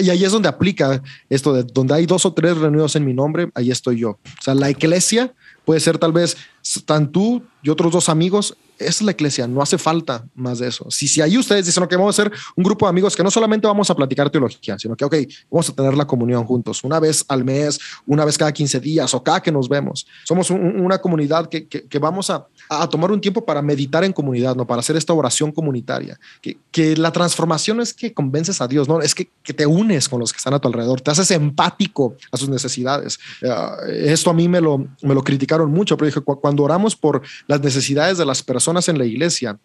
[0.00, 3.14] Y ahí es donde aplica esto de donde hay dos o tres reunidos en mi
[3.14, 4.10] nombre, ahí estoy yo.
[4.10, 5.32] O sea, la iglesia
[5.64, 6.36] puede ser tal vez
[6.84, 10.90] tan tú y otros dos amigos es la iglesia, no hace falta más de eso.
[10.90, 13.30] Si, si ahí ustedes dicen, que vamos a ser un grupo de amigos que no
[13.30, 15.14] solamente vamos a platicar teología, sino que, ok,
[15.50, 19.14] vamos a tener la comunión juntos, una vez al mes, una vez cada 15 días
[19.14, 20.06] o cada que nos vemos.
[20.24, 24.54] Somos una comunidad que, que, vamos a, a, tomar un tiempo para meditar en comunidad,
[24.54, 24.66] ¿no?
[24.66, 26.18] Para hacer esta oración comunitaria.
[26.40, 29.00] Que, que la transformación es que convences a Dios, ¿no?
[29.00, 32.16] Es que, que, te unes con los que están a tu alrededor, te haces empático
[32.30, 33.18] a sus necesidades.
[33.42, 37.22] Uh, esto a mí me lo, me lo criticaron mucho, pero dije, cuando oramos por
[37.46, 39.58] las necesidades de las personas en la iglesia,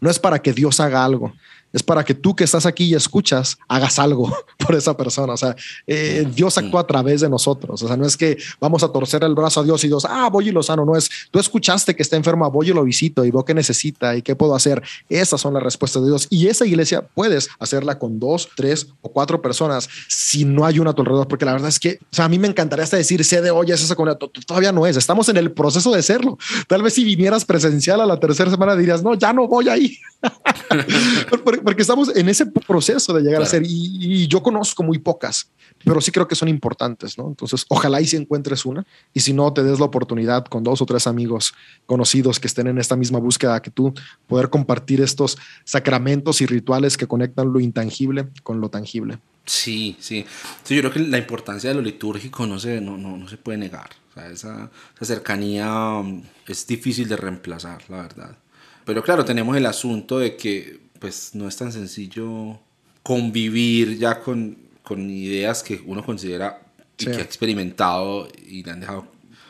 [0.00, 1.34] no es para que Dios haga algo,
[1.76, 5.34] es para que tú que estás aquí y escuchas hagas algo por esa persona.
[5.34, 5.54] O sea,
[5.86, 7.82] eh, Dios actúa a través de nosotros.
[7.82, 10.30] O sea, no es que vamos a torcer el brazo a Dios y Dios, ah,
[10.32, 10.86] voy y lo sano.
[10.86, 14.16] No es, tú escuchaste que está enfermo, voy y lo visito y veo qué necesita
[14.16, 14.82] y qué puedo hacer.
[15.10, 16.28] Esas son las respuestas de Dios.
[16.30, 20.92] Y esa iglesia puedes hacerla con dos, tres o cuatro personas si no hay una
[20.92, 22.96] a tu alrededor, porque la verdad es que, o sea, a mí me encantaría hasta
[22.96, 24.18] decir, sé de hoy es esa comunidad.
[24.46, 24.96] Todavía no es.
[24.96, 26.38] Estamos en el proceso de serlo.
[26.68, 29.98] Tal vez si vinieras presencial a la tercera semana dirías, no, ya no voy ahí.
[31.66, 35.50] porque estamos en ese proceso de llegar a ser y, yo conozco muy pocas,
[35.84, 37.26] pero sí creo que son importantes, ¿no?
[37.26, 40.80] Entonces, ojalá y si encuentres una y si no, te des la oportunidad con dos
[40.80, 43.92] o tres amigos conocidos que estén en esta misma búsqueda que tú,
[44.28, 49.18] poder compartir estos sacramentos y rituales que conectan lo intangible con lo tangible.
[49.44, 50.24] Sí, sí.
[50.68, 53.58] yo creo que la importancia de lo litúrgico no se, no, no, no se puede
[53.58, 53.90] negar.
[54.30, 58.38] esa, esa cercanía mm, es difícil de reemplazar, la verdad.
[58.84, 62.58] Pero claro, tenemos el asunto de que pues no es tan sencillo
[63.02, 66.60] convivir ya con, con ideas que uno considera
[66.98, 69.06] y que ha experimentado y le han dejado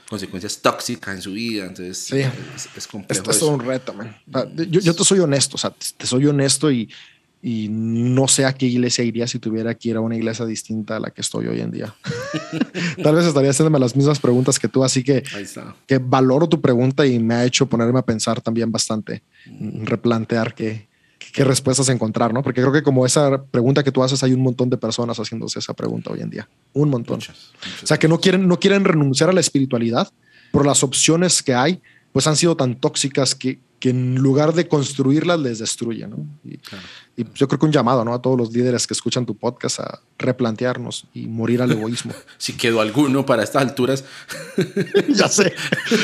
[0.08, 1.66] consecuencias tóxicas en su vida.
[1.66, 2.22] Entonces, sí.
[2.76, 3.22] es, complejo.
[3.22, 4.16] Esto es un reto, man.
[4.56, 6.88] yo, yo, te soy honesto, o sea, te soy honesto y,
[7.42, 10.96] y no sé a qué iglesia iría si tuviera que ir a una iglesia distinta
[10.96, 11.94] a la que estoy hoy en día.
[13.02, 15.22] Tal vez estaría haciéndome las mismas preguntas que tú, así que,
[15.86, 19.84] que valoro tu pregunta y me ha hecho ponerme a pensar también bastante, mm.
[19.84, 20.88] replantear qué,
[21.32, 22.42] qué respuestas encontrar, ¿no?
[22.42, 25.58] Porque creo que como esa pregunta que tú haces, hay un montón de personas haciéndose
[25.58, 26.48] esa pregunta hoy en día.
[26.72, 27.20] Un montón.
[27.20, 30.08] o sea, que no quieren, no quieren renunciar a la espiritualidad
[30.52, 31.80] por las opciones que hay,
[32.12, 36.10] pues han sido tan tóxicas que, que en lugar de construirlas les destruyen.
[36.10, 36.26] ¿no?
[36.44, 36.58] Y,
[37.34, 38.12] yo creo que un llamado ¿no?
[38.12, 42.12] a todos los líderes que escuchan tu podcast a replantearnos y morir al egoísmo.
[42.38, 44.04] si quedó alguno para estas alturas.
[45.08, 45.54] ya sé.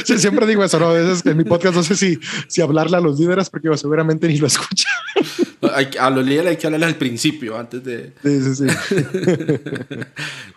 [0.04, 0.88] siempre digo eso, ¿no?
[0.88, 2.18] A veces en mi podcast no sé si,
[2.48, 4.92] si hablarle a los líderes porque seguramente ni lo escuchan.
[5.98, 8.12] a los líderes hay que hablarles al principio, antes de...
[8.22, 8.66] Sí, sí, sí.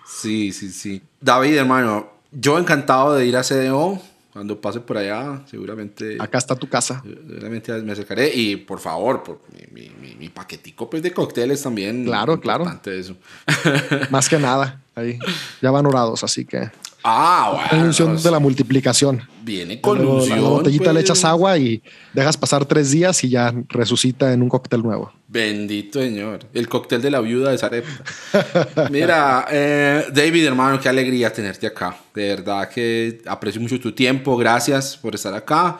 [0.07, 1.01] sí, sí, sí.
[1.19, 4.01] David, hermano, yo encantado de ir a CDO
[4.35, 6.17] cuando pase por allá, seguramente.
[6.19, 7.01] Acá está tu casa.
[7.01, 8.35] Seguramente me acercaré.
[8.35, 9.39] Y por favor, por
[9.71, 12.03] mi, mi, mi paquetico pues, de cócteles también.
[12.03, 12.65] Claro, claro.
[12.83, 13.15] Eso.
[14.09, 14.81] Más que nada.
[14.93, 15.19] Ahí
[15.61, 16.69] ya van orados, así que.
[17.07, 17.85] Ah, bueno.
[17.85, 19.21] Función de la multiplicación.
[19.43, 21.25] Viene con La, botellita le echas pues.
[21.25, 21.83] agua y
[22.13, 25.13] dejas pasar tres días y ya resucita en un cóctel nuevo.
[25.27, 26.39] Bendito Señor.
[26.51, 28.89] El cóctel de la viuda de Sarepta.
[28.89, 31.95] Mira, eh, David, hermano, qué alegría tenerte acá.
[32.15, 34.35] De verdad que aprecio mucho tu tiempo.
[34.35, 35.77] Gracias por estar acá.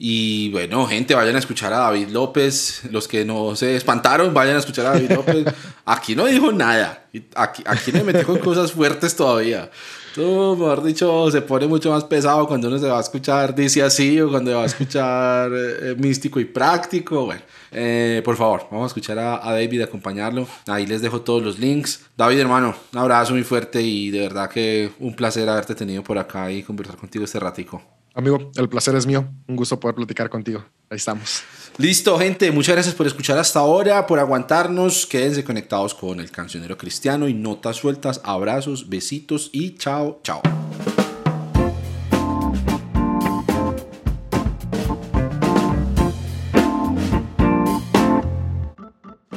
[0.00, 2.82] Y bueno, gente, vayan a escuchar a David López.
[2.92, 5.44] Los que no se espantaron, vayan a escuchar a David López.
[5.84, 7.08] Aquí no dijo nada.
[7.34, 9.68] Aquí, aquí me metí con cosas fuertes todavía.
[10.14, 13.82] Tú, mejor dicho, se pone mucho más pesado cuando uno se va a escuchar dice
[13.82, 17.24] así o cuando va a escuchar eh, místico y práctico.
[17.24, 17.42] Bueno,
[17.72, 20.46] eh, por favor, vamos a escuchar a, a, David, acompañarlo.
[20.68, 22.06] Ahí les dejo todos los links.
[22.16, 26.18] David, hermano, un abrazo muy fuerte y de verdad que un placer haberte tenido por
[26.18, 27.97] acá y conversar contigo este ratico.
[28.18, 29.28] Amigo, el placer es mío.
[29.46, 30.64] Un gusto poder platicar contigo.
[30.90, 31.44] Ahí estamos.
[31.76, 32.50] Listo, gente.
[32.50, 35.06] Muchas gracias por escuchar hasta ahora, por aguantarnos.
[35.06, 38.20] Quédense conectados con el cancionero cristiano y notas sueltas.
[38.24, 40.42] Abrazos, besitos y chao, chao.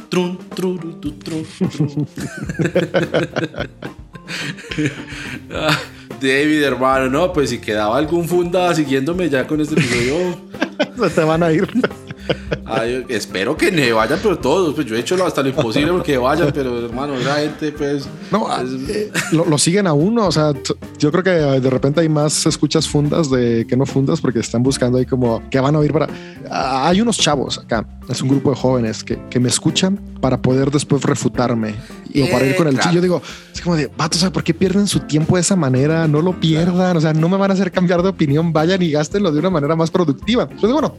[0.09, 0.39] Trun,
[6.21, 10.37] David, hermano, no, pues si quedaba algún funda siguiéndome ya con este episodio.
[10.97, 11.67] Se te van a ir.
[13.09, 14.73] Espero que me vayan, pero todos.
[14.73, 18.07] Pues yo he hecho hasta lo imposible porque vayan, pero hermano, la gente, pues.
[18.31, 20.27] No, ah, eh, lo, siguen a uno.
[20.27, 20.53] O sea,
[20.97, 24.63] yo creo que de repente hay más escuchas fundas de que no fundas porque están
[24.63, 26.07] buscando ahí como que van a oír para.
[26.49, 30.41] Ah, hay unos chavos acá, es un grupo de jóvenes que, que me escuchan para
[30.41, 31.75] poder después refutarme
[32.13, 32.95] y para ir con el chillo.
[32.95, 33.21] Yo digo,
[33.53, 36.07] es como de vato, ¿sabes por qué pierden su tiempo de esa manera?
[36.07, 36.97] No lo pierdan.
[36.97, 38.53] O sea, no me van a hacer cambiar de opinión.
[38.53, 40.43] Vayan y gástenlo de una manera más productiva.
[40.43, 40.95] Entonces, bueno,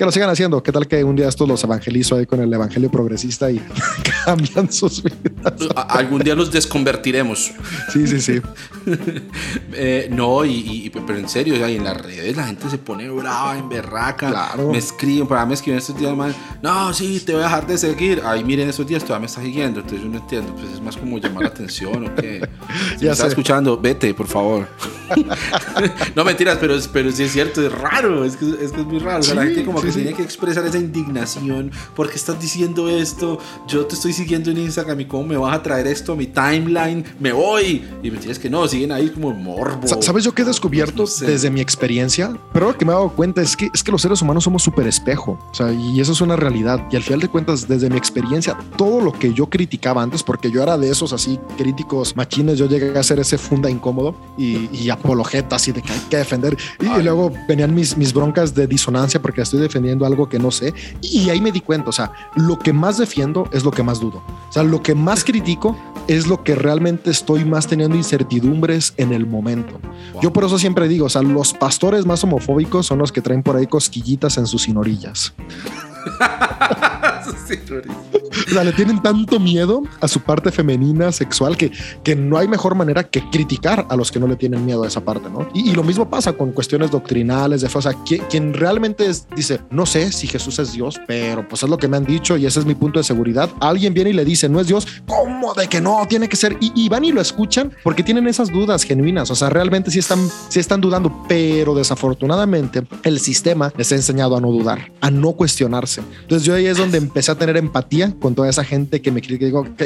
[0.00, 0.62] que lo sigan haciendo.
[0.62, 3.60] ¿Qué tal que un día estos los evangelizo ahí con el evangelio progresista y
[4.24, 5.52] cambian sus vidas?
[5.76, 7.52] Algún día los desconvertiremos.
[7.92, 8.40] Sí, sí, sí.
[9.72, 13.68] Eh, no, y, pero en serio, en las redes la gente se pone brava, en
[13.68, 14.28] berraca.
[14.30, 14.70] Claro.
[14.70, 16.34] Me escriben, para me escriben estos días mal.
[16.62, 18.22] No, sí, te voy a dejar de seguir.
[18.24, 19.80] Ay, miren, estos días todavía me está siguiendo.
[19.80, 20.54] Entonces yo no entiendo.
[20.54, 22.46] Pues es más como llamar la atención o qué.
[22.98, 24.66] Si ya me está escuchando, vete, por favor.
[26.14, 28.24] no mentiras, pero, pero sí es cierto, es raro.
[28.24, 29.22] Es que es, que es muy raro.
[29.34, 31.70] la gente como que tiene que expresar esa indignación.
[31.94, 33.38] porque estás diciendo esto?
[33.66, 36.26] Yo te estoy siguiendo en Instagram y cómo me vas a traer esto a mi
[36.26, 37.04] timeline.
[37.18, 37.84] Me voy.
[38.02, 39.86] Y me tienes que no, siguen ahí como morbo.
[40.02, 42.36] ¿Sabes yo qué he descubierto desde mi experiencia?
[42.52, 44.62] Pero lo que me he dado cuenta es que, es que los seres humanos somos
[44.62, 45.38] súper espejo.
[45.50, 46.86] O sea, y eso es una realidad.
[46.90, 50.50] Y al final de cuentas, desde mi experiencia, todo lo que yo criticaba antes, porque
[50.50, 54.68] yo era de esos así críticos machines, yo llegué a ser ese funda incómodo y,
[54.74, 56.56] y apologeta así de que hay que defender.
[56.80, 60.74] Y, luego venían mis, mis broncas de disonancia porque estoy defendiendo algo que no sé.
[61.00, 64.00] Y ahí me di cuenta, o sea, lo que más defiendo es lo que más
[64.00, 64.22] dudo.
[64.48, 65.76] O sea, lo que más critico
[66.08, 69.80] es lo que realmente estoy más teniendo incertidumbres en el momento.
[70.22, 73.42] Yo por eso siempre digo, o sea, los pastores más homofóbicos son los que traen
[73.42, 75.34] por ahí cosquillitas en sus sinorillas.
[78.46, 81.70] o sea, le tienen tanto miedo a su parte femenina, sexual, que,
[82.02, 84.88] que no hay mejor manera que criticar a los que no le tienen miedo a
[84.88, 85.48] esa parte, ¿no?
[85.54, 87.78] Y, lo mismo pasa con cuestiones doctrinales, de fe.
[87.78, 87.94] O sea,
[88.28, 91.96] quien, realmente dice, no sé si Jesús es Dios, pero pues es lo que me
[91.96, 93.48] han dicho y ese es mi punto de seguridad.
[93.60, 96.06] Alguien viene y le dice, no es Dios, ¿cómo de que no?
[96.08, 96.56] Tiene que ser.
[96.60, 99.30] Y, van y lo escuchan porque tienen esas dudas genuinas.
[99.30, 104.36] O sea, realmente sí están, sí están dudando, pero desafortunadamente el sistema les ha enseñado
[104.36, 106.02] a no dudar, a no cuestionarse.
[106.22, 109.20] Entonces yo ahí es donde empecé a tener empatía con toda esa gente que me
[109.20, 109.46] critica.
[109.46, 109.82] Digo, ok,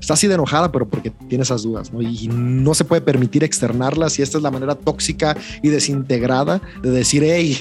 [0.00, 2.02] está así de enojada, pero porque tiene esas dudas, ¿no?
[2.02, 6.90] Y no se puede permitir externarlas y esta es la manera tóxica y desintegrada de
[6.90, 7.58] decir, hey,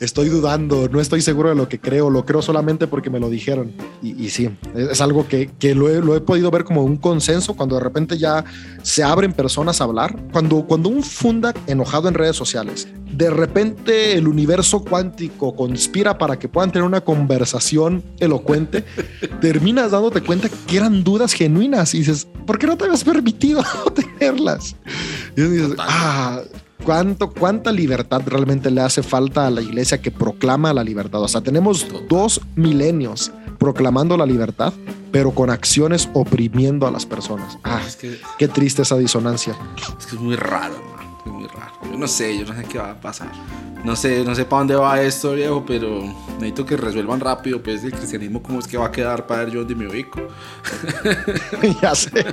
[0.00, 3.28] estoy dudando, no estoy seguro de lo que creo, lo creo solamente porque me lo
[3.28, 3.72] dijeron.
[4.02, 7.54] Y, sí, es algo que, que lo, he, lo, he, podido ver como un consenso
[7.54, 8.44] cuando de repente ya
[8.82, 10.16] se abren personas a hablar.
[10.32, 16.38] Cuando, cuando un funda enojado en redes sociales, de repente el universo cuántico conspira para
[16.38, 18.84] que puedan tener una conversación elocuente,
[19.40, 23.62] terminas dándote cuenta que eran dudas genuinas y dices, ¿por qué no te habías permitido
[23.94, 24.76] tenerlas?
[25.36, 26.40] Y dices, ah,
[26.84, 31.22] ¿Cuánto, ¿Cuánta libertad realmente le hace falta a la iglesia que proclama la libertad?
[31.22, 34.72] O sea, tenemos dos milenios proclamando la libertad,
[35.12, 37.58] pero con acciones oprimiendo a las personas.
[37.62, 39.54] Ah, es que, qué triste esa disonancia.
[39.98, 40.74] Es que es muy raro,
[41.24, 41.72] es muy raro.
[41.90, 43.30] Yo no sé, yo no sé qué va a pasar.
[43.84, 46.02] No sé, no sé para dónde va esto, viejo, pero
[46.34, 49.54] necesito que resuelvan rápido, pues, el cristianismo, cómo es que va a quedar para ver
[49.54, 50.20] yo dónde me ubico.
[51.82, 52.10] ya sé.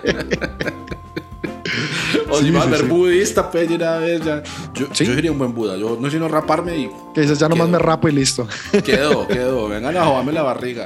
[2.30, 4.44] o si va a ser budista, pues, una vez ya.
[4.74, 5.78] Yo, yo, sería un buen Buda.
[5.78, 6.90] Yo no sino raparme y.
[7.14, 8.48] Que dices, ya nomás me rapo y listo.
[8.84, 9.70] Quedó, quedó.
[9.70, 10.86] Vengan a joderme la barriga.